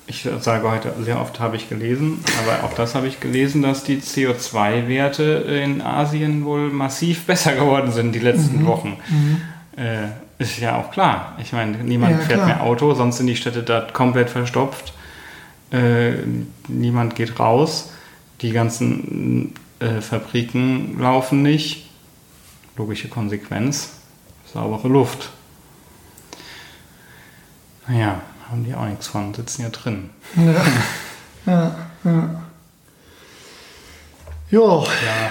ich 0.10 0.28
sage 0.42 0.70
heute 0.70 0.92
sehr 1.04 1.22
oft 1.22 1.40
habe 1.40 1.56
ich 1.56 1.70
gelesen, 1.70 2.20
aber 2.44 2.64
auch 2.66 2.74
das 2.74 2.96
habe 2.96 3.08
ich 3.08 3.20
gelesen, 3.20 3.62
dass 3.62 3.84
die 3.84 3.98
CO2-Werte 4.02 5.24
in 5.64 5.82
Asien 5.82 6.44
wohl 6.46 6.70
massiv 6.72 7.26
besser 7.26 7.54
geworden 7.54 7.92
sind 7.92 8.14
die 8.14 8.20
letzten 8.20 8.64
Mhm. 8.64 8.66
Wochen. 8.66 8.98
Äh, 9.78 10.08
ist 10.40 10.58
ja 10.60 10.78
auch 10.78 10.90
klar. 10.92 11.38
Ich 11.42 11.54
meine, 11.54 11.78
niemand 11.78 12.14
Ja, 12.14 12.18
fährt 12.26 12.40
klar. 12.40 12.46
mehr 12.48 12.64
Auto, 12.64 12.94
sonst 12.96 13.18
sind 13.18 13.28
die 13.28 13.36
Städte 13.36 13.62
da 13.64 13.82
komplett 13.82 14.30
verstopft. 14.30 14.94
Äh, 15.72 16.14
niemand 16.68 17.16
geht 17.16 17.40
raus. 17.40 17.92
Die 18.42 18.52
ganzen 18.52 19.54
äh, 19.80 20.02
Fabriken 20.02 20.98
laufen 21.00 21.44
nicht. 21.44 21.88
Logische 22.78 23.10
Konsequenz. 23.10 23.92
Saubere 24.52 24.88
Luft. 24.88 25.30
Naja, 27.88 28.22
haben 28.50 28.64
die 28.64 28.74
auch 28.74 28.86
nichts 28.86 29.08
von, 29.08 29.34
sitzen 29.34 29.64
ja 29.64 29.70
drin. 29.70 30.10
Ja. 30.36 30.66
ja, 31.46 31.76
ja. 32.04 32.30
Jo, 34.52 34.84
Ja, 34.84 35.30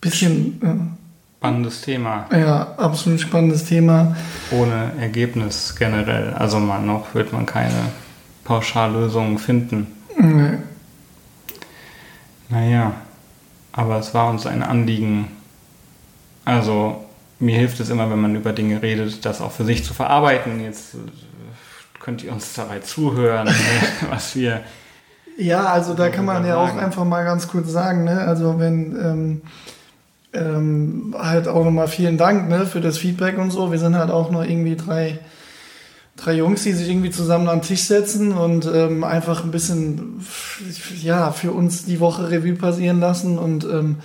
bisschen, 0.00 0.96
spannendes 1.38 1.80
Thema. 1.82 2.26
äh, 2.32 2.40
ja, 2.40 2.74
absolut 2.76 3.20
spannendes 3.20 3.64
Thema. 3.64 4.16
Ohne 4.50 4.92
Ergebnis 4.98 5.76
generell. 5.78 6.32
Also 6.34 6.58
man 6.58 6.84
noch 6.86 7.14
wird 7.14 7.32
man 7.32 7.46
keine 7.46 7.92
Pauschallösung 8.44 9.38
finden. 9.38 9.86
Nee. 10.18 10.58
Naja, 12.48 12.92
aber 13.72 13.98
es 13.98 14.14
war 14.14 14.30
uns 14.30 14.46
ein 14.46 14.62
Anliegen. 14.62 15.28
Also 16.44 17.04
mir 17.38 17.56
hilft 17.56 17.80
es 17.80 17.90
immer, 17.90 18.10
wenn 18.10 18.20
man 18.20 18.34
über 18.34 18.52
Dinge 18.52 18.82
redet, 18.82 19.24
das 19.24 19.40
auch 19.40 19.52
für 19.52 19.64
sich 19.64 19.84
zu 19.84 19.94
verarbeiten. 19.94 20.60
Jetzt 20.60 20.94
äh, 20.94 20.98
könnt 22.00 22.22
ihr 22.22 22.32
uns 22.32 22.54
dabei 22.54 22.80
zuhören, 22.80 23.48
was 24.10 24.36
wir. 24.36 24.62
Ja, 25.38 25.66
also 25.66 25.94
da 25.94 26.08
kann 26.08 26.24
man 26.24 26.46
ja 26.46 26.56
auch 26.56 26.76
einfach 26.76 27.04
mal 27.04 27.24
ganz 27.24 27.48
kurz 27.48 27.70
sagen, 27.70 28.04
ne? 28.04 28.20
Also 28.20 28.58
wenn 28.58 28.96
ähm, 28.96 29.42
ähm, 30.36 31.14
halt 31.18 31.48
auch 31.48 31.64
nochmal 31.64 31.88
vielen 31.88 32.18
Dank 32.18 32.48
ne, 32.48 32.66
für 32.66 32.80
das 32.80 32.98
Feedback 32.98 33.38
und 33.38 33.50
so. 33.50 33.72
Wir 33.72 33.78
sind 33.78 33.96
halt 33.96 34.10
auch 34.10 34.30
nur 34.30 34.44
irgendwie 34.44 34.76
drei, 34.76 35.18
drei 36.16 36.34
Jungs, 36.34 36.62
die 36.62 36.72
sich 36.72 36.88
irgendwie 36.88 37.10
zusammen 37.10 37.48
an 37.48 37.60
den 37.60 37.66
Tisch 37.66 37.84
setzen 37.84 38.32
und 38.32 38.66
ähm, 38.66 39.04
einfach 39.04 39.44
ein 39.44 39.50
bisschen 39.50 40.24
ja 41.02 41.30
für 41.32 41.52
uns 41.52 41.84
die 41.84 42.00
Woche 42.00 42.30
Revue 42.30 42.54
passieren 42.54 43.00
lassen 43.00 43.38
und 43.38 43.64
ähm, 43.64 43.96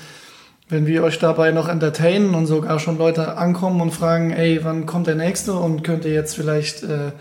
wenn 0.70 0.86
wir 0.86 1.04
euch 1.04 1.20
dabei 1.20 1.52
noch 1.52 1.68
entertainen 1.68 2.34
und 2.34 2.48
sogar 2.48 2.80
schon 2.80 2.98
Leute 2.98 3.38
ankommen 3.38 3.82
und 3.82 3.92
fragen, 3.92 4.32
ey, 4.32 4.64
wann 4.64 4.86
kommt 4.86 5.08
der 5.08 5.16
nächste 5.16 5.54
und 5.54 5.84
könnt 5.84 6.06
ihr 6.06 6.14
jetzt 6.14 6.34
vielleicht 6.34 6.84
äh, 6.84 7.12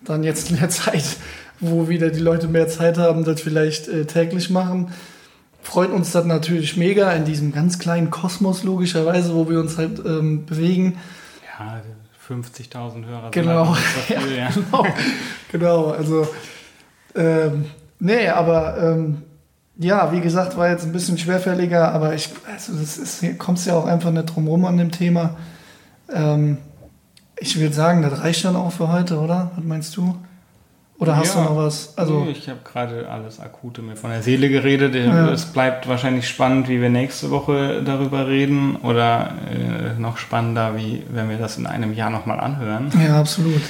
dann 0.00 0.22
jetzt 0.22 0.50
in 0.50 0.58
der 0.58 0.68
Zeit, 0.70 1.16
wo 1.60 1.88
wieder 1.88 2.10
die 2.10 2.20
Leute 2.20 2.48
mehr 2.48 2.68
Zeit 2.68 2.98
haben, 2.98 3.24
das 3.24 3.40
vielleicht 3.40 3.88
äh, 3.88 4.04
täglich 4.04 4.50
machen. 4.50 4.92
Freut 5.62 5.90
uns 5.90 6.12
das 6.12 6.24
natürlich 6.24 6.76
mega 6.76 7.12
in 7.12 7.24
diesem 7.24 7.52
ganz 7.52 7.78
kleinen 7.78 8.10
Kosmos 8.10 8.62
logischerweise, 8.62 9.34
wo 9.34 9.48
wir 9.50 9.60
uns 9.60 9.76
halt 9.76 9.98
ähm, 10.04 10.46
bewegen. 10.46 10.98
Ja, 11.58 11.82
50.000 12.28 13.06
Hörer 13.06 13.30
Genau. 13.30 13.74
sind 13.74 13.74
halt 13.74 13.84
so 14.08 14.14
viel, 14.26 14.36
ja. 14.36 14.48
genau, 14.50 14.86
genau. 15.50 15.90
Also, 15.90 16.28
ähm, 17.14 17.66
nee, 17.98 18.28
aber 18.28 18.78
ähm, 18.80 19.22
ja, 19.76 20.12
wie 20.12 20.20
gesagt, 20.20 20.56
war 20.56 20.68
jetzt 20.70 20.84
ein 20.84 20.92
bisschen 20.92 21.18
schwerfälliger, 21.18 21.92
aber 21.92 22.14
ich, 22.14 22.30
also 22.50 22.74
das 22.74 22.96
ist, 22.98 23.20
hier 23.20 23.36
kommst 23.38 23.66
ja 23.66 23.74
auch 23.74 23.86
einfach 23.86 24.10
nicht 24.10 24.26
drum 24.26 24.48
rum 24.48 24.64
an 24.64 24.76
dem 24.76 24.90
Thema. 24.90 25.36
Ähm, 26.12 26.58
ich 27.40 27.58
würde 27.58 27.74
sagen, 27.74 28.02
das 28.02 28.20
reicht 28.22 28.44
dann 28.44 28.56
auch 28.56 28.72
für 28.72 28.88
heute, 28.88 29.18
oder? 29.18 29.50
Was 29.56 29.64
meinst 29.64 29.96
du? 29.96 30.14
Oder 30.98 31.16
hast 31.16 31.36
Ja. 31.36 31.44
du 31.44 31.48
noch 31.50 31.56
was? 31.56 31.96
Also, 31.96 32.26
ich 32.28 32.48
habe 32.48 32.58
gerade 32.64 33.08
alles 33.08 33.38
Akute 33.38 33.82
mir 33.82 33.94
von 33.94 34.10
der 34.10 34.20
Seele 34.22 34.48
geredet. 34.48 34.96
Ja. 34.96 35.30
Es 35.30 35.44
bleibt 35.46 35.86
wahrscheinlich 35.86 36.26
spannend, 36.28 36.68
wie 36.68 36.80
wir 36.82 36.88
nächste 36.90 37.30
Woche 37.30 37.82
darüber 37.84 38.26
reden. 38.26 38.74
Oder 38.82 39.34
äh, 39.48 40.00
noch 40.00 40.16
spannender, 40.16 40.76
wie 40.76 41.04
wenn 41.10 41.30
wir 41.30 41.38
das 41.38 41.56
in 41.56 41.66
einem 41.68 41.92
Jahr 41.94 42.10
nochmal 42.10 42.40
anhören. 42.40 42.90
ja, 43.00 43.20
absolut. 43.20 43.60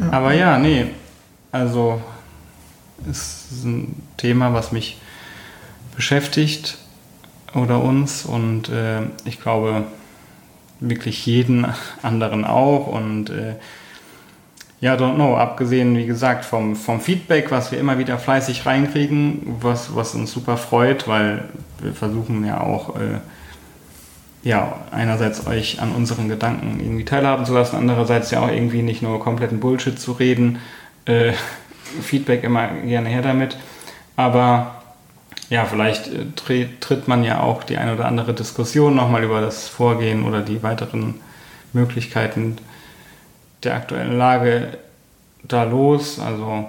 Ja, 0.00 0.04
ja. 0.06 0.12
Aber 0.12 0.32
ja, 0.32 0.58
nee. 0.58 0.86
Also 1.52 2.00
es 3.08 3.46
ist 3.52 3.64
ein 3.64 4.02
Thema, 4.16 4.52
was 4.52 4.72
mich 4.72 4.98
beschäftigt 5.94 6.78
oder 7.54 7.82
uns 7.82 8.24
und 8.24 8.68
äh, 8.70 9.02
ich 9.24 9.40
glaube 9.40 9.84
wirklich 10.88 11.24
jeden 11.26 11.66
anderen 12.02 12.44
auch 12.44 12.86
und 12.86 13.30
äh, 13.30 13.54
ja, 14.82 14.96
don't 14.96 15.14
know, 15.14 15.36
abgesehen, 15.36 15.96
wie 15.96 16.06
gesagt, 16.06 16.44
vom, 16.44 16.74
vom 16.74 17.00
Feedback, 17.00 17.52
was 17.52 17.70
wir 17.70 17.78
immer 17.78 17.98
wieder 17.98 18.18
fleißig 18.18 18.66
reinkriegen, 18.66 19.58
was, 19.60 19.94
was 19.94 20.16
uns 20.16 20.32
super 20.32 20.56
freut, 20.56 21.06
weil 21.06 21.44
wir 21.80 21.92
versuchen 21.92 22.44
ja 22.44 22.60
auch, 22.60 22.96
äh, 22.96 23.20
ja, 24.42 24.80
einerseits 24.90 25.46
euch 25.46 25.80
an 25.80 25.92
unseren 25.92 26.28
Gedanken 26.28 26.80
irgendwie 26.80 27.04
teilhaben 27.04 27.46
zu 27.46 27.54
lassen, 27.54 27.76
andererseits 27.76 28.32
ja 28.32 28.40
auch 28.40 28.50
irgendwie 28.50 28.82
nicht 28.82 29.02
nur 29.02 29.20
kompletten 29.20 29.60
Bullshit 29.60 30.00
zu 30.00 30.12
reden. 30.12 30.58
Äh, 31.04 31.32
Feedback 32.02 32.42
immer 32.42 32.68
gerne 32.68 33.08
her 33.08 33.22
damit. 33.22 33.56
Aber 34.16 34.81
ja, 35.52 35.66
vielleicht 35.66 36.08
äh, 36.08 36.64
tritt 36.80 37.08
man 37.08 37.24
ja 37.24 37.40
auch 37.40 37.62
die 37.62 37.76
eine 37.76 37.92
oder 37.92 38.06
andere 38.06 38.32
Diskussion 38.32 38.96
nochmal 38.96 39.22
über 39.22 39.42
das 39.42 39.68
Vorgehen 39.68 40.24
oder 40.24 40.40
die 40.40 40.62
weiteren 40.62 41.16
Möglichkeiten 41.74 42.56
der 43.62 43.74
aktuellen 43.74 44.16
Lage 44.16 44.78
da 45.42 45.64
los. 45.64 46.18
Also 46.18 46.66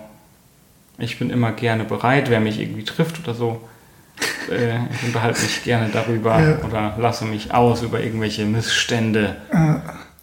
ich 0.97 1.17
bin 1.17 1.29
immer 1.29 1.53
gerne 1.53 1.85
bereit, 1.85 2.29
wer 2.29 2.41
mich 2.41 2.59
irgendwie 2.59 2.83
trifft 2.83 3.21
oder 3.23 3.33
so. 3.33 3.61
Äh, 4.51 4.75
ich 4.93 5.03
unterhalte 5.07 5.41
mich 5.41 5.63
gerne 5.63 5.89
darüber 5.89 6.37
Ja. 6.41 6.57
oder 6.67 6.95
lasse 6.99 7.23
mich 7.23 7.53
aus 7.53 7.83
über 7.83 8.01
irgendwelche 8.01 8.43
Missstände. 8.43 9.37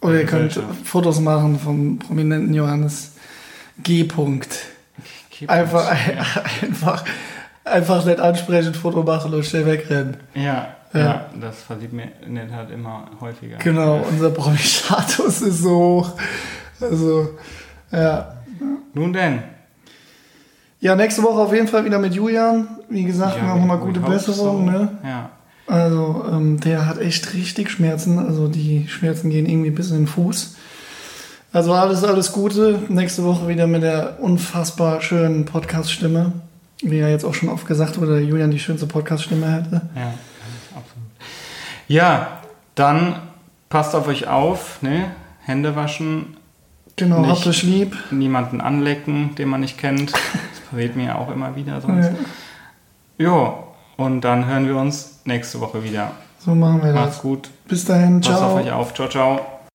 Oder 0.01 0.19
ihr 0.19 0.25
könnt. 0.27 0.59
Fotos 0.85 1.19
machen 1.19 1.59
vom 1.59 1.97
prominenten 1.97 2.53
Johannes 2.53 3.13
G. 3.81 4.03
-Punkt. 4.03 4.49
Einfach, 5.47 5.89
einfach, 6.61 7.03
einfach 7.63 8.05
nicht 8.05 8.19
ansprechend 8.19 8.75
Foto 8.77 9.03
machen 9.03 9.33
und 9.33 9.45
schnell 9.45 9.65
wegrennen. 9.65 10.17
Ja, 10.33 10.67
Ja. 10.93 10.99
ja. 10.99 11.25
das 11.39 11.61
versieht 11.63 11.93
mir 11.93 12.07
in 12.25 12.35
der 12.35 12.49
Tat 12.49 12.69
immer 12.71 13.05
häufiger. 13.19 13.57
Genau, 13.57 14.01
unser 14.09 14.29
Promi-Status 14.31 15.41
ist 15.41 15.59
so 15.61 15.69
hoch. 15.77 16.11
Also, 16.79 17.29
ja. 17.91 18.33
Nun 18.93 19.13
denn. 19.13 19.43
Ja, 20.79 20.95
nächste 20.95 21.21
Woche 21.23 21.39
auf 21.41 21.53
jeden 21.53 21.67
Fall 21.67 21.85
wieder 21.85 21.99
mit 21.99 22.13
Julian. 22.15 22.67
Wie 22.89 23.03
gesagt, 23.03 23.37
Ja, 23.37 23.55
noch 23.55 23.63
mal 23.65 23.79
we 23.79 23.85
gute 23.85 23.99
Besserung. 23.99 24.65
so. 24.65 24.71
Ne? 24.71 24.89
Ja. 25.03 25.29
Also, 25.67 26.25
ähm, 26.31 26.59
der 26.59 26.87
hat 26.87 26.97
echt 26.99 27.33
richtig 27.35 27.69
Schmerzen. 27.69 28.17
Also, 28.19 28.47
die 28.47 28.87
Schmerzen 28.87 29.29
gehen 29.29 29.45
irgendwie 29.45 29.69
bis 29.69 29.91
in 29.91 29.97
den 29.97 30.07
Fuß. 30.07 30.55
Also, 31.53 31.73
alles, 31.73 32.03
alles 32.03 32.31
Gute. 32.31 32.79
Nächste 32.89 33.23
Woche 33.23 33.47
wieder 33.47 33.67
mit 33.67 33.83
der 33.83 34.17
unfassbar 34.21 35.01
schönen 35.01 35.45
Podcast-Stimme. 35.45 36.33
Wie 36.81 36.97
ja 36.97 37.07
jetzt 37.09 37.23
auch 37.25 37.33
schon 37.33 37.49
oft 37.49 37.67
gesagt 37.67 37.99
wurde, 38.01 38.19
Julian 38.21 38.51
die 38.51 38.59
schönste 38.59 38.87
Podcast-Stimme 38.87 39.45
hätte. 39.51 39.81
Ja, 39.95 40.13
absolut. 40.75 41.07
Ja, 41.87 42.27
dann 42.75 43.15
passt 43.69 43.95
auf 43.95 44.07
euch 44.07 44.27
auf, 44.27 44.81
ne? 44.81 45.11
Hände 45.43 45.75
waschen, 45.75 46.37
Genau, 46.97 47.21
Nicht. 47.21 47.31
habt 47.31 47.47
euch 47.47 47.63
lieb. 47.63 47.95
niemanden 48.11 48.61
anlecken, 48.61 49.33
den 49.35 49.47
man 49.49 49.61
nicht 49.61 49.77
kennt. 49.77 50.11
Das 50.51 50.59
passiert 50.69 50.95
mir 50.95 51.05
ja 51.07 51.15
auch 51.15 51.31
immer 51.31 51.55
wieder 51.55 51.81
sonst. 51.81 52.05
Ja, 53.17 53.25
Jo, 53.25 53.63
und 53.97 54.21
dann 54.21 54.45
hören 54.45 54.67
wir 54.67 54.77
uns 54.77 55.19
nächste 55.25 55.59
Woche 55.59 55.83
wieder. 55.83 56.11
so 56.39 56.55
machen 56.55 56.81
wir 56.83 56.93
Macht's 56.93 57.15
das. 57.15 57.21
gut. 57.21 57.49
Bis 57.67 57.85
dahin, 57.85 58.21
Passt 58.21 58.41
auf 58.41 58.51
ciao. 58.53 58.55
euch 58.57 58.71
auf. 58.71 58.93
Ciao, 58.93 59.07
ciao. 59.09 59.50